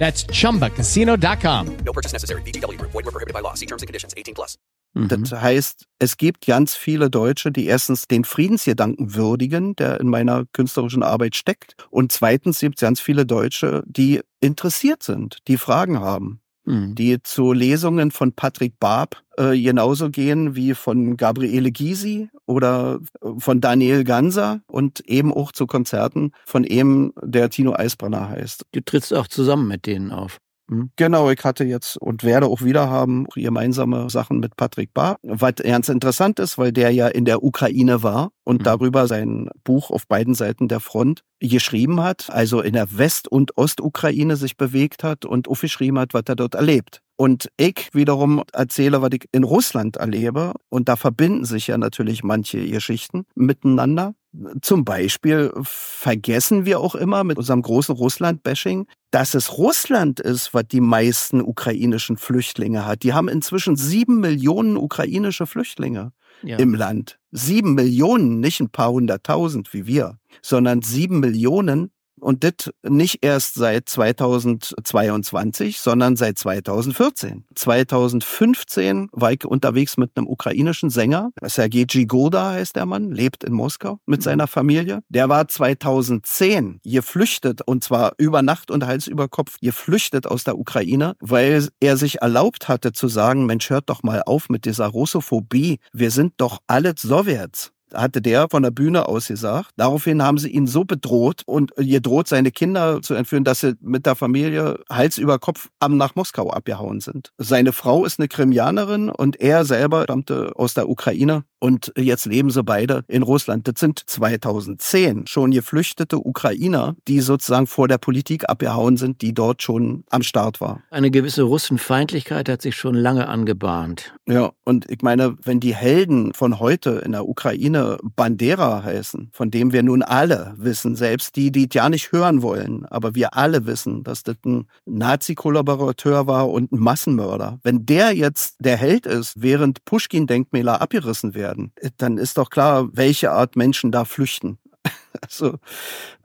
That's 0.00 0.24
chumbacasino.com. 0.32 1.76
No 1.84 1.92
purchase 1.92 2.12
necessary. 2.12 2.42
BGW. 2.42 2.80
Void 2.80 3.04
were 3.04 3.12
prohibited 3.12 3.34
by 3.34 3.42
law. 3.42 3.54
See 3.54 3.66
terms 3.66 3.82
and 3.82 3.86
conditions 3.86 4.14
18 4.16 4.34
plus. 4.34 4.56
Das 4.94 5.30
heißt, 5.30 5.86
es 6.00 6.16
gibt 6.16 6.46
ganz 6.46 6.74
viele 6.74 7.10
Deutsche, 7.10 7.52
die 7.52 7.66
erstens 7.66 8.08
den 8.08 8.24
Friedensgedanken 8.24 9.14
würdigen, 9.14 9.76
der 9.76 10.00
in 10.00 10.08
meiner 10.08 10.46
künstlerischen 10.52 11.04
Arbeit 11.04 11.36
steckt. 11.36 11.76
Und 11.90 12.10
zweitens 12.10 12.58
gibt 12.58 12.78
es 12.78 12.80
ganz 12.80 13.00
viele 13.00 13.24
Deutsche, 13.24 13.84
die 13.86 14.20
interessiert 14.40 15.04
sind, 15.04 15.38
die 15.46 15.58
Fragen 15.58 16.00
haben. 16.00 16.39
Mhm. 16.64 16.94
die 16.94 17.22
zu 17.22 17.52
Lesungen 17.52 18.10
von 18.10 18.32
Patrick 18.32 18.78
Barb 18.78 19.22
äh, 19.38 19.58
genauso 19.60 20.10
gehen 20.10 20.54
wie 20.54 20.74
von 20.74 21.16
Gabriele 21.16 21.72
Gysi 21.72 22.28
oder 22.46 23.00
äh, 23.22 23.28
von 23.38 23.60
Daniel 23.60 24.04
Ganser 24.04 24.60
und 24.66 25.00
eben 25.00 25.32
auch 25.32 25.52
zu 25.52 25.66
Konzerten 25.66 26.32
von 26.44 26.64
ihm, 26.64 27.12
der 27.22 27.48
Tino 27.50 27.74
Eisbrenner 27.74 28.28
heißt. 28.28 28.66
Du 28.72 28.80
trittst 28.82 29.14
auch 29.14 29.26
zusammen 29.26 29.68
mit 29.68 29.86
denen 29.86 30.10
auf. 30.12 30.38
Hm? 30.70 30.90
Genau, 30.94 31.30
ich 31.30 31.42
hatte 31.44 31.64
jetzt 31.64 31.96
und 31.96 32.22
werde 32.22 32.46
auch 32.46 32.62
wieder 32.62 32.88
haben 32.88 33.26
gemeinsame 33.34 34.08
Sachen 34.08 34.38
mit 34.38 34.56
Patrick 34.56 34.94
Barr, 34.94 35.16
was 35.22 35.56
ganz 35.56 35.88
interessant 35.88 36.38
ist, 36.38 36.58
weil 36.58 36.72
der 36.72 36.90
ja 36.92 37.08
in 37.08 37.24
der 37.24 37.42
Ukraine 37.42 38.04
war 38.04 38.30
und 38.44 38.60
mhm. 38.60 38.64
darüber 38.64 39.08
sein 39.08 39.50
Buch 39.64 39.90
auf 39.90 40.06
beiden 40.06 40.34
Seiten 40.34 40.68
der 40.68 40.78
Front 40.78 41.24
geschrieben 41.40 42.00
hat, 42.00 42.28
also 42.30 42.60
in 42.60 42.74
der 42.74 42.96
West- 42.96 43.26
und 43.26 43.58
Ostukraine 43.58 44.36
sich 44.36 44.56
bewegt 44.56 45.02
hat 45.02 45.24
und 45.24 45.48
aufgeschrieben 45.48 45.98
hat, 45.98 46.14
was 46.14 46.22
er 46.26 46.36
dort 46.36 46.54
erlebt. 46.54 47.00
Und 47.16 47.50
ich 47.58 47.90
wiederum 47.92 48.42
erzähle, 48.52 49.02
was 49.02 49.10
ich 49.12 49.26
in 49.32 49.44
Russland 49.44 49.98
erlebe. 49.98 50.54
Und 50.70 50.88
da 50.88 50.96
verbinden 50.96 51.44
sich 51.44 51.66
ja 51.66 51.76
natürlich 51.76 52.24
manche 52.24 52.66
Geschichten 52.66 53.26
miteinander. 53.34 54.14
Zum 54.62 54.84
Beispiel 54.84 55.52
vergessen 55.62 56.64
wir 56.64 56.78
auch 56.78 56.94
immer 56.94 57.24
mit 57.24 57.36
unserem 57.36 57.62
großen 57.62 57.94
Russland-Bashing, 57.94 58.86
dass 59.10 59.34
es 59.34 59.58
Russland 59.58 60.20
ist, 60.20 60.54
was 60.54 60.68
die 60.70 60.80
meisten 60.80 61.40
ukrainischen 61.40 62.16
Flüchtlinge 62.16 62.86
hat. 62.86 63.02
Die 63.02 63.12
haben 63.12 63.28
inzwischen 63.28 63.74
sieben 63.74 64.20
Millionen 64.20 64.76
ukrainische 64.76 65.46
Flüchtlinge 65.46 66.12
ja. 66.42 66.58
im 66.58 66.74
Land. 66.74 67.18
Sieben 67.32 67.74
Millionen, 67.74 68.38
nicht 68.38 68.60
ein 68.60 68.70
paar 68.70 68.92
hunderttausend 68.92 69.72
wie 69.74 69.86
wir, 69.86 70.18
sondern 70.42 70.82
sieben 70.82 71.18
Millionen 71.18 71.90
und 72.20 72.44
das 72.44 72.72
nicht 72.82 73.24
erst 73.24 73.54
seit 73.54 73.88
2022, 73.88 75.80
sondern 75.80 76.16
seit 76.16 76.38
2014. 76.38 77.44
2015 77.54 79.08
war 79.12 79.32
ich 79.32 79.44
unterwegs 79.44 79.96
mit 79.96 80.16
einem 80.16 80.28
ukrainischen 80.28 80.90
Sänger. 80.90 81.30
Sergei 81.42 81.84
Gigoda 81.84 82.52
heißt 82.52 82.76
der 82.76 82.86
Mann, 82.86 83.10
lebt 83.10 83.44
in 83.44 83.52
Moskau 83.52 83.98
mit 84.06 84.22
seiner 84.22 84.46
Familie. 84.46 85.00
Der 85.08 85.28
war 85.28 85.48
2010 85.48 86.80
geflüchtet 86.84 87.62
und 87.62 87.84
zwar 87.84 88.12
über 88.18 88.42
Nacht 88.42 88.70
und 88.70 88.86
Hals 88.86 89.06
über 89.06 89.28
Kopf 89.28 89.58
geflüchtet 89.60 90.26
aus 90.26 90.44
der 90.44 90.58
Ukraine, 90.58 91.14
weil 91.20 91.68
er 91.80 91.96
sich 91.96 92.22
erlaubt 92.22 92.68
hatte 92.68 92.92
zu 92.92 93.08
sagen, 93.08 93.46
Mensch, 93.46 93.70
hört 93.70 93.88
doch 93.90 94.02
mal 94.02 94.22
auf 94.24 94.48
mit 94.48 94.64
dieser 94.64 94.86
Russophobie. 94.86 95.78
Wir 95.92 96.10
sind 96.10 96.34
doch 96.38 96.58
alle 96.66 96.94
Sowjets 96.96 97.72
hatte 97.94 98.22
der 98.22 98.48
von 98.50 98.62
der 98.62 98.70
Bühne 98.70 99.08
aus 99.08 99.28
gesagt. 99.28 99.70
Daraufhin 99.76 100.22
haben 100.22 100.38
sie 100.38 100.50
ihn 100.50 100.66
so 100.66 100.84
bedroht 100.84 101.42
und 101.46 101.74
gedroht, 101.76 102.28
seine 102.28 102.50
Kinder 102.50 103.02
zu 103.02 103.14
entführen, 103.14 103.44
dass 103.44 103.60
sie 103.60 103.74
mit 103.80 104.06
der 104.06 104.14
Familie 104.14 104.80
Hals 104.90 105.18
über 105.18 105.38
Kopf 105.38 105.68
am 105.78 105.96
nach 105.96 106.14
Moskau 106.14 106.50
abgehauen 106.50 107.00
sind. 107.00 107.32
Seine 107.38 107.72
Frau 107.72 108.04
ist 108.04 108.18
eine 108.18 108.28
Krimianerin 108.28 109.08
und 109.08 109.40
er 109.40 109.64
selber 109.64 110.04
stammte 110.04 110.52
aus 110.56 110.74
der 110.74 110.88
Ukraine 110.88 111.44
und 111.60 111.92
jetzt 111.96 112.26
leben 112.26 112.50
sie 112.50 112.64
beide 112.64 113.04
in 113.06 113.22
Russland. 113.22 113.68
Das 113.68 113.78
sind 113.78 114.02
2010 114.04 115.26
schon 115.26 115.50
geflüchtete 115.50 116.18
Ukrainer, 116.18 116.96
die 117.06 117.20
sozusagen 117.20 117.66
vor 117.66 117.86
der 117.86 117.98
Politik 117.98 118.48
abgehauen 118.48 118.96
sind, 118.96 119.20
die 119.20 119.34
dort 119.34 119.62
schon 119.62 120.04
am 120.10 120.22
Start 120.22 120.60
war. 120.60 120.82
Eine 120.90 121.10
gewisse 121.10 121.42
Russenfeindlichkeit 121.42 122.48
hat 122.48 122.62
sich 122.62 122.76
schon 122.76 122.94
lange 122.94 123.28
angebahnt. 123.28 124.14
Ja, 124.26 124.52
und 124.64 124.90
ich 124.90 125.02
meine, 125.02 125.36
wenn 125.44 125.60
die 125.60 125.74
Helden 125.74 126.32
von 126.32 126.58
heute 126.60 127.02
in 127.04 127.12
der 127.12 127.28
Ukraine 127.28 127.98
Bandera 128.02 128.82
heißen, 128.82 129.28
von 129.32 129.50
dem 129.50 129.72
wir 129.72 129.82
nun 129.82 130.02
alle 130.02 130.54
wissen, 130.56 130.96
selbst 130.96 131.36
die, 131.36 131.52
die 131.52 131.68
es 131.68 131.74
ja 131.74 131.90
nicht 131.90 132.12
hören 132.12 132.40
wollen, 132.40 132.86
aber 132.86 133.14
wir 133.14 133.36
alle 133.36 133.66
wissen, 133.66 134.02
dass 134.02 134.22
das 134.22 134.36
ein 134.46 134.66
Nazi-Kollaborateur 134.86 136.26
war 136.26 136.48
und 136.48 136.72
ein 136.72 136.78
Massenmörder. 136.78 137.58
Wenn 137.62 137.84
der 137.84 138.12
jetzt 138.12 138.56
der 138.60 138.78
Held 138.78 139.04
ist, 139.04 139.34
während 139.36 139.84
Pushkin-Denkmäler 139.84 140.80
abgerissen 140.80 141.34
werden, 141.34 141.49
werden, 141.50 141.72
dann 141.98 142.18
ist 142.18 142.38
doch 142.38 142.50
klar, 142.50 142.88
welche 142.92 143.32
Art 143.32 143.56
Menschen 143.56 143.92
da 143.92 144.04
flüchten. 144.04 144.58
Also 145.22 145.58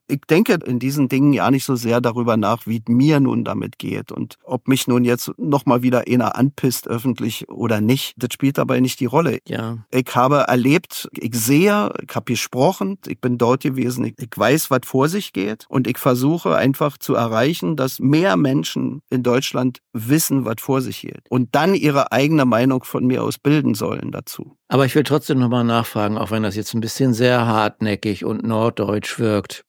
ich 0.07 0.21
denke 0.29 0.59
in 0.65 0.79
diesen 0.79 1.09
Dingen 1.09 1.33
ja 1.33 1.49
nicht 1.49 1.65
so 1.65 1.75
sehr 1.75 2.01
darüber 2.01 2.37
nach, 2.37 2.67
wie 2.67 2.81
mir 2.87 3.19
nun 3.19 3.43
damit 3.43 3.79
geht 3.79 4.11
und 4.11 4.35
ob 4.43 4.67
mich 4.67 4.87
nun 4.87 5.03
jetzt 5.03 5.31
nochmal 5.37 5.81
wieder 5.81 6.03
einer 6.07 6.35
anpisst 6.35 6.87
öffentlich 6.87 7.49
oder 7.49 7.81
nicht. 7.81 8.13
Das 8.17 8.29
spielt 8.33 8.57
dabei 8.57 8.79
nicht 8.79 8.99
die 8.99 9.05
Rolle. 9.05 9.39
Ja. 9.47 9.79
Ich 9.91 10.15
habe 10.15 10.45
erlebt, 10.47 11.09
ich 11.13 11.35
sehe, 11.35 11.91
ich 12.07 12.15
habe 12.15 12.25
gesprochen, 12.25 12.97
ich 13.07 13.19
bin 13.19 13.37
dort 13.37 13.63
gewesen, 13.63 14.05
ich, 14.05 14.15
ich 14.19 14.29
weiß, 14.35 14.69
was 14.69 14.81
vor 14.85 15.09
sich 15.09 15.33
geht 15.33 15.65
und 15.69 15.87
ich 15.87 15.97
versuche 15.97 16.55
einfach 16.55 16.97
zu 16.97 17.15
erreichen, 17.15 17.75
dass 17.75 17.99
mehr 17.99 18.37
Menschen 18.37 19.01
in 19.09 19.23
Deutschland 19.23 19.79
wissen, 19.93 20.45
was 20.45 20.55
vor 20.59 20.81
sich 20.81 21.01
geht 21.01 21.23
und 21.29 21.55
dann 21.55 21.73
ihre 21.73 22.11
eigene 22.11 22.45
Meinung 22.45 22.83
von 22.83 23.05
mir 23.05 23.23
aus 23.23 23.37
bilden 23.37 23.73
sollen 23.73 24.11
dazu. 24.11 24.57
Aber 24.67 24.85
ich 24.85 24.95
will 24.95 25.03
trotzdem 25.03 25.39
nochmal 25.39 25.63
nachfragen, 25.63 26.17
auch 26.17 26.31
wenn 26.31 26.43
das 26.43 26.55
jetzt 26.55 26.73
ein 26.73 26.81
bisschen 26.81 27.13
sehr 27.13 27.45
hartnäckig 27.45 28.25
und 28.25 28.43
norddeutsch 28.43 29.19
wirkt. 29.19 29.65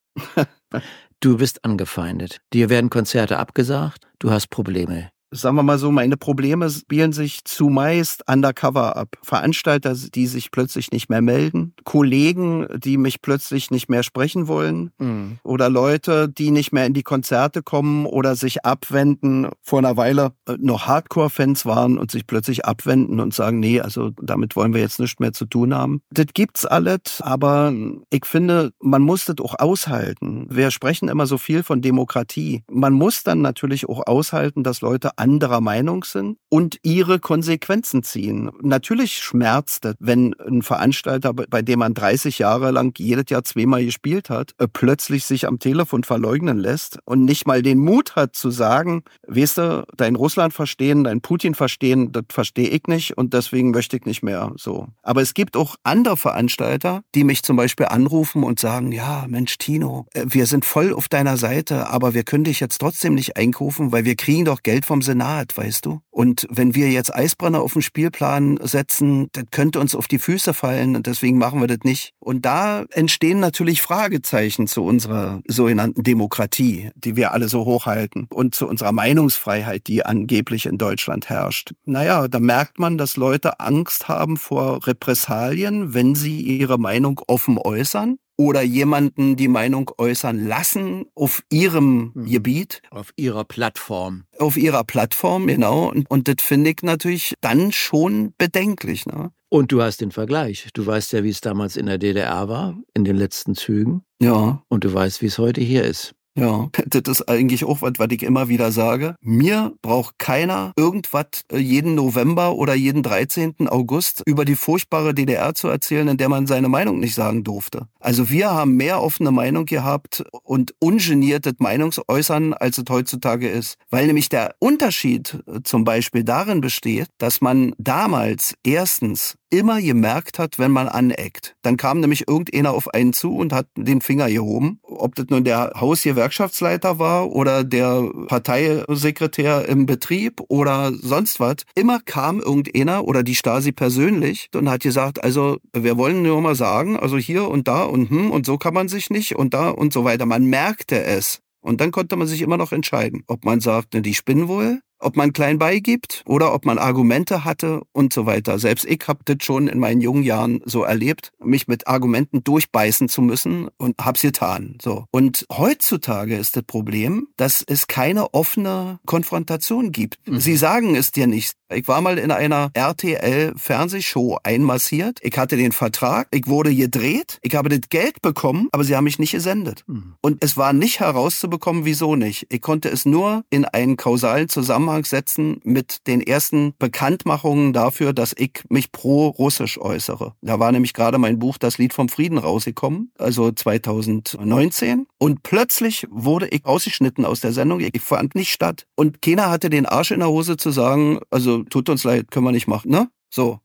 Du 1.21 1.39
bist 1.39 1.65
angefeindet. 1.65 2.39
Dir 2.53 2.69
werden 2.69 2.91
Konzerte 2.91 3.39
abgesagt. 3.39 4.07
Du 4.19 4.31
hast 4.31 4.49
Probleme 4.49 5.11
sagen 5.31 5.57
wir 5.57 5.63
mal 5.63 5.79
so, 5.79 5.91
meine 5.91 6.17
Probleme 6.17 6.71
spielen 6.71 7.13
sich 7.13 7.45
zumeist 7.45 8.23
undercover 8.29 8.97
ab. 8.97 9.17
Veranstalter, 9.23 9.95
die 9.95 10.27
sich 10.27 10.51
plötzlich 10.51 10.93
nicht 10.93 11.09
mehr 11.09 11.23
melden, 11.23 11.75
Kollegen, 11.85 12.67
die 12.77 12.97
mich 12.97 13.23
plötzlich 13.23 13.71
nicht 13.71 13.89
mehr 13.89 14.03
sprechen 14.03 14.49
wollen 14.49 14.91
mhm. 14.99 15.39
oder 15.43 15.69
Leute, 15.69 16.29
die 16.29 16.51
nicht 16.51 16.73
mehr 16.73 16.87
in 16.87 16.95
die 16.95 17.03
Konzerte 17.03 17.63
kommen 17.63 18.07
oder 18.07 18.37
sich 18.37 18.65
abwenden. 18.65 19.49
Vor 19.63 19.81
einer 19.81 19.97
Weile 19.97 20.33
äh, 20.49 20.57
noch 20.59 20.87
Hardcore-Fans 20.87 21.67
waren 21.67 21.99
und 21.99 22.11
sich 22.11 22.27
plötzlich 22.27 22.65
abwenden 22.65 23.21
und 23.21 23.35
sagen, 23.35 23.61
nee, 23.61 23.81
also 23.81 24.11
damit 24.23 24.57
wollen 24.57 24.75
wir 24.75 24.81
jetzt 24.81 25.01
nichts 25.01 25.19
mehr 25.19 25.33
zu 25.33 25.47
tun 25.47 25.75
haben. 25.75 26.01
Das 26.11 26.27
gibt's 26.35 26.65
alles, 26.65 27.21
aber 27.21 27.73
ich 28.11 28.25
finde, 28.25 28.73
man 28.81 29.03
muss 29.03 29.25
das 29.25 29.37
auch 29.41 29.59
aushalten. 29.59 30.47
Wir 30.51 30.71
sprechen 30.71 31.09
immer 31.09 31.27
so 31.27 31.39
viel 31.39 31.63
von 31.63 31.83
Demokratie. 31.83 32.63
Man 32.71 32.93
muss 32.93 33.25
dann 33.25 33.41
natürlich 33.43 33.89
auch 33.89 34.07
aushalten, 34.07 34.63
dass 34.63 34.81
Leute 34.81 35.16
anderer 35.17 35.61
Meinung 35.61 36.05
sind 36.05 36.39
und 36.49 36.79
ihre 36.83 37.19
Konsequenzen 37.19 38.03
ziehen. 38.03 38.51
Natürlich 38.63 39.19
schmerzt 39.19 39.85
es, 39.85 39.95
wenn 39.99 40.35
ein 40.35 40.63
Veranstalter, 40.63 41.33
bei 41.33 41.63
dem 41.63 41.81
man 41.81 41.95
30 41.95 42.39
Jahre 42.39 42.71
lang 42.71 42.99
jedes 42.99 43.27
Jahr 43.29 43.45
zweimal 43.45 43.85
gespielt 43.85 44.31
hat, 44.31 44.53
äh, 44.59 44.69
plötzlich 44.69 45.25
sich 45.25 45.47
am 45.47 45.59
Telefon 45.59 46.05
verleugnen 46.05 46.59
lässt 46.59 46.99
und 47.05 47.25
nicht 47.25 47.47
mal 47.47 47.63
den 47.63 47.79
Mut 47.79 48.17
hat 48.17 48.37
zu 48.37 48.51
sagen, 48.51 49.03
weißt 49.27 49.59
du, 49.59 49.87
dein 49.97 50.17
Russland 50.17 50.53
verstehen, 50.53 51.05
dein 51.05 51.21
Putin 51.21 51.55
verstehen, 51.55 52.13
das 52.13 52.25
verstehe 52.31 52.69
ich 52.69 52.87
nicht 52.87 53.17
und 53.17 53.35
deswegen 53.35 53.71
möchte 53.71 53.97
ich 53.97 54.05
nicht 54.05 54.23
mehr 54.23 54.53
so. 54.57 54.89
Aber 55.03 55.23
es 55.23 55.35
gibt 55.35 55.57
auch 55.57 55.77
andere 55.83 56.17
Veranstalter, 56.17 57.03
die 57.15 57.25
mich 57.25 57.43
zum 57.43 57.57
Beispiel 57.57 57.87
anrufen 57.87 58.43
und 58.43 58.61
sagen, 58.61 58.93
ja, 58.93 59.27
Mensch, 59.29 59.59
Tino, 59.59 60.07
äh, 60.15 60.25
wir 60.29 60.47
sind 60.47 60.65
voll 60.65 60.93
auf 60.93 61.09
deiner 61.09 61.37
Seite, 61.37 61.89
aber 61.91 62.15
wir 62.15 62.23
können 62.23 62.45
dich 62.45 62.61
jetzt 62.61 62.79
trotzdem 62.79 63.15
nicht 63.15 63.37
einkaufen, 63.37 63.93
weil 63.93 64.05
wir 64.05 64.17
kriegen 64.17 64.45
doch 64.45 64.63
Geld 64.63 64.85
vom 64.85 65.03
Senat, 65.07 65.57
weißt 65.57 65.87
du? 65.87 66.01
Und 66.11 66.47
wenn 66.51 66.75
wir 66.75 66.91
jetzt 66.91 67.15
Eisbrenner 67.15 67.63
auf 67.63 67.73
den 67.73 67.83
Spielplan 67.83 68.59
setzen, 68.63 69.29
das 69.33 69.45
könnte 69.51 69.81
uns 69.81 69.95
auf 69.95 70.09
die 70.09 70.19
Füße 70.19 70.53
fallen 70.53 70.97
und 70.97 71.07
deswegen 71.07 71.39
machen 71.39 71.61
wir 71.61 71.69
das 71.69 71.79
nicht. 71.85 72.13
Und 72.19 72.45
da 72.45 72.85
entstehen 72.91 73.41
natürlich 73.41 73.81
Fragezeichen 73.81 74.67
zu 74.67 74.85
unserer 74.85 75.41
sogenannten 75.47 76.03
Demokratie, 76.03 76.91
die 76.95 77.17
wir 77.17 77.33
alle 77.33 77.49
so 77.49 77.65
hochhalten 77.65 78.27
und 78.31 78.55
zu 78.55 78.69
unserer 78.69 78.93
Meinungsfreiheit, 78.93 79.87
die 79.87 80.05
angeblich 80.05 80.67
in 80.67 80.79
Deutschland 80.79 81.31
herrscht. 81.31 81.73
Naja, 81.85 82.29
da 82.29 82.41
merkt 82.41 82.79
man, 82.79 82.99
dass 82.99 83.17
Leute 83.17 83.61
Angst 83.61 84.09
haben 84.09 84.37
vor 84.37 84.87
Repressalien, 84.87 85.95
wenn 85.95 86.15
sie 86.15 86.41
ihre 86.41 86.79
Meinung 86.79 87.21
offen 87.27 87.59
äußern 87.59 88.19
oder 88.37 88.63
jemanden 88.63 89.37
die 89.37 89.49
Meinung 89.49 89.91
äußern 89.99 90.47
lassen 90.47 91.07
auf 91.15 91.43
ihrem 91.51 92.13
hm. 92.15 92.27
Gebiet. 92.27 92.83
Auf 92.91 93.13
ihrer 93.17 93.45
Plattform. 93.45 94.25
Auf 94.39 94.57
ihrer 94.57 94.85
Plattform, 94.85 95.47
genau. 95.47 95.89
Und, 95.91 96.11
und 96.11 96.29
das 96.29 96.37
finde 96.41 96.71
ich 96.71 96.83
natürlich 96.83 97.35
dann 97.41 97.73
schon 97.73 98.35
bedenklich. 98.39 99.07
Ne? 99.07 99.31
Und 99.49 99.73
du 99.73 99.81
hast 99.81 100.01
den 100.01 100.11
Vergleich. 100.11 100.69
Du 100.75 100.85
weißt 100.85 101.13
ja, 101.13 101.25
wie 101.25 101.31
es 101.31 101.41
damals 101.41 101.77
in 101.77 101.87
der 101.87 101.99
DDR 101.99 102.49
war, 102.49 102.77
in 102.95 103.05
den 103.05 103.17
letzten 103.17 103.55
Zügen. 103.55 104.03
Ja. 104.21 104.63
Und 104.69 104.85
du 104.85 104.93
weißt, 104.93 105.23
wie 105.23 105.27
es 105.27 105.39
heute 105.39 105.61
hier 105.61 105.85
ist. 105.85 106.15
Ja, 106.37 106.69
das 106.87 107.03
ist 107.19 107.29
eigentlich 107.29 107.65
auch 107.65 107.81
was, 107.81 107.95
was 107.97 108.09
ich 108.11 108.23
immer 108.23 108.49
wieder 108.49 108.71
sage. 108.71 109.17
Mir 109.23 109.73
braucht 109.81 110.19
keiner 110.19 110.73
irgendwas 110.77 111.27
äh, 111.51 111.57
jeden 111.57 111.95
November 111.95 112.55
oder 112.57 112.75
jeden 112.75 113.03
13. 113.03 113.69
August 113.69 114.23
über 114.27 114.45
die 114.45 114.55
furchtbare 114.55 115.15
DDR 115.15 115.55
zu 115.55 115.69
erzählen, 115.69 116.09
in 116.09 116.19
der 116.19 116.29
man 116.29 116.47
seine 116.47 116.69
Meinung 116.69 117.01
nicht 117.01 117.15
sagen 117.15 117.43
durfte. 117.43 117.89
Also 118.01 118.29
wir 118.29 118.51
haben 118.51 118.77
mehr 118.77 119.03
offene 119.03 119.31
Meinung 119.31 119.65
gehabt 119.65 120.25
und 120.43 120.75
ungeniertes 120.79 121.55
Meinungsäußern, 121.59 122.53
als 122.53 122.77
es 122.77 122.85
heutzutage 122.91 123.49
ist. 123.49 123.79
Weil 123.89 124.07
nämlich 124.07 124.29
der 124.29 124.55
Unterschied 124.59 125.39
äh, 125.47 125.61
zum 125.65 125.85
Beispiel 125.85 126.23
darin 126.23 126.61
besteht, 126.61 127.09
dass 127.17 127.41
man 127.41 127.73
damals 127.79 128.55
erstens 128.63 129.37
immer 129.51 129.81
gemerkt 129.81 130.39
hat, 130.39 130.59
wenn 130.59 130.71
man 130.71 130.89
aneckt. 130.89 131.57
Dann 131.63 131.77
kam 131.77 132.01
nämlich 132.01 132.29
irgendeiner 132.29 132.73
auf 132.73 132.93
einen 132.93 133.13
zu 133.13 133.37
und 133.37 133.53
hat 133.53 133.67
den 133.77 134.01
Finger 134.01 134.29
gehoben. 134.31 134.81
Ob 134.83 135.15
das 135.15 135.27
nun 135.29 135.45
der 135.45 135.73
Hausgewerkschaftsleiter 135.77 136.99
war 136.99 137.31
oder 137.31 137.65
der 137.65 138.11
Parteisekretär 138.27 139.69
im 139.69 139.87
Betrieb 139.87 140.41
oder 140.49 140.93
sonst 140.93 141.41
was. 141.41 141.57
Immer 141.75 142.01
kam 142.01 142.41
irgendeiner 142.41 143.05
oder 143.05 143.23
die 143.23 143.35
Stasi 143.35 143.73
persönlich 143.73 144.49
und 144.55 144.69
hat 144.69 144.81
gesagt, 144.83 145.23
also 145.23 145.59
wir 145.73 145.97
wollen 145.97 146.23
nur 146.23 146.41
mal 146.41 146.55
sagen, 146.55 146.99
also 146.99 147.17
hier 147.17 147.49
und 147.49 147.69
da 147.69 147.85
und 147.85 148.11
hm 148.11 148.31
und 148.31 148.47
so 148.47 148.59
kann 148.59 148.75
man 148.75 148.89
sich 148.89 149.11
nicht 149.11 149.37
und 149.37 149.55
da 149.55 149.71
und 149.71 149.93
so 149.93 150.05
weiter. 150.05 150.27
Man 150.27 150.47
merkte 150.47 151.03
es. 151.03 151.41
Und 151.61 151.81
dann 151.81 151.91
konnte 151.91 152.15
man 152.15 152.29
sich 152.29 152.43
immer 152.43 152.57
noch 152.57 152.71
entscheiden, 152.71 153.25
ob 153.27 153.45
man 153.45 153.61
sagt, 153.61 153.95
ne, 153.95 154.01
die 154.01 154.15
spinnen 154.15 154.47
wohl 154.47 154.83
ob 154.99 155.17
man 155.17 155.33
klein 155.33 155.59
beigibt 155.59 156.23
oder 156.27 156.55
ob 156.55 156.65
man 156.65 156.79
Argumente 156.79 157.45
hatte 157.45 157.83
und 157.93 158.13
so 158.13 158.27
weiter. 158.27 158.59
Selbst 158.59 158.85
ich 158.87 159.01
habe 159.07 159.21
das 159.25 159.39
schon 159.43 159.69
in 159.69 159.79
meinen 159.79 160.01
jungen 160.01 160.23
Jahren 160.23 160.63
so 160.65 160.83
erlebt, 160.83 161.33
mich 161.43 161.69
mit 161.69 161.87
Argumenten 161.87 162.43
durchbeißen 162.43 163.09
zu 163.09 163.23
müssen 163.23 163.69
und 163.77 163.97
hab's 164.01 164.23
getan. 164.23 164.79
So. 164.81 165.05
Und 165.11 165.47
heutzutage 165.53 166.37
ist 166.37 166.57
das 166.57 166.65
Problem, 166.65 167.29
dass 167.37 167.63
es 167.67 167.87
keine 167.87 168.35
offene 168.35 168.99
Konfrontation 169.07 169.93
gibt. 169.93 170.19
Mhm. 170.27 170.41
Sie 170.41 170.57
sagen 170.57 170.97
es 170.97 171.11
dir 171.11 171.27
nicht. 171.27 171.53
Ich 171.69 171.89
war 171.89 172.01
mal 172.01 172.19
in 172.19 172.31
einer 172.31 172.71
RTL-Fernsehshow 172.75 174.39
einmassiert. 174.45 175.19
Ich 175.23 175.37
hatte 175.37 175.57
den 175.57 175.73
Vertrag, 175.73 176.29
ich 176.31 176.47
wurde 176.47 176.73
gedreht, 176.73 177.39
ich 177.43 177.57
habe 177.57 177.69
das 177.69 177.89
Geld 177.89 178.23
bekommen, 178.23 178.69
aber 178.71 178.85
sie 178.85 178.95
haben 178.95 179.05
mich 179.05 179.19
nicht 179.19 179.33
gesendet. 179.33 179.83
Mhm. 179.89 180.15
Und 180.21 180.45
es 180.45 180.57
war 180.57 180.73
nicht 180.73 181.01
herauszubekommen, 181.01 181.85
wieso 181.85 182.15
nicht. 182.15 182.47
Ich 182.51 182.61
konnte 182.61 182.89
es 182.89 183.05
nur 183.05 183.45
in 183.51 183.65
einen 183.65 183.97
kausalen 183.97 184.49
Zusammenhang 184.49 184.86
setzen 185.07 185.61
mit 185.65 186.07
den 186.07 186.21
ersten 186.21 186.75
Bekanntmachungen 186.79 187.73
dafür, 187.73 188.13
dass 188.13 188.35
ich 188.37 188.63
mich 188.69 188.93
pro-russisch 188.93 189.79
äußere. 189.79 190.35
Da 190.41 190.59
war 190.59 190.73
nämlich 190.73 190.93
gerade 190.93 191.19
mein 191.19 191.39
Buch 191.39 191.59
Das 191.59 191.79
Lied 191.79 191.93
vom 191.93 192.09
Frieden 192.09 192.39
rausgekommen, 192.39 193.13
also 193.19 193.51
2019. 193.53 195.07
Und 195.19 195.43
plötzlich 195.43 196.07
wurde 196.11 196.49
ich 196.49 196.65
ausgeschnitten 196.65 197.25
aus 197.25 197.41
der 197.41 197.53
Sendung. 197.53 197.81
Ich 197.81 198.01
fand 198.01 198.35
nicht 198.35 198.53
statt. 198.53 198.87
Und 198.95 199.23
keiner 199.23 199.51
hatte 199.51 199.71
den 199.71 199.87
Arsch 199.87 200.11
in 200.11 200.21
der 200.21 200.29
Hose 200.29 200.57
zu 200.57 200.71
sagen, 200.71 201.21
also 201.31 201.63
tut 201.65 201.89
uns 201.89 202.05
leid, 202.05 202.31
können 202.31 202.47
wir 202.47 202.53
nicht 202.53 202.69
machen, 202.69 202.91
ne? 202.91 203.09
So. 203.31 203.61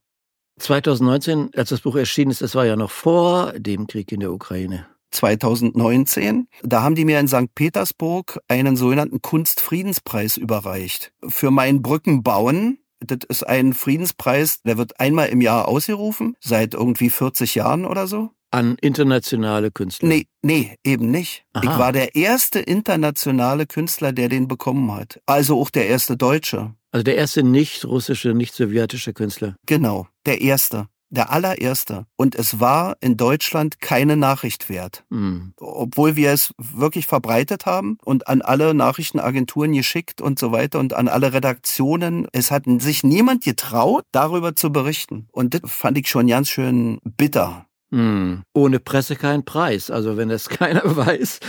2019, 0.58 1.50
als 1.56 1.70
das 1.70 1.80
Buch 1.80 1.96
erschienen 1.96 2.30
ist, 2.30 2.42
das 2.42 2.54
war 2.54 2.66
ja 2.66 2.76
noch 2.76 2.90
vor 2.90 3.52
dem 3.58 3.86
Krieg 3.86 4.12
in 4.12 4.20
der 4.20 4.32
Ukraine. 4.32 4.86
2019. 5.12 6.48
Da 6.62 6.82
haben 6.82 6.94
die 6.94 7.04
mir 7.04 7.20
in 7.20 7.28
St. 7.28 7.54
Petersburg 7.54 8.40
einen 8.48 8.76
sogenannten 8.76 9.22
Kunstfriedenspreis 9.22 10.36
überreicht. 10.36 11.12
Für 11.26 11.50
mein 11.50 11.82
Brückenbauen. 11.82 12.78
Das 13.04 13.18
ist 13.28 13.42
ein 13.44 13.72
Friedenspreis, 13.72 14.62
der 14.62 14.78
wird 14.78 15.00
einmal 15.00 15.28
im 15.28 15.40
Jahr 15.40 15.66
ausgerufen, 15.66 16.36
seit 16.40 16.74
irgendwie 16.74 17.10
40 17.10 17.56
Jahren 17.56 17.84
oder 17.84 18.06
so. 18.06 18.30
An 18.52 18.76
internationale 18.80 19.70
Künstler? 19.70 20.08
Nee, 20.08 20.26
nee, 20.42 20.76
eben 20.84 21.10
nicht. 21.10 21.44
Aha. 21.54 21.64
Ich 21.64 21.78
war 21.78 21.92
der 21.92 22.14
erste 22.14 22.60
internationale 22.60 23.66
Künstler, 23.66 24.12
der 24.12 24.28
den 24.28 24.46
bekommen 24.46 24.92
hat. 24.92 25.20
Also 25.26 25.58
auch 25.58 25.70
der 25.70 25.88
erste 25.88 26.16
Deutsche. 26.16 26.74
Also 26.90 27.02
der 27.02 27.16
erste 27.16 27.42
nicht 27.42 27.86
russische, 27.86 28.34
nicht 28.34 28.54
sowjetische 28.54 29.14
Künstler. 29.14 29.56
Genau, 29.66 30.06
der 30.26 30.42
erste. 30.42 30.88
Der 31.12 31.30
allererste. 31.30 32.06
Und 32.16 32.34
es 32.34 32.58
war 32.58 32.96
in 33.00 33.18
Deutschland 33.18 33.80
keine 33.80 34.16
Nachricht 34.16 34.70
wert. 34.70 35.04
Mhm. 35.10 35.52
Obwohl 35.60 36.16
wir 36.16 36.32
es 36.32 36.54
wirklich 36.56 37.06
verbreitet 37.06 37.66
haben 37.66 37.98
und 38.02 38.28
an 38.28 38.40
alle 38.40 38.72
Nachrichtenagenturen 38.72 39.72
geschickt 39.72 40.22
und 40.22 40.38
so 40.38 40.52
weiter 40.52 40.78
und 40.78 40.94
an 40.94 41.08
alle 41.08 41.34
Redaktionen. 41.34 42.26
Es 42.32 42.50
hat 42.50 42.64
sich 42.78 43.04
niemand 43.04 43.44
getraut, 43.44 44.04
darüber 44.10 44.56
zu 44.56 44.72
berichten. 44.72 45.28
Und 45.32 45.52
das 45.52 45.70
fand 45.70 45.98
ich 45.98 46.08
schon 46.08 46.28
ganz 46.28 46.48
schön 46.48 46.98
bitter. 47.04 47.66
Hm. 47.90 48.42
Ohne 48.54 48.80
Presse 48.80 49.14
kein 49.14 49.44
Preis. 49.44 49.90
Also 49.90 50.16
wenn 50.16 50.30
das 50.30 50.48
keiner 50.48 50.96
weiß. 50.96 51.40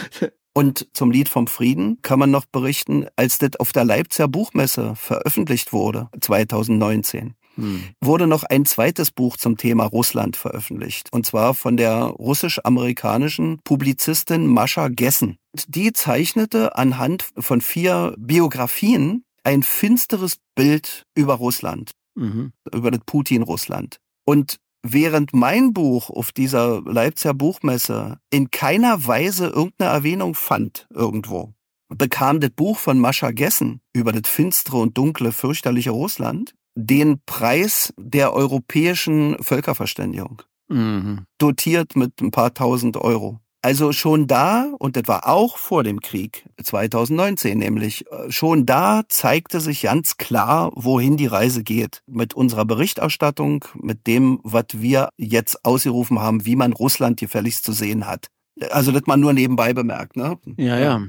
Und 0.53 0.87
zum 0.93 1.09
Lied 1.09 1.29
vom 1.29 1.47
Frieden 1.47 1.99
kann 2.03 2.19
man 2.19 2.29
noch 2.29 2.45
berichten, 2.45 3.07
als 3.15 3.39
das 3.39 3.55
auf 3.59 3.71
der 3.71 3.85
Leipziger 3.85 4.27
Buchmesse 4.27 4.93
veröffentlicht 4.95 5.73
wurde, 5.73 6.09
2019. 6.19 7.33
Hm. 7.55 7.83
wurde 8.01 8.27
noch 8.27 8.43
ein 8.43 8.65
zweites 8.65 9.11
Buch 9.11 9.37
zum 9.37 9.57
Thema 9.57 9.85
Russland 9.85 10.35
veröffentlicht. 10.37 11.09
Und 11.11 11.25
zwar 11.25 11.53
von 11.53 11.77
der 11.77 11.95
russisch-amerikanischen 11.95 13.59
Publizistin 13.63 14.47
Mascha 14.47 14.87
Gessen. 14.87 15.37
Die 15.67 15.93
zeichnete 15.93 16.75
anhand 16.75 17.27
von 17.37 17.61
vier 17.61 18.15
Biografien 18.17 19.23
ein 19.43 19.61
finsteres 19.61 20.37
Bild 20.55 21.05
über 21.15 21.35
Russland, 21.35 21.91
mhm. 22.15 22.53
über 22.73 22.91
das 22.91 23.01
Putin-Russland. 23.05 23.97
Und 24.25 24.57
während 24.81 25.33
mein 25.33 25.73
Buch 25.73 26.09
auf 26.09 26.31
dieser 26.31 26.81
Leipziger 26.81 27.33
Buchmesse 27.33 28.17
in 28.31 28.51
keiner 28.51 29.05
Weise 29.05 29.47
irgendeine 29.47 29.91
Erwähnung 29.91 30.33
fand 30.33 30.87
irgendwo, 30.89 31.53
bekam 31.89 32.39
das 32.39 32.51
Buch 32.51 32.79
von 32.79 32.99
Mascha 32.99 33.31
Gessen 33.31 33.81
über 33.93 34.11
das 34.11 34.29
finstere 34.29 34.77
und 34.77 34.97
dunkle, 34.97 35.31
fürchterliche 35.31 35.91
Russland 35.91 36.55
den 36.75 37.19
Preis 37.25 37.93
der 37.97 38.33
europäischen 38.33 39.41
Völkerverständigung. 39.41 40.41
Mhm. 40.69 41.25
Dotiert 41.37 41.95
mit 41.95 42.21
ein 42.21 42.31
paar 42.31 42.53
tausend 42.53 42.97
Euro. 42.97 43.39
Also 43.65 43.93
schon 43.93 44.27
da, 44.27 44.73
und 44.77 44.97
das 44.97 45.07
war 45.07 45.25
auch 45.29 45.57
vor 45.57 45.83
dem 45.83 46.01
Krieg, 46.01 46.45
2019 46.61 47.57
nämlich, 47.57 48.05
äh, 48.11 48.29
schon 48.29 48.65
da 48.65 49.03
zeigte 49.07 49.61
sich 49.61 49.83
ganz 49.83 50.17
klar, 50.17 50.71
wohin 50.75 51.15
die 51.15 51.27
Reise 51.27 51.63
geht. 51.63 52.01
Mit 52.05 52.33
unserer 52.33 52.65
Berichterstattung, 52.65 53.63
mit 53.75 54.05
dem, 54.05 54.41
was 54.43 54.65
wir 54.73 55.09
jetzt 55.17 55.63
ausgerufen 55.63 56.19
haben, 56.19 56.45
wie 56.45 56.57
man 56.57 56.73
Russland 56.73 57.17
gefälligst 57.17 57.63
zu 57.63 57.71
sehen 57.71 58.05
hat. 58.05 58.27
Also 58.69 58.91
das 58.91 59.03
man 59.05 59.21
nur 59.21 59.31
nebenbei 59.31 59.73
bemerkt. 59.73 60.17
Ne? 60.17 60.37
Ja, 60.57 60.77
ja. 60.77 61.01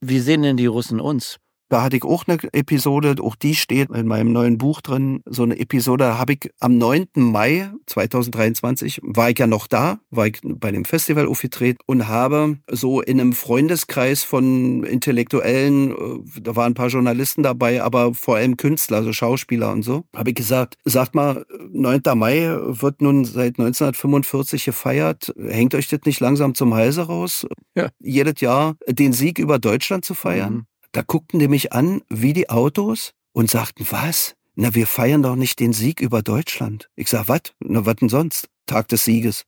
Wie 0.00 0.18
sehen 0.18 0.42
denn 0.42 0.56
die 0.56 0.66
Russen 0.66 0.98
uns? 0.98 1.38
Da 1.70 1.82
hatte 1.82 1.96
ich 1.96 2.02
auch 2.02 2.24
eine 2.26 2.36
Episode, 2.52 3.14
auch 3.22 3.36
die 3.36 3.54
steht 3.54 3.90
in 3.90 4.08
meinem 4.08 4.32
neuen 4.32 4.58
Buch 4.58 4.80
drin. 4.80 5.22
So 5.24 5.44
eine 5.44 5.56
Episode 5.56 6.18
habe 6.18 6.32
ich 6.32 6.50
am 6.58 6.76
9. 6.78 7.06
Mai 7.14 7.70
2023, 7.86 8.98
war 9.04 9.30
ich 9.30 9.38
ja 9.38 9.46
noch 9.46 9.68
da, 9.68 10.00
war 10.10 10.26
ich 10.26 10.40
bei 10.42 10.72
dem 10.72 10.84
Festival 10.84 11.28
aufgetreten 11.28 11.78
und 11.86 12.08
habe 12.08 12.58
so 12.68 13.00
in 13.00 13.20
einem 13.20 13.34
Freundeskreis 13.34 14.24
von 14.24 14.82
Intellektuellen, 14.82 15.92
äh, 15.92 16.40
da 16.40 16.56
waren 16.56 16.72
ein 16.72 16.74
paar 16.74 16.88
Journalisten 16.88 17.44
dabei, 17.44 17.84
aber 17.84 18.14
vor 18.14 18.34
allem 18.34 18.56
Künstler, 18.56 18.96
also 18.96 19.12
Schauspieler 19.12 19.70
und 19.70 19.84
so, 19.84 20.02
habe 20.14 20.30
ich 20.30 20.34
gesagt, 20.34 20.74
sagt 20.84 21.14
mal, 21.14 21.46
9. 21.70 22.00
Mai 22.16 22.48
wird 22.62 23.00
nun 23.00 23.24
seit 23.24 23.60
1945 23.60 24.64
gefeiert. 24.64 25.32
Hängt 25.38 25.76
euch 25.76 25.86
das 25.86 26.00
nicht 26.04 26.18
langsam 26.18 26.56
zum 26.56 26.74
Halse 26.74 27.02
raus? 27.02 27.46
Ja. 27.76 27.90
Jedes 28.00 28.40
Jahr 28.40 28.74
den 28.88 29.12
Sieg 29.12 29.38
über 29.38 29.60
Deutschland 29.60 30.04
zu 30.04 30.14
feiern? 30.14 30.52
Mhm. 30.54 30.66
Da 30.92 31.02
guckten 31.02 31.38
die 31.38 31.48
mich 31.48 31.72
an 31.72 32.02
wie 32.08 32.32
die 32.32 32.50
Autos 32.50 33.12
und 33.32 33.50
sagten, 33.50 33.86
was? 33.90 34.34
Na, 34.56 34.74
wir 34.74 34.86
feiern 34.86 35.22
doch 35.22 35.36
nicht 35.36 35.60
den 35.60 35.72
Sieg 35.72 36.00
über 36.00 36.22
Deutschland. 36.22 36.90
Ich 36.96 37.08
sag, 37.08 37.28
was? 37.28 37.42
Na, 37.60 37.86
was 37.86 37.96
denn 37.96 38.08
sonst? 38.08 38.48
Tag 38.66 38.88
des 38.88 39.04
Sieges. 39.04 39.44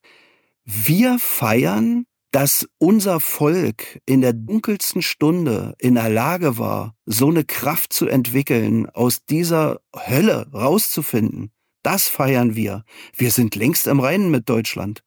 Wir 0.64 1.18
feiern, 1.18 2.07
dass 2.31 2.66
unser 2.78 3.20
Volk 3.20 4.00
in 4.07 4.20
der 4.22 4.33
dunkelsten 4.33 5.02
Stunde 5.02 5.74
in 5.78 5.96
der 5.96 6.09
Lage 6.09 6.59
war, 6.59 6.94
so 7.05 7.28
eine 7.28 7.44
Kraft 7.44 7.92
zu 7.92 8.07
entwickeln, 8.07 8.88
aus 8.88 9.24
dieser 9.24 9.81
Hölle 9.94 10.50
rauszufinden. 10.52 11.52
Das 11.83 12.09
feiern 12.09 12.55
wir. 12.55 12.85
Wir 13.16 13.33
sind 13.33 13.55
längst 13.55 13.87
im 13.87 14.00
Reinen 14.00 14.31
mit 14.31 14.48
Deutschland. 14.48 15.02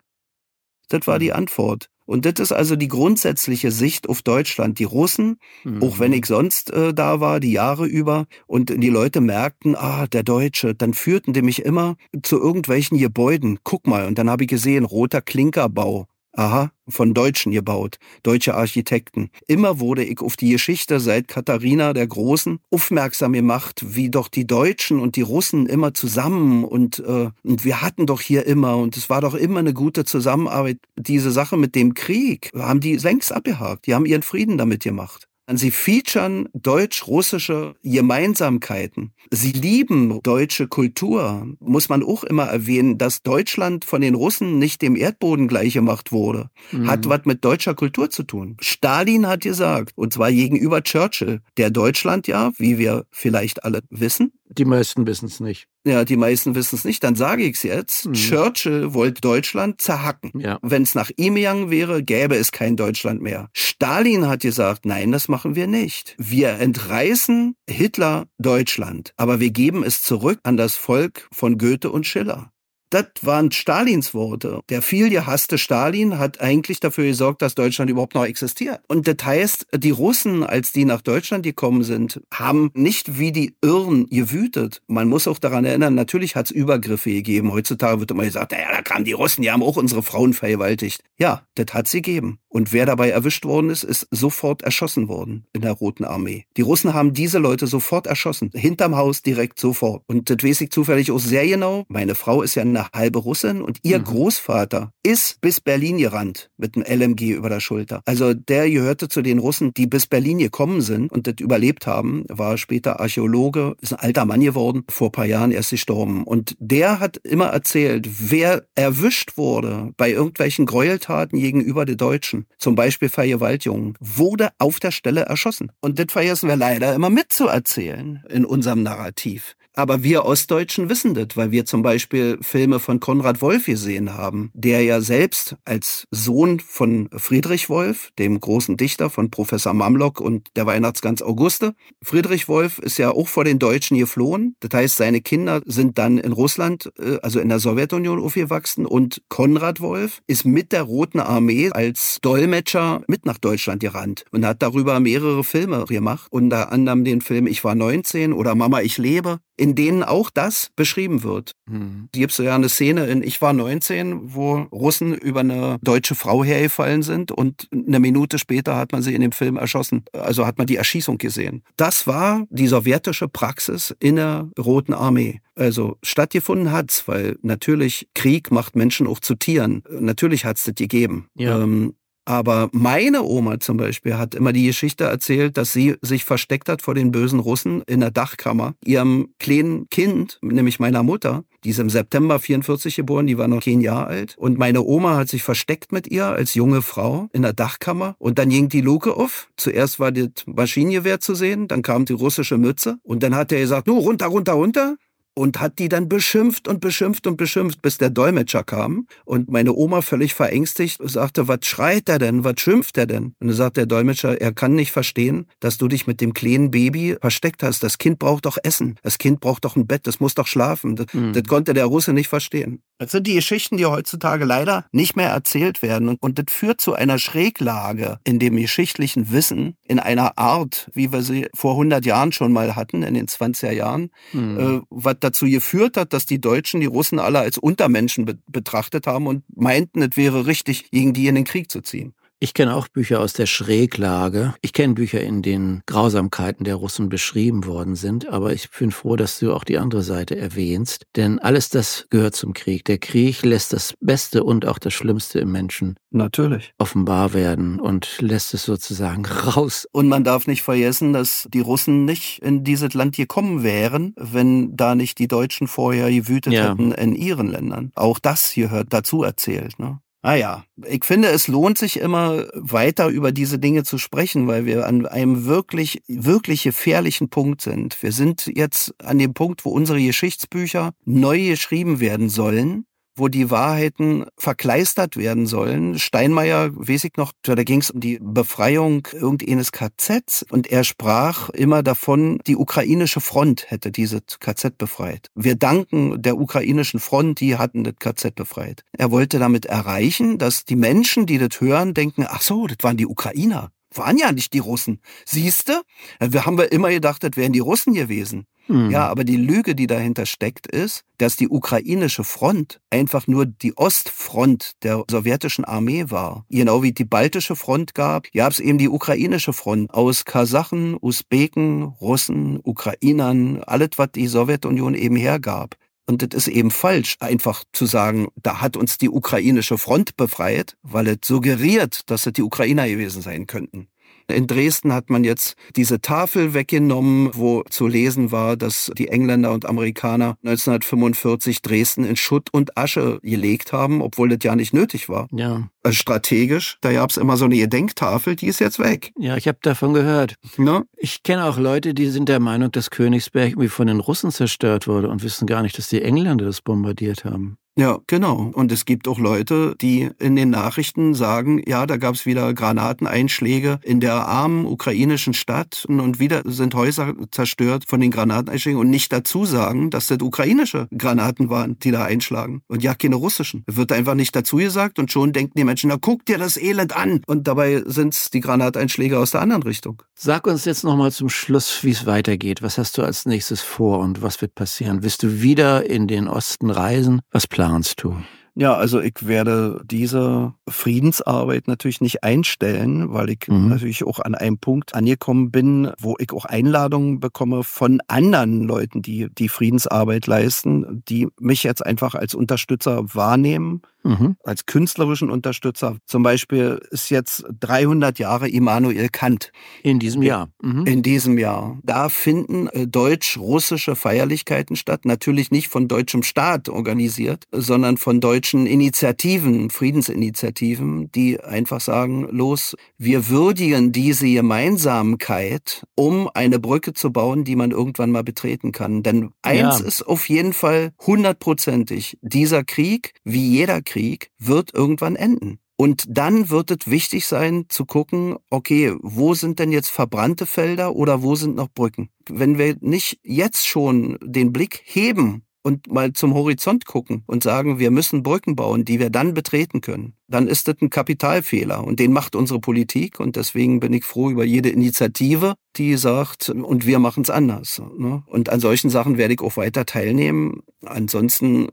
Das 0.89 1.08
war 1.08 1.17
die 1.17 1.30
mhm. 1.30 1.38
Antwort. 1.38 1.89
Und 2.06 2.26
das 2.26 2.39
ist 2.39 2.52
also 2.52 2.76
die 2.76 2.88
grundsätzliche 2.88 3.72
Sicht 3.72 4.08
auf 4.08 4.22
Deutschland. 4.22 4.80
Die 4.80 4.84
Russen, 4.84 5.38
mhm. 5.63 5.82
auch 5.82 6.00
wenn 6.00 6.13
ich 6.13 6.26
sonst 6.26 6.72
äh, 6.72 6.94
da 6.94 7.20
war, 7.20 7.39
die 7.39 7.52
Jahre 7.52 7.86
über, 7.86 8.26
und 8.48 8.70
die 8.70 8.89
Leute 8.89 9.22
merkten, 9.22 9.76
ah, 9.76 10.08
der 10.08 10.24
Deutsche, 10.24 10.76
dann 10.76 10.94
führten 10.94 11.34
die 11.34 11.41
mich 11.41 11.63
immer 11.63 11.96
zu 12.22 12.39
irgendwelchen 12.39 12.98
Gebäuden. 12.98 13.60
Guck 13.63 13.88
mal, 13.88 14.06
und 14.06 14.18
dann 14.18 14.30
habe 14.30 14.44
ich 14.44 14.50
gesehen, 14.50 14.86
roter 14.86 15.22
Klinkerbau. 15.22 16.08
Aha, 16.38 16.71
von 16.89 17.13
Deutschen 17.13 17.54
gebaut, 17.54 17.98
deutsche 18.24 18.56
Architekten. 18.56 19.30
Immer 19.48 19.80
wurde 19.80 20.04
ich 20.04 20.19
auf 20.19 20.36
die 20.36 20.50
Geschichte 20.50 21.00
seit 21.00 21.30
Katharina 21.30 21.93
der 21.93 22.08
Großen 22.08 22.60
aufmerksam 22.71 23.32
gemacht, 23.32 23.86
wie 23.88 24.10
doch 24.10 24.28
die 24.28 24.45
Deutschen 24.45 25.00
und 25.00 25.15
die 25.15 25.21
Russen 25.21 25.65
immer 25.65 25.93
zusammen 25.93 26.65
und, 26.65 27.00
äh, 27.00 27.30
und 27.43 27.63
wir 27.63 27.82
hatten 27.82 28.06
doch 28.06 28.19
hier 28.19 28.45
immer 28.45 28.76
und 28.76 28.98
es 28.98 29.10
war 29.10 29.21
doch 29.21 29.34
immer 29.34 29.60
eine 29.60 29.74
gute 29.74 30.04
Zusammenarbeit. 30.04 30.78
Diese 30.98 31.32
Sache 31.32 31.56
mit 31.56 31.74
dem 31.74 31.93
Krieg 31.93 32.52
haben 32.54 32.82
die 32.82 32.98
längst 32.98 33.32
abgehakt. 33.32 33.88
Die 33.88 33.95
haben 33.95 34.06
ihren 34.06 34.21
Frieden 34.21 34.58
damit 34.58 34.84
gemacht. 34.84 35.30
Sie 35.53 35.69
featuren 35.69 36.49
deutsch-russische 36.53 37.75
Gemeinsamkeiten. 37.84 39.13
Sie 39.31 39.51
lieben 39.51 40.19
deutsche 40.23 40.67
Kultur. 40.67 41.47
Muss 41.60 41.88
man 41.88 42.03
auch 42.03 42.23
immer 42.23 42.45
erwähnen, 42.45 42.97
dass 42.97 43.21
Deutschland 43.21 43.86
von 43.86 44.01
den 44.01 44.15
Russen 44.15 44.58
nicht 44.58 44.81
dem 44.81 44.95
Erdboden 44.95 45.47
gleichgemacht 45.47 46.12
wurde. 46.12 46.49
Mhm. 46.71 46.89
Hat 46.89 47.08
was 47.08 47.25
mit 47.25 47.45
deutscher 47.45 47.75
Kultur 47.75 48.10
zu 48.10 48.23
tun. 48.23 48.58
Stalin 48.60 49.27
hat 49.27 49.41
gesagt, 49.41 49.91
und 49.95 50.13
zwar 50.13 50.31
gegenüber 50.31 50.81
Churchill, 50.81 51.41
der 51.58 51.69
Deutschland 51.69 52.27
ja, 52.27 52.51
wie 52.58 52.79
wir 52.79 53.05
vielleicht 53.12 53.63
alle 53.63 53.81
wissen, 53.89 54.34
die 54.49 54.65
meisten 54.65 55.05
wissen 55.05 55.25
es 55.25 55.39
nicht. 55.39 55.67
Ja, 55.86 56.04
die 56.04 56.17
meisten 56.17 56.56
wissen 56.56 56.76
es 56.76 56.84
nicht. 56.84 57.04
Dann 57.04 57.15
sage 57.15 57.43
ich 57.43 57.58
es 57.58 57.63
jetzt. 57.63 58.08
Mhm. 58.08 58.13
Churchill 58.13 58.93
wollte 58.93 59.21
Deutschland 59.21 59.82
zerhacken. 59.82 60.32
Ja. 60.39 60.58
Wenn 60.63 60.82
es 60.82 60.95
nach 60.95 61.12
ihm 61.15 61.36
gegangen 61.36 61.69
wäre, 61.69 62.04
gäbe 62.04 62.36
es 62.36 62.52
kein 62.52 62.76
Deutschland 62.76 63.21
mehr. 63.21 63.50
Stalin 63.54 64.28
hat 64.28 64.41
gesagt, 64.41 64.86
nein, 64.86 65.12
das 65.12 65.28
machen 65.28 65.56
wir 65.56 65.67
nicht. 65.67 66.15
Wir 66.17 66.60
entreißen 66.60 67.56
Hitler 67.69 68.26
Deutschland, 68.39 69.13
aber 69.17 69.39
wir 69.39 69.52
geben 69.52 69.84
es 69.84 70.02
zurück 70.02 70.39
an 70.43 70.58
das 70.58 70.76
Volk 70.76 71.28
von 71.32 71.58
Goethe 71.58 71.91
und 71.91 72.08
Schiller. 72.08 72.52
Das 72.95 73.08
waren 73.23 73.51
Stalins 73.51 74.13
Worte. 74.13 74.62
Der 74.69 74.81
viel 74.81 75.10
gehasste 75.10 75.58
Stalin 75.58 76.17
hat 76.17 76.39
eigentlich 76.39 76.79
dafür 76.79 77.03
gesorgt, 77.03 77.41
dass 77.41 77.53
Deutschland 77.53 77.91
überhaupt 77.91 78.15
noch 78.15 78.23
existiert. 78.23 78.79
Und 78.88 79.05
das 79.05 79.17
heißt, 79.21 79.67
die 79.75 79.89
Russen, 79.89 80.45
als 80.45 80.71
die 80.71 80.86
nach 80.86 81.01
Deutschland 81.01 81.43
gekommen 81.43 81.84
sind, 81.84 82.21
haben 82.34 82.71
nicht 82.73 83.19
wie 83.19 83.34
die 83.34 83.53
Irren 83.62 84.05
gewütet. 84.05 84.81
Man 84.88 85.10
muss 85.10 85.27
auch 85.27 85.39
daran 85.39 85.65
erinnern, 85.65 85.93
natürlich 85.93 86.38
hat 86.38 86.45
es 86.45 86.51
Übergriffe 86.51 87.12
gegeben. 87.12 87.51
Heutzutage 87.51 87.99
wird 87.99 88.12
immer 88.12 88.23
gesagt, 88.23 88.53
naja, 88.53 88.71
da 88.71 88.81
kamen 88.81 89.03
die 89.03 89.12
Russen, 89.12 89.41
die 89.41 89.51
haben 89.51 89.62
auch 89.62 89.75
unsere 89.75 90.01
Frauen 90.01 90.31
vergewaltigt. 90.31 91.01
Ja, 91.17 91.43
das 91.55 91.73
hat 91.73 91.89
sie 91.89 92.01
gegeben. 92.01 92.39
Und 92.47 92.71
wer 92.71 92.86
dabei 92.86 93.10
erwischt 93.10 93.43
worden 93.43 93.69
ist, 93.69 93.84
ist 93.84 94.08
sofort 94.12 94.62
erschossen 94.62 95.10
worden 95.10 95.45
in 95.51 95.60
der 95.60 95.73
Roten 95.73 96.05
Armee. 96.05 96.45
Die 96.55 96.62
Russen 96.62 96.93
haben 96.93 97.12
diese 97.12 97.39
Leute 97.39 97.67
sofort 97.67 98.08
erschossen. 98.08 98.51
Hinterm 98.53 98.95
Haus 98.95 99.21
direkt 99.21 99.60
sofort. 99.60 100.03
Und 100.08 100.29
das 100.29 100.38
weiß 100.41 100.62
ich 100.62 100.71
zufällig 100.71 101.12
auch 101.12 101.19
sehr 101.19 101.45
genau. 101.45 101.84
Meine 101.89 102.15
Frau 102.15 102.41
ist 102.41 102.55
ja 102.55 102.62
eine 102.62 102.85
halbe 102.93 103.19
Russin 103.19 103.62
und 103.62 103.80
ihr 103.84 104.00
mhm. 104.00 104.04
Großvater 104.06 104.91
ist 105.04 105.41
bis 105.41 105.62
Berlin 105.62 105.98
gerannt 105.98 106.50
mit 106.58 106.76
einem 106.76 106.86
LMG 106.86 107.32
über 107.32 107.50
der 107.50 107.60
Schulter. 107.60 108.02
Also 108.06 108.34
der 108.34 108.69
gehörte 108.69 109.08
zu 109.08 109.21
den 109.21 109.39
Russen, 109.39 109.74
die 109.74 109.88
bis 109.88 110.08
Berlin 110.08 110.39
gekommen 110.39 110.82
sind 110.82 111.12
und 111.12 111.28
das 111.28 111.36
überlebt 111.39 111.88
haben, 111.88 112.26
war 112.28 112.58
später 112.58 113.00
Archäologe, 113.00 113.76
ist 113.82 113.93
ein 113.93 114.00
alter 114.00 114.26
Mann 114.26 114.41
geworden, 114.41 114.84
vor 114.89 115.10
ein 115.10 115.12
paar 115.12 115.26
Jahren 115.26 115.52
erst 115.52 115.71
gestorben. 115.71 116.24
Und 116.24 116.56
der 116.60 117.00
hat 117.00 117.17
immer 117.17 117.48
erzählt, 117.48 118.08
wer 118.32 118.65
erwischt 118.76 119.38
wurde 119.38 119.91
bei 119.98 120.12
irgendwelchen 120.12 120.65
Gräueltaten 120.65 121.39
gegenüber 121.39 121.86
den 121.86 121.98
Deutschen, 121.98 122.45
zum 122.58 122.76
Beispiel 122.76 123.10
Vergewaltigungen, 123.10 123.95
wurde 123.99 124.49
auf 124.59 124.80
der 124.80 124.91
Stelle 124.91 125.22
erschossen. 125.22 125.72
Und 125.82 125.99
das 125.99 126.07
vergessen 126.09 126.49
wir 126.49 126.55
leider 126.55 126.93
immer 126.93 127.09
mitzuerzählen 127.09 128.24
in 128.30 128.45
unserem 128.45 128.84
Narrativ. 128.84 129.55
Aber 129.76 130.03
wir 130.03 130.26
Ostdeutschen 130.26 130.89
wissen 130.89 131.13
das, 131.13 131.28
weil 131.36 131.51
wir 131.51 131.65
zum 131.65 131.84
Beispiel 131.84 132.38
Filme 132.41 132.80
von 132.80 132.99
Konrad 133.01 133.41
Wolf 133.41 133.65
gesehen 133.65 134.13
haben, 134.13 134.51
der 134.53 134.84
ja 134.84 135.01
selbst 135.01 135.57
als 135.65 136.07
Sohn 136.11 136.61
von 136.61 137.09
Friedrich 137.11 137.69
Wolf, 137.69 138.11
dem 138.17 138.39
großen 138.39 138.78
Dichter 138.78 139.09
von 139.09 139.30
Professor 139.32 139.73
Mamlock 139.73 140.21
und 140.21 140.47
der 140.55 140.65
Weihnachtsgans 140.65 141.21
Auguste. 141.21 141.76
Friedrich 142.01 142.47
Wolf 142.47 142.80
ist 142.80 142.97
ja 142.97 143.11
auch 143.11 143.28
vor 143.28 143.43
den 143.43 143.59
Deutschen 143.59 143.97
geflohen. 143.97 144.55
Das 144.61 144.71
heißt, 144.73 144.97
seine 144.97 145.19
Kinder 145.21 145.61
sind 145.65 145.97
dann 145.97 146.19
in 146.19 146.32
Russland, 146.32 146.91
äh, 146.97 147.17
also 147.21 147.39
in 147.39 147.49
der 147.49 147.59
Sowjetunion 147.59 148.23
aufgewachsen 148.23 148.86
und 148.86 149.23
Konrad 149.28 149.82
Wolf 149.82 150.21
ist 150.28 150.45
mit 150.45 150.71
der 150.71 150.84
Roten 150.84 151.19
Armee 151.19 151.69
als 151.71 152.19
Dolmetscher 152.21 153.01
mit 153.07 153.26
nach 153.26 153.38
Deutschland 153.38 153.82
gerannt 153.82 154.23
und 154.32 154.45
hat 154.45 154.61
darüber 154.61 154.99
mehrere 155.01 155.43
Filme 155.43 155.86
gemacht, 155.86 156.28
unter 156.32 156.71
anderem 156.71 157.03
den 157.03 157.19
Film 157.19 157.47
Ich 157.47 157.63
war 157.63 157.76
19 157.76 158.32
oder 158.32 158.55
Mama, 158.55 158.82
ich 158.82 158.97
lebe 158.97 159.39
in 159.58 159.76
denen 159.76 160.03
auch 160.03 160.30
das 160.30 160.70
beschrieben 160.76 161.24
wird. 161.24 161.51
Mhm. 161.66 162.10
Gibt 162.12 162.32
es 162.32 162.38
ja 162.38 162.56
eine 162.56 162.70
Szene 162.70 163.06
in 163.08 163.24
Ich 163.24 163.41
war 163.41 163.53
19, 163.53 164.34
wo 164.34 164.56
Russen 164.72 165.14
über 165.14 165.39
eine 165.41 165.78
deutsche 165.82 166.16
Frau 166.16 166.43
hergefallen 166.43 167.03
sind 167.03 167.32
und 167.32 167.68
eine 167.72 167.99
Minute 167.99 168.39
später 168.39 168.76
hat 168.76 168.91
man 168.91 169.01
sie 169.01 169.16
in 169.16 169.22
dem 169.22 169.32
Film 169.32 169.58
erschossen. 169.58 170.03
Also 170.14 170.45
hat 170.45 170.58
man 170.58 170.68
die 170.68 170.76
Erschießung 170.76 171.18
gesehen. 171.18 171.64
Das 171.78 172.08
war 172.08 172.45
die 172.49 172.68
sowjetische 172.68 173.28
Praxis 173.28 173.95
in 173.99 174.18
der 174.18 174.49
Roten 174.60 174.93
Armee. 174.93 175.41
Also 175.56 175.97
stattgefunden 176.03 176.72
hat's, 176.72 177.08
weil 177.08 177.38
natürlich 177.41 178.10
Krieg 178.14 178.51
macht 178.51 178.76
Menschen 178.76 179.08
auch 179.08 179.20
zu 179.20 179.36
Tieren. 179.36 179.84
Natürlich 179.89 180.43
hat's 180.43 180.66
das 180.66 180.76
gegeben. 180.76 181.30
Ja. 181.36 181.62
Ähm, 181.62 181.95
aber 182.26 182.69
meine 182.71 183.23
Oma 183.23 183.59
zum 183.59 183.78
Beispiel 183.78 184.17
hat 184.17 184.36
immer 184.36 184.51
die 184.51 184.65
Geschichte 184.65 185.05
erzählt, 185.05 185.57
dass 185.57 185.71
sie 185.71 185.95
sich 186.01 186.26
versteckt 186.26 186.69
hat 186.69 186.82
vor 186.82 186.95
den 186.95 187.11
bösen 187.11 187.39
Russen 187.39 187.84
in 187.84 187.99
der 187.99 188.11
Dachkammer. 188.11 188.73
Ihrem 188.84 189.30
kleinen 189.39 189.88
Kind, 189.89 190.39
nämlich 190.41 190.80
meiner 190.80 191.03
Mutter, 191.03 191.43
die 191.63 191.71
ist 191.71 191.80
im 191.80 191.89
September 191.89 192.39
44 192.39 192.95
geboren, 192.95 193.26
die 193.26 193.38
war 193.39 193.47
noch 193.47 193.63
zehn 193.63 193.82
Jahre 193.82 194.05
alt. 194.05 194.36
Und 194.38 194.59
meine 194.59 194.84
Oma 194.84 195.17
hat 195.17 195.30
sich 195.30 195.41
versteckt 195.41 195.91
mit 195.91 196.07
ihr 196.07 196.26
als 196.26 196.53
junge 196.53 196.84
Frau 196.84 197.28
in 197.34 197.41
der 197.41 197.53
Dachkammer. 197.53 198.15
Und 198.19 198.38
dann 198.38 198.49
ging 198.49 198.69
die 198.69 198.82
Luke 198.82 199.15
auf. 199.15 199.47
Zuerst 199.57 199.99
war 199.99 200.11
das 200.11 200.30
Maschinengewehr 200.45 201.19
zu 201.19 201.34
sehen, 201.34 201.67
dann 201.67 201.82
kam 201.82 202.05
die 202.05 202.13
russische 202.13 202.59
Mütze. 202.59 202.99
Und 203.01 203.23
dann 203.23 203.36
hat 203.36 203.51
er 203.51 203.59
gesagt, 203.59 203.88
nur 203.88 203.99
runter, 203.99 204.28
runter, 204.28 204.53
runter 204.53 204.95
und 205.36 205.59
hat 205.59 205.79
die 205.79 205.89
dann 205.89 206.09
beschimpft 206.09 206.67
und 206.67 206.79
beschimpft 206.79 207.27
und 207.27 207.38
beschimpft, 207.38 207.81
bis 207.81 207.97
der 207.97 208.09
Dolmetscher 208.09 208.63
kam. 208.63 209.07
Und 209.25 209.49
meine 209.49 209.73
Oma 209.73 210.01
völlig 210.01 210.33
verängstigt 210.33 210.99
sagte, 211.03 211.47
was 211.47 211.59
schreit 211.63 212.09
er 212.09 212.19
denn, 212.19 212.43
was 212.43 212.59
schimpft 212.59 212.97
er 212.97 213.05
denn? 213.05 213.36
Und 213.39 213.47
dann 213.47 213.53
sagt 213.53 213.77
der 213.77 213.86
Dolmetscher, 213.86 214.39
er 214.39 214.53
kann 214.53 214.73
nicht 214.75 214.91
verstehen, 214.91 215.47
dass 215.59 215.77
du 215.77 215.88
dich 215.88 216.07
mit 216.07 216.21
dem 216.21 216.33
kleinen 216.33 216.71
Baby 216.71 217.17
versteckt 217.19 217.63
hast. 217.63 217.83
Das 217.83 217.97
Kind 217.97 218.17
braucht 218.17 218.45
doch 218.45 218.57
Essen, 218.63 218.97
das 219.03 219.17
Kind 219.17 219.41
braucht 219.41 219.65
doch 219.65 219.75
ein 219.75 219.88
Bett, 219.88 220.07
das 220.07 220.19
muss 220.19 220.36
doch 220.36 220.47
schlafen. 220.47 220.95
Das, 220.95 221.07
mhm. 221.13 221.33
das 221.33 221.43
konnte 221.43 221.73
der 221.73 221.86
Russe 221.86 222.13
nicht 222.13 222.29
verstehen. 222.29 222.81
Das 222.97 223.11
sind 223.11 223.27
die 223.27 223.33
Geschichten, 223.33 223.75
die 223.75 223.86
heutzutage 223.86 224.45
leider 224.45 224.86
nicht 224.93 225.17
mehr 225.17 225.29
erzählt 225.29 225.81
werden. 225.81 226.07
Und, 226.07 226.21
und 226.21 226.39
das 226.39 226.45
führt 226.49 226.79
zu 226.79 226.93
einer 226.93 227.19
Schräglage 227.19 228.19
in 228.23 228.39
dem 228.39 228.55
geschichtlichen 228.55 229.31
Wissen, 229.31 229.75
in 229.83 229.99
einer 229.99 230.38
Art, 230.38 230.89
wie 230.93 231.11
wir 231.11 231.21
sie 231.21 231.47
vor 231.53 231.71
100 231.73 232.05
Jahren 232.05 232.31
schon 232.31 232.53
mal 232.53 232.75
hatten, 232.77 233.03
in 233.03 233.13
den 233.13 233.27
20er 233.27 233.71
Jahren, 233.71 234.11
mhm. 234.31 234.59
äh, 234.59 234.81
was 234.89 235.17
dazu 235.26 235.45
geführt 235.45 235.97
hat, 235.97 236.13
dass 236.13 236.26
die 236.26 236.39
Deutschen 236.39 236.80
die 236.80 236.86
Russen 236.86 237.19
alle 237.19 237.39
als 237.39 237.57
Untermenschen 237.57 238.26
be 238.26 238.38
betrachtet 238.47 239.07
haben 239.07 239.28
und 239.28 239.43
meinten, 239.53 240.01
es 240.01 240.15
wäre 240.15 240.45
richtig, 240.45 240.91
gegen 240.91 241.13
die 241.13 241.28
in 241.28 241.36
den 241.36 241.43
Krieg 241.43 241.69
zu 241.69 241.82
ziehen. 241.82 242.13
Ich 242.39 242.53
kenne 242.53 242.75
auch 242.75 242.89
Bücher 242.89 243.21
aus 243.21 243.31
der 243.31 243.45
Schräglage. 243.45 244.55
Ich 244.61 244.73
kenne 244.73 244.93
Bücher, 244.93 245.21
in 245.21 245.41
denen 245.41 245.81
Grausamkeiten 245.86 246.65
der 246.65 246.75
Russen 246.75 247.07
beschrieben 247.07 247.65
worden 247.65 247.95
sind. 247.95 248.27
Aber 248.27 248.51
ich 248.51 248.69
bin 248.69 248.91
froh, 248.91 249.15
dass 249.15 249.39
du 249.39 249.53
auch 249.53 249.63
die 249.63 249.77
andere 249.77 250.01
Seite 250.01 250.38
erwähnst. 250.38 251.05
Denn 251.15 251.39
alles 251.39 251.69
das 251.69 252.07
gehört 252.09 252.36
zum 252.36 252.53
Krieg. 252.53 252.83
Der 252.86 252.97
Krieg 252.97 253.41
lässt 253.43 253.71
das 253.71 253.93
Beste 254.01 254.43
und 254.43 254.65
auch 254.65 254.79
das 254.79 254.93
Schlimmste 254.93 255.39
im 255.39 255.53
Menschen 255.53 255.95
Natürlich. 256.11 256.73
offenbar 256.77 257.33
werden 257.33 257.79
und 257.79 258.17
lässt 258.19 258.53
es 258.53 258.63
sozusagen 258.63 259.25
raus. 259.55 259.88
Und 259.93 260.09
man 260.09 260.25
darf 260.25 260.45
nicht 260.45 260.61
vergessen, 260.61 261.13
dass 261.13 261.47
die 261.53 261.61
Russen 261.61 262.03
nicht 262.03 262.39
in 262.39 262.65
dieses 262.65 262.93
Land 262.93 263.15
gekommen 263.15 263.63
wären, 263.63 264.13
wenn 264.17 264.75
da 264.75 264.93
nicht 264.93 265.19
die 265.19 265.29
Deutschen 265.29 265.67
vorher 265.67 266.11
gewütet 266.11 266.51
ja. 266.51 266.69
hätten 266.69 266.91
in 266.91 267.15
ihren 267.15 267.47
Ländern. 267.47 267.91
Auch 267.95 268.19
das 268.19 268.53
gehört 268.53 268.91
dazu 268.91 269.23
erzählt. 269.23 269.79
Ne? 269.79 269.99
Ah 270.26 270.34
ja, 270.34 270.65
ich 270.88 271.05
finde, 271.05 271.28
es 271.28 271.47
lohnt 271.47 271.78
sich 271.78 271.99
immer 271.99 272.47
weiter 272.55 273.09
über 273.09 273.32
diese 273.32 273.59
Dinge 273.59 273.84
zu 273.84 273.99
sprechen, 273.99 274.47
weil 274.47 274.65
wir 274.65 274.88
an 274.88 275.05
einem 275.05 275.45
wirklich, 275.45 276.01
wirklich 276.07 276.63
gefährlichen 276.63 277.30
Punkt 277.30 277.61
sind. 277.61 278.01
Wir 278.01 278.11
sind 278.11 278.47
jetzt 278.47 278.95
an 279.03 279.19
dem 279.19 279.36
Punkt, 279.36 279.65
wo 279.65 279.69
unsere 279.69 280.01
Geschichtsbücher 280.01 280.93
neu 281.05 281.49
geschrieben 281.49 281.99
werden 281.99 282.30
sollen 282.30 282.88
wo 283.16 283.28
die 283.28 283.49
Wahrheiten 283.49 284.26
verkleistert 284.38 285.18
werden 285.18 285.47
sollen. 285.47 285.97
Steinmeier, 285.99 286.72
weiß 286.76 287.05
ich 287.05 287.18
noch, 287.18 287.32
da 287.41 287.55
ging 287.55 287.82
es 287.82 287.91
um 287.91 287.99
die 287.99 288.20
Befreiung 288.22 289.07
irgendeines 289.13 289.72
KZs 289.72 290.45
und 290.49 290.68
er 290.68 290.84
sprach 290.84 291.49
immer 291.49 291.84
davon, 291.84 292.39
die 292.45 292.55
ukrainische 292.55 293.22
Front 293.22 293.70
hätte 293.72 293.91
diese 293.91 294.22
KZ 294.22 294.78
befreit. 294.78 295.30
Wir 295.36 295.55
danken 295.55 296.22
der 296.22 296.38
ukrainischen 296.38 296.99
Front, 296.99 297.39
die 297.39 297.57
hatten 297.57 297.84
das 297.84 297.95
KZ 297.99 298.36
befreit. 298.36 298.84
Er 298.97 299.11
wollte 299.11 299.39
damit 299.39 299.66
erreichen, 299.66 300.38
dass 300.38 300.66
die 300.66 300.76
Menschen, 300.76 301.26
die 301.26 301.38
das 301.38 301.61
hören, 301.61 301.93
denken, 301.93 302.26
ach 302.28 302.41
so, 302.41 302.68
das 302.68 302.78
waren 302.82 302.97
die 302.97 303.07
Ukrainer 303.07 303.72
waren 303.97 304.18
ja 304.18 304.32
nicht 304.32 304.53
die 304.53 304.59
Russen. 304.59 304.99
Siehste, 305.26 305.82
wir 306.20 306.45
haben 306.45 306.57
wir 306.57 306.72
immer 306.72 306.89
gedacht, 306.89 307.24
das 307.24 307.32
wären 307.36 307.53
die 307.53 307.59
Russen 307.59 307.93
gewesen. 307.93 308.45
Hm. 308.68 308.89
Ja, 308.89 309.07
aber 309.07 309.24
die 309.24 309.38
Lüge, 309.38 309.76
die 309.76 309.88
dahinter 309.88 310.26
steckt, 310.26 310.68
ist, 310.68 311.03
dass 311.18 311.36
die 311.36 311.49
ukrainische 311.49 312.24
Front 312.24 312.80
einfach 312.89 313.28
nur 313.28 313.45
die 313.45 313.78
Ostfront 313.78 314.74
der 314.84 315.03
sowjetischen 315.09 315.66
Armee 315.66 316.05
war. 316.09 316.45
Genau 316.49 316.82
wie 316.82 316.91
die 316.91 317.05
baltische 317.05 317.55
Front 317.55 317.93
gab, 317.93 318.32
gab 318.34 318.51
es 318.51 318.59
eben 318.59 318.78
die 318.78 318.89
ukrainische 318.89 319.53
Front 319.53 319.93
aus 319.93 320.26
Kasachen, 320.26 320.97
Usbeken, 320.99 321.84
Russen, 321.84 322.59
Ukrainern, 322.63 323.61
alles, 323.66 323.89
was 323.97 324.11
die 324.13 324.28
Sowjetunion 324.28 324.95
eben 324.95 325.16
hergab. 325.16 325.76
Und 326.07 326.22
das 326.22 326.47
ist 326.47 326.53
eben 326.53 326.70
falsch, 326.70 327.16
einfach 327.20 327.63
zu 327.74 327.86
sagen, 327.86 328.28
da 328.36 328.61
hat 328.61 328.78
uns 328.78 328.97
die 328.97 329.09
ukrainische 329.09 329.78
Front 329.78 330.16
befreit, 330.18 330.78
weil 330.84 331.07
es 331.07 331.18
suggeriert, 331.24 332.01
dass 332.09 332.28
es 332.28 332.34
die 332.34 332.43
Ukrainer 332.43 332.88
gewesen 332.88 333.24
sein 333.24 333.47
könnten. 333.47 333.88
In 334.28 334.47
Dresden 334.47 334.93
hat 334.93 335.09
man 335.09 335.23
jetzt 335.23 335.55
diese 335.76 336.01
Tafel 336.01 336.53
weggenommen, 336.53 337.30
wo 337.34 337.63
zu 337.69 337.88
lesen 337.88 338.32
war, 338.32 338.57
dass 338.57 338.91
die 338.97 339.09
Engländer 339.09 339.51
und 339.51 339.65
Amerikaner 339.65 340.38
1945 340.43 341.61
Dresden 341.61 342.05
in 342.05 342.15
Schutt 342.15 342.49
und 342.51 342.78
Asche 342.78 343.19
gelegt 343.21 343.71
haben, 343.71 344.01
obwohl 344.01 344.30
das 344.30 344.39
ja 344.43 344.55
nicht 344.55 344.73
nötig 344.73 345.09
war. 345.09 345.28
Ja. 345.32 345.69
Also 345.84 345.97
strategisch, 345.97 346.78
da 346.82 346.91
gab 346.91 347.11
es 347.11 347.17
immer 347.17 347.38
so 347.38 347.45
eine 347.45 347.57
Gedenktafel, 347.57 348.36
die 348.36 348.47
ist 348.47 348.59
jetzt 348.59 348.80
weg. 348.80 349.11
Ja, 349.19 349.38
ich 349.38 349.47
habe 349.47 349.59
davon 349.61 349.93
gehört. 349.93 350.36
Ne? 350.57 350.86
Ich 350.97 351.21
kenne 351.21 351.45
auch 351.45 351.59
Leute, 351.59 351.93
die 351.93 352.07
sind 352.07 352.28
der 352.28 352.39
Meinung, 352.39 352.71
dass 352.71 352.89
Königsberg 352.89 353.49
irgendwie 353.49 353.69
von 353.69 353.86
den 353.86 353.99
Russen 353.99 354.32
zerstört 354.32 354.88
wurde 354.88 355.09
und 355.09 355.21
wissen 355.23 355.45
gar 355.45 355.61
nicht, 355.61 355.78
dass 355.78 355.89
die 355.89 356.01
Engländer 356.01 356.45
das 356.45 356.61
bombardiert 356.61 357.26
haben. 357.26 357.57
Ja, 357.78 357.99
genau. 358.07 358.51
Und 358.53 358.71
es 358.71 358.86
gibt 358.86 359.05
auch 359.05 359.19
Leute, 359.19 359.76
die 359.82 360.09
in 360.19 360.38
den 360.38 360.49
Nachrichten 360.49 361.13
sagen, 361.13 361.61
ja, 361.67 361.86
da 361.86 361.97
gab 361.97 362.15
es 362.15 362.26
wieder 362.26 362.53
Granateneinschläge 362.53 363.80
in 363.84 363.99
der 363.99 364.30
armen 364.30 364.65
ukrainischen 364.65 365.34
Stadt 365.34 365.84
und 365.89 366.17
wieder 366.17 366.43
sind 366.45 366.73
Häuser 366.73 367.13
zerstört 367.32 367.84
von 367.86 367.99
den 367.99 368.11
Granateneinschlägen 368.11 368.80
und 368.80 368.89
nicht 368.89 369.11
dazu 369.11 369.43
sagen, 369.43 369.89
dass 369.89 370.07
das 370.07 370.19
ukrainische 370.21 370.88
Granaten 370.97 371.49
waren, 371.49 371.78
die 371.80 371.91
da 371.91 372.05
einschlagen. 372.05 372.61
Und 372.69 372.82
ja, 372.82 372.95
keine 372.95 373.15
russischen. 373.15 373.65
Wird 373.67 373.91
einfach 373.91 374.15
nicht 374.15 374.34
dazu 374.38 374.55
gesagt 374.55 374.97
und 374.97 375.11
schon 375.11 375.34
denken 375.34 375.57
die 375.57 375.65
Menschen, 375.65 375.89
na 375.89 375.97
guck 375.99 376.26
dir 376.26 376.38
das 376.38 376.55
Elend 376.55 376.95
an. 376.95 377.23
Und 377.28 377.45
dabei 377.45 377.84
sind 377.86 378.13
es 378.13 378.30
die 378.30 378.39
Granateinschläge 378.39 379.19
aus 379.19 379.32
der 379.32 379.41
anderen 379.41 379.63
Richtung. 379.63 380.01
Sag 380.13 380.47
uns 380.47 380.63
jetzt 380.63 380.86
nochmal 380.86 381.11
zum 381.11 381.28
Schluss, 381.28 381.84
wie 381.84 381.91
es 381.91 382.05
weitergeht. 382.05 382.61
Was 382.61 382.78
hast 382.78 382.97
du 382.97 383.01
als 383.01 383.26
nächstes 383.26 383.61
vor 383.61 383.99
und 383.99 384.21
was 384.21 384.41
wird 384.41 384.55
passieren? 384.55 385.03
Wirst 385.03 385.23
du 385.23 385.41
wieder 385.41 385.89
in 385.89 386.07
den 386.07 386.30
Osten 386.30 386.69
reisen? 386.69 387.19
Was 387.32 387.47
planst 387.47 387.64
du? 387.95 388.13
Ja, 388.58 388.74
also 388.74 389.01
ich 389.01 389.28
werde 389.28 389.82
diese 389.84 390.53
Friedensarbeit 390.68 391.68
natürlich 391.68 391.99
nicht 391.99 392.24
einstellen, 392.24 393.12
weil 393.12 393.30
ich 393.30 393.47
mhm. 393.47 393.68
natürlich 393.68 394.06
auch 394.06 394.20
an 394.20 394.34
einem 394.34 394.58
Punkt 394.58 394.95
angekommen 394.95 395.51
bin, 395.51 395.91
wo 395.99 396.16
ich 396.20 396.32
auch 396.32 396.45
Einladungen 396.45 397.20
bekomme 397.20 397.64
von 397.64 397.99
anderen 398.08 398.62
Leuten, 398.62 399.01
die 399.01 399.28
die 399.30 399.49
Friedensarbeit 399.49 400.26
leisten, 400.26 401.03
die 401.10 401.28
mich 401.38 401.64
jetzt 401.64 401.86
einfach 401.86 402.16
als 402.16 402.34
Unterstützer 402.34 403.14
wahrnehmen 403.14 403.82
mhm. 404.06 404.38
als 404.43 404.66
künstlerischen 404.66 405.30
Unterstützer. 405.30 405.97
Zum 406.06 406.24
Beispiel 406.24 406.80
ist 406.91 407.10
jetzt 407.10 407.43
300 407.60 408.20
Jahre 408.20 408.47
Immanuel 408.47 409.10
Kant. 409.10 409.51
In 409.84 409.99
diesem 409.99 410.22
Jahr. 410.22 410.49
Mhm. 410.62 410.86
In 410.86 411.01
diesem 411.01 411.38
Jahr. 411.38 411.80
Da 411.84 412.10
finden 412.10 412.68
äh, 412.68 412.88
deutsch-russische 412.88 413.95
Feierlichkeiten 413.95 414.76
statt. 414.76 415.06
Natürlich 415.06 415.51
nicht 415.51 415.68
von 415.68 415.88
deutschem 415.88 416.24
Staat 416.24 416.70
organisiert, 416.70 417.45
sondern 417.51 417.97
von 417.97 418.22
deutschen 418.46 418.68
Initiativen, 418.68 419.72
Friedensinitiativen, 419.72 421.12
die 421.12 421.39
einfach 421.39 421.82
sagen, 421.82 422.28
los, 422.30 422.76
wir 422.98 423.30
würdigen 423.30 423.91
diese 423.91 424.28
Gemeinsamkeit, 424.28 425.84
um 425.96 426.30
eine 426.34 426.60
Brücke 426.60 426.93
zu 426.93 427.12
bauen, 427.12 427.43
die 427.43 427.56
man 427.56 427.72
irgendwann 427.72 428.12
mal 428.12 428.24
betreten 428.24 428.72
kann. 428.72 429.02
Denn 429.02 429.32
eins 429.41 429.80
ja. 429.80 429.86
ist 429.86 430.04
auf 430.04 430.30
jeden 430.30 430.54
Fall 430.54 430.93
hundertprozentig, 431.06 432.20
dieser 432.22 432.64
Krieg, 432.64 433.14
wie 433.24 433.50
jeder 433.50 433.82
Krieg, 433.82 433.96
Krieg 433.96 434.30
wird 434.39 434.74
irgendwann 434.74 435.16
enden. 435.16 435.60
Und 435.78 436.04
dann 436.08 436.50
wird 436.50 436.70
es 436.72 436.91
wichtig 436.91 437.26
sein 437.28 437.66
zu 437.70 437.86
gucken, 437.86 438.36
okay, 438.50 438.93
wo 439.02 439.34
sind 439.34 439.60
denn 439.60 439.72
jetzt 439.72 439.89
verbrannte 439.89 440.46
Felder 440.46 440.96
oder 440.96 441.24
wo 441.24 441.36
sind 441.36 441.56
noch 441.56 441.70
Brücken? 441.70 442.10
Wenn 442.30 442.58
wir 442.58 442.76
nicht 442.82 443.20
jetzt 443.24 443.66
schon 443.68 444.18
den 444.22 444.52
Blick 444.52 444.82
heben 444.84 445.45
und 445.66 445.91
mal 445.91 446.13
zum 446.13 446.36
Horizont 446.36 446.86
gucken 446.86 447.24
und 447.26 447.41
sagen, 447.41 447.80
wir 447.80 447.89
müssen 447.89 448.22
Brücken 448.22 448.55
bauen, 448.55 448.86
die 448.86 448.99
wir 448.99 449.09
dann 449.09 449.34
betreten 449.34 449.82
können, 449.82 450.13
dann 450.28 450.47
ist 450.47 450.68
das 450.68 450.76
ein 450.80 450.91
Kapitalfehler 450.91 451.84
und 451.84 451.99
den 451.99 452.13
macht 452.13 452.36
unsere 452.36 452.59
Politik 452.59 453.20
und 453.20 453.36
deswegen 453.36 453.80
bin 453.80 453.91
ich 453.91 454.05
froh 454.05 454.30
über 454.30 454.45
jede 454.45 454.70
Initiative, 454.70 455.55
die 455.76 455.97
sagt, 455.97 456.49
und 456.49 456.86
wir 456.86 456.99
machen 456.99 457.24
es 457.24 457.32
anders. 457.32 457.82
Ne? 457.97 458.22
Und 458.28 458.49
an 458.49 458.59
solchen 458.59 458.91
Sachen 458.91 459.18
werde 459.18 459.34
ich 459.34 459.41
auch 459.41 459.57
weiter 459.57 459.88
teilnehmen. 459.88 460.61
Ansonsten 460.86 461.70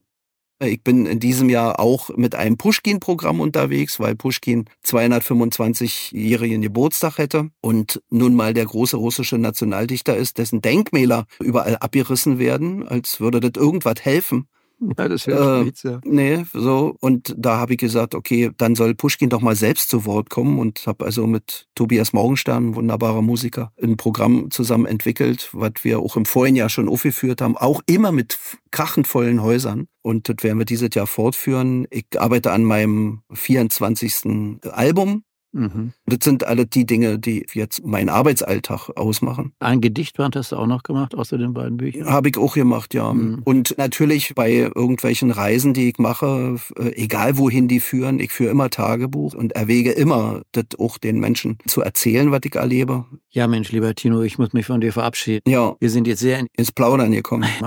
ich 0.62 0.82
bin 0.82 1.06
in 1.06 1.20
diesem 1.20 1.48
Jahr 1.48 1.80
auch 1.80 2.10
mit 2.16 2.34
einem 2.34 2.56
Pushkin-Programm 2.56 3.40
unterwegs, 3.40 3.98
weil 4.00 4.14
Pushkin 4.14 4.66
225-jährigen 4.84 6.62
Geburtstag 6.62 7.18
hätte 7.18 7.50
und 7.60 8.02
nun 8.10 8.34
mal 8.34 8.54
der 8.54 8.66
große 8.66 8.96
russische 8.96 9.38
Nationaldichter 9.38 10.16
ist, 10.16 10.38
dessen 10.38 10.62
Denkmäler 10.62 11.26
überall 11.40 11.76
abgerissen 11.76 12.38
werden, 12.38 12.86
als 12.86 13.20
würde 13.20 13.40
das 13.40 13.52
irgendwas 13.56 13.96
helfen. 14.02 14.46
Ja, 14.98 15.08
das 15.08 15.26
wäre 15.26 15.60
äh, 15.60 15.64
nichts, 15.64 15.82
ja. 15.82 16.00
Nee, 16.04 16.44
so. 16.52 16.96
Und 17.00 17.34
da 17.36 17.58
habe 17.58 17.72
ich 17.72 17.78
gesagt, 17.78 18.14
okay, 18.14 18.50
dann 18.56 18.74
soll 18.74 18.94
Pushkin 18.94 19.30
doch 19.30 19.40
mal 19.40 19.56
selbst 19.56 19.88
zu 19.88 20.04
Wort 20.04 20.30
kommen 20.30 20.58
und 20.58 20.86
habe 20.86 21.04
also 21.04 21.26
mit 21.26 21.66
Tobias 21.74 22.12
Morgenstern, 22.12 22.74
wunderbarer 22.74 23.22
Musiker, 23.22 23.72
ein 23.82 23.96
Programm 23.96 24.50
zusammen 24.50 24.86
entwickelt, 24.86 25.50
was 25.52 25.72
wir 25.82 26.00
auch 26.00 26.16
im 26.16 26.24
vorigen 26.24 26.56
Jahr 26.56 26.68
schon 26.68 26.88
aufgeführt 26.88 27.40
haben, 27.40 27.56
auch 27.56 27.80
immer 27.86 28.12
mit 28.12 28.38
krachendvollen 28.70 29.42
Häusern. 29.42 29.86
Und 30.02 30.28
das 30.28 30.36
werden 30.42 30.58
wir 30.58 30.64
dieses 30.64 30.90
Jahr 30.94 31.06
fortführen. 31.06 31.86
Ich 31.90 32.06
arbeite 32.18 32.52
an 32.52 32.64
meinem 32.64 33.22
24. 33.32 34.60
Album 34.70 35.24
Mhm. 35.52 35.92
Das 36.12 36.24
sind 36.24 36.44
alle 36.44 36.66
die 36.66 36.84
Dinge, 36.84 37.18
die 37.18 37.46
jetzt 37.54 37.86
meinen 37.86 38.10
Arbeitsalltag 38.10 38.90
ausmachen. 38.96 39.52
Ein 39.60 39.80
Gedichtband 39.80 40.36
hast 40.36 40.52
du 40.52 40.56
auch 40.56 40.66
noch 40.66 40.82
gemacht, 40.82 41.14
außer 41.14 41.38
den 41.38 41.54
beiden 41.54 41.78
Büchern? 41.78 42.06
Habe 42.06 42.28
ich 42.28 42.36
auch 42.36 42.54
gemacht, 42.54 42.92
ja. 42.92 43.12
Mhm. 43.12 43.40
Und 43.44 43.78
natürlich 43.78 44.34
bei 44.34 44.52
irgendwelchen 44.52 45.30
Reisen, 45.30 45.72
die 45.72 45.88
ich 45.88 45.98
mache, 45.98 46.56
äh, 46.76 46.94
egal 46.96 47.38
wohin 47.38 47.66
die 47.66 47.80
führen, 47.80 48.20
ich 48.20 48.30
führe 48.30 48.50
immer 48.50 48.68
Tagebuch 48.68 49.32
und 49.32 49.52
erwäge 49.52 49.92
immer, 49.92 50.42
das 50.52 50.66
auch 50.78 50.98
den 50.98 51.18
Menschen 51.18 51.56
zu 51.66 51.80
erzählen, 51.80 52.30
was 52.30 52.40
ich 52.44 52.54
erlebe. 52.54 53.06
Ja, 53.30 53.46
Mensch, 53.46 53.72
lieber 53.72 53.94
Tino, 53.94 54.20
ich 54.20 54.38
muss 54.38 54.52
mich 54.52 54.66
von 54.66 54.82
dir 54.82 54.92
verabschieden. 54.92 55.48
Ja. 55.48 55.74
Wir 55.80 55.88
sind 55.88 56.06
jetzt 56.06 56.20
sehr 56.20 56.38
in 56.38 56.48
ins 56.56 56.72
Plaudern 56.72 57.12
gekommen. 57.12 57.48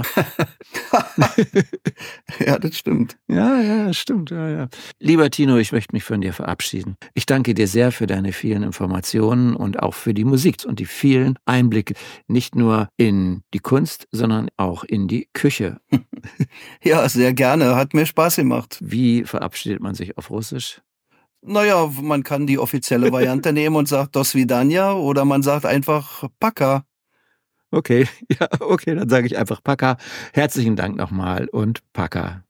ja, 2.45 2.59
das 2.59 2.77
stimmt. 2.77 3.17
Ja, 3.27 3.61
ja, 3.61 3.87
das 3.87 3.97
stimmt. 3.97 4.31
Ja, 4.31 4.49
ja. 4.49 4.67
Lieber 4.99 5.29
Tino, 5.29 5.57
ich 5.57 5.71
möchte 5.71 5.93
mich 5.93 6.03
von 6.03 6.21
dir 6.21 6.33
verabschieden. 6.33 6.97
Ich 7.13 7.25
danke 7.25 7.53
dir 7.53 7.67
sehr 7.67 7.91
für 7.91 8.07
deine 8.07 8.31
vielen 8.36 8.63
Informationen 8.63 9.55
und 9.55 9.81
auch 9.81 9.93
für 9.93 10.13
die 10.13 10.25
Musik 10.25 10.57
und 10.65 10.79
die 10.79 10.86
vielen 10.86 11.39
Einblicke, 11.45 11.95
nicht 12.27 12.55
nur 12.55 12.89
in 12.97 13.41
die 13.53 13.59
Kunst, 13.59 14.07
sondern 14.11 14.49
auch 14.57 14.83
in 14.83 15.07
die 15.07 15.27
Küche. 15.33 15.79
ja, 16.83 17.07
sehr 17.09 17.33
gerne. 17.33 17.75
Hat 17.75 17.93
mir 17.93 18.05
Spaß 18.05 18.36
gemacht. 18.36 18.77
Wie 18.81 19.23
verabschiedet 19.23 19.81
man 19.81 19.95
sich 19.95 20.17
auf 20.17 20.29
Russisch? 20.29 20.81
Naja, 21.41 21.91
man 22.01 22.23
kann 22.23 22.47
die 22.47 22.59
offizielle 22.59 23.11
Variante 23.11 23.53
nehmen 23.53 23.75
und 23.75 23.88
sagt 23.88 24.15
Dos 24.15 24.36
Vidania 24.36 24.93
oder 24.93 25.25
man 25.25 25.43
sagt 25.43 25.65
einfach 25.65 26.27
Paka. 26.39 26.86
Okay, 27.71 28.07
ja, 28.39 28.47
okay, 28.59 28.95
dann 28.95 29.09
sage 29.09 29.27
ich 29.27 29.38
einfach 29.38 29.61
Paka. 29.63 29.97
Herzlichen 30.33 30.75
Dank 30.75 30.95
nochmal 30.95 31.47
und 31.47 31.81
Paka. 31.93 32.43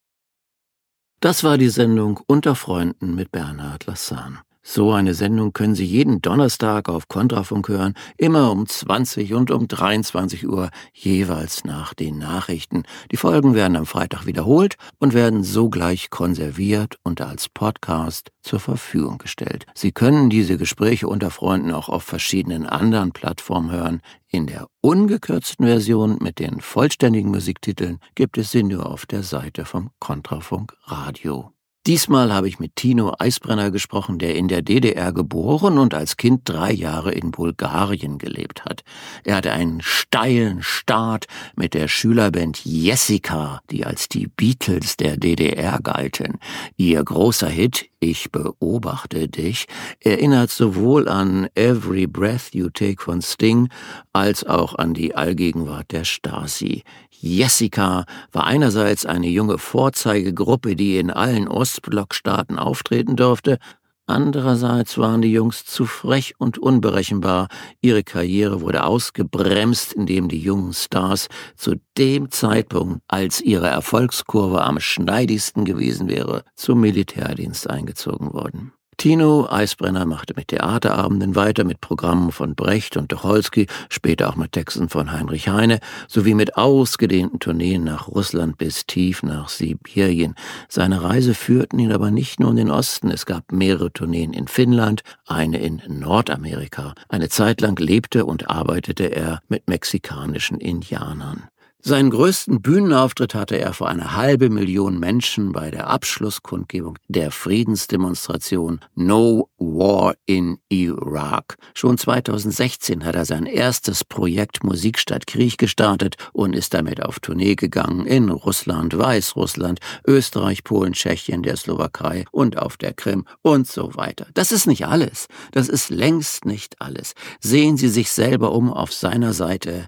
Das 1.20 1.44
war 1.44 1.58
die 1.58 1.70
Sendung 1.70 2.20
Unter 2.28 2.56
Freunden 2.56 3.16
mit 3.16 3.32
Bernhard 3.32 3.88
Lassan. 3.88 4.40
So 4.68 4.92
eine 4.94 5.14
Sendung 5.14 5.54
können 5.54 5.76
Sie 5.76 5.86
jeden 5.86 6.24
Donnerstag 6.24 6.90
auf 6.90 7.08
Kontrafunk 7.08 7.70
hören, 7.70 7.94
immer 8.18 8.52
um 8.52 8.66
20 8.66 9.36
und 9.36 9.52
um 9.52 9.68
23 9.68 10.48
Uhr 10.48 10.72
jeweils 10.92 11.66
nach 11.66 11.94
den 11.94 12.18
Nachrichten. 12.18 12.82
Die 13.12 13.18
Folgen 13.18 13.54
werden 13.54 13.78
am 13.78 13.86
Freitag 13.86 14.26
wiederholt 14.26 14.78
und 14.98 15.14
werden 15.14 15.44
sogleich 15.44 16.10
konserviert 16.10 16.98
und 17.04 17.22
als 17.22 17.48
Podcast 17.48 18.32
zur 18.42 18.60
Verfügung 18.60 19.20
gestellt. 19.20 19.68
Sie 19.76 19.92
können 19.92 20.32
diese 20.32 20.58
Gespräche 20.58 21.08
unter 21.08 21.30
Freunden 21.30 21.72
auch 21.72 21.88
auf 21.88 22.02
verschiedenen 22.04 22.66
anderen 22.66 23.12
Plattformen 23.12 23.72
hören. 23.72 24.02
In 24.30 24.48
der 24.48 24.66
ungekürzten 24.82 25.68
Version 25.68 26.18
mit 26.22 26.40
den 26.40 26.60
vollständigen 26.60 27.30
Musiktiteln 27.30 28.00
gibt 28.16 28.40
es 28.40 28.50
sie 28.50 28.64
nur 28.64 28.88
auf 28.88 29.06
der 29.06 29.22
Seite 29.22 29.64
vom 29.64 29.92
Kontrafunk 30.00 30.76
Radio. 30.86 31.55
Diesmal 31.88 32.34
habe 32.34 32.48
ich 32.48 32.58
mit 32.58 32.76
Tino 32.76 33.14
Eisbrenner 33.20 33.70
gesprochen, 33.70 34.18
der 34.18 34.34
in 34.34 34.48
der 34.48 34.64
DDR 34.64 35.14
geboren 35.14 35.78
und 35.78 35.94
als 35.94 36.18
Kind 36.18 36.42
drei 36.46 36.72
Jahre 36.72 37.12
in 37.12 37.30
Bulgarien 37.30 38.18
gelebt 38.18 38.66
hat. 38.66 38.84
Er 39.24 39.36
hatte 39.36 39.52
einen 39.52 39.82
steilen 39.82 40.64
Start 40.64 41.28
mit 41.56 41.76
der 41.76 41.88
Schülerband 41.88 42.66
Jessica, 42.66 43.62
die 43.70 43.86
als 43.86 44.10
die 44.10 44.26
Beatles 44.26 44.98
der 44.98 45.18
DDR 45.18 45.78
galten. 45.80 46.40
Ihr 46.76 47.04
großer 47.04 47.50
Hit 47.50 47.88
Ich 48.00 48.32
beobachte 48.32 49.28
dich 49.28 49.68
erinnert 50.00 50.50
sowohl 50.50 51.08
an 51.08 51.50
Every 51.54 52.08
Breath 52.08 52.56
You 52.56 52.70
Take 52.70 53.04
von 53.04 53.22
Sting 53.22 53.70
als 54.12 54.44
auch 54.44 54.74
an 54.74 54.96
die 54.96 55.16
Allgegenwart 55.16 55.92
der 55.92 56.04
Stasi. 56.04 56.82
Jessica 57.26 58.06
war 58.32 58.46
einerseits 58.46 59.08
eine 59.08 59.28
junge 59.28 59.58
Vorzeigegruppe, 59.58 60.76
die 60.76 61.00
in 61.00 61.10
allen 61.10 61.48
Ostblockstaaten 61.48 62.60
auftreten 62.60 63.16
durfte, 63.16 63.58
andererseits 64.06 65.00
waren 65.00 65.24
die 65.24 65.32
Jungs 65.32 65.66
zu 65.66 65.86
frech 65.86 66.36
und 66.38 66.60
unberechenbar, 66.60 67.48
ihre 67.82 68.04
Karriere 68.04 68.62
wurde 68.62 68.84
ausgebremst, 68.84 69.92
indem 69.92 70.28
die 70.28 70.40
jungen 70.40 70.74
Stars 70.74 71.28
zu 71.56 71.78
dem 71.98 72.30
Zeitpunkt, 72.30 73.02
als 73.08 73.42
ihre 73.42 73.70
Erfolgskurve 73.70 74.64
am 74.64 74.80
schneidigsten 74.80 75.66
gewesen 75.66 76.08
wäre, 76.08 76.44
zum 76.56 76.80
Militärdienst 76.82 77.68
eingezogen 77.68 78.34
wurden. 78.34 78.72
Tino 78.98 79.48
Eisbrenner 79.50 80.06
machte 80.06 80.34
mit 80.36 80.48
Theaterabenden 80.48 81.36
weiter, 81.36 81.64
mit 81.64 81.82
Programmen 81.82 82.32
von 82.32 82.56
Brecht 82.56 82.98
und 82.98 83.10
Tucholsky, 83.10 83.68
später 83.90 84.30
auch 84.30 84.36
mit 84.36 84.54
Texten 84.54 84.90
von 84.90 85.12
Heinrich 85.12 85.50
Heine, 85.50 85.80
sowie 86.08 86.34
mit 86.34 86.58
ausgedehnten 86.58 87.40
Tourneen 87.40 87.84
nach 87.84 88.08
Russland 88.08 88.58
bis 88.58 88.86
tief 88.86 89.24
nach 89.24 89.50
Sibirien. 89.50 90.36
Seine 90.70 91.04
Reise 91.04 91.34
führten 91.34 91.80
ihn 91.80 91.92
aber 91.92 92.12
nicht 92.12 92.40
nur 92.40 92.52
in 92.52 92.58
den 92.58 92.72
Osten, 92.72 93.12
es 93.12 93.26
gab 93.26 93.52
mehrere 93.52 93.92
Tourneen 93.92 94.34
in 94.34 94.48
Finnland, 94.48 95.02
eine 95.26 95.60
in 95.60 95.82
Nordamerika. 95.88 96.94
Eine 97.10 97.30
Zeit 97.30 97.62
lang 97.62 97.78
lebte 97.80 98.26
und 98.26 98.50
arbeitete 98.50 99.06
er 99.06 99.42
mit 99.48 99.68
mexikanischen 99.68 100.60
Indianern. 100.60 101.44
Seinen 101.88 102.10
größten 102.10 102.64
Bühnenauftritt 102.64 103.36
hatte 103.36 103.58
er 103.58 103.72
vor 103.72 103.90
einer 103.90 104.16
halbe 104.16 104.50
Million 104.50 105.00
Menschen 105.00 105.52
bei 105.52 105.70
der 105.70 105.86
Abschlusskundgebung 105.86 106.98
der 107.10 107.30
Friedensdemonstration 107.30 108.80
No 108.96 109.50
War 109.60 110.16
in 110.26 110.58
Iraq. 110.70 111.58
Schon 111.76 112.00
2016 112.00 113.06
hat 113.06 113.14
er 113.14 113.26
sein 113.26 113.46
erstes 113.46 114.04
Projekt 114.04 114.64
Musik 114.64 114.98
statt 114.98 115.28
Krieg 115.28 115.60
gestartet 115.60 116.16
und 116.34 116.56
ist 116.56 116.74
damit 116.74 117.04
auf 117.04 117.20
Tournee 117.20 117.54
gegangen 117.54 118.08
in 118.08 118.32
Russland, 118.32 118.98
Weißrussland, 118.98 119.80
Österreich, 120.08 120.64
Polen, 120.64 120.94
Tschechien, 120.94 121.44
der 121.44 121.56
Slowakei 121.56 122.26
und 122.32 122.58
auf 122.58 122.78
der 122.78 122.94
Krim 122.94 123.28
und 123.44 123.68
so 123.68 123.96
weiter. 123.96 124.26
Das 124.34 124.52
ist 124.52 124.66
nicht 124.66 124.88
alles. 124.88 125.28
Das 125.52 125.70
ist 125.70 125.92
längst 125.92 126.46
nicht 126.46 126.82
alles. 126.82 127.14
Sehen 127.42 127.78
Sie 127.78 127.90
sich 127.90 128.10
selber 128.10 128.54
um 128.54 128.74
auf 128.74 128.92
seiner 128.92 129.34
Seite 129.34 129.86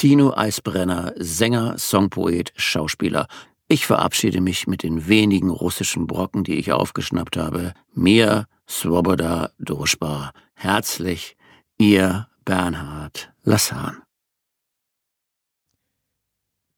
Tino 0.00 0.32
Eisbrenner, 0.34 1.12
Sänger, 1.18 1.76
Songpoet, 1.76 2.54
Schauspieler. 2.56 3.26
Ich 3.68 3.84
verabschiede 3.84 4.40
mich 4.40 4.66
mit 4.66 4.82
den 4.82 5.08
wenigen 5.08 5.50
russischen 5.50 6.06
Brocken, 6.06 6.42
die 6.42 6.54
ich 6.54 6.72
aufgeschnappt 6.72 7.36
habe. 7.36 7.74
Mir, 7.92 8.46
Svoboda, 8.66 9.50
Druschba. 9.58 10.32
Herzlich, 10.54 11.36
Ihr 11.76 12.28
Bernhard 12.46 13.30
Lassan. 13.42 14.00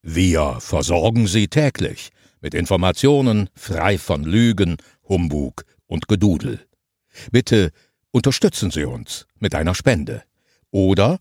Wir 0.03 0.57
versorgen 0.59 1.29
Sie 1.29 1.47
täglich 1.47 2.11
mit 2.41 2.55
Informationen 2.55 3.51
frei 3.55 3.99
von 3.99 4.25
Lügen, 4.25 4.79
Humbug 5.09 5.65
und 5.87 6.09
Gedudel. 6.09 6.67
Bitte 7.31 7.71
unterstützen 8.11 8.73
Sie 8.73 8.85
uns 8.85 9.29
mit 9.39 9.55
einer 9.55 9.77
Spende 9.77 10.25
oder 10.73 11.21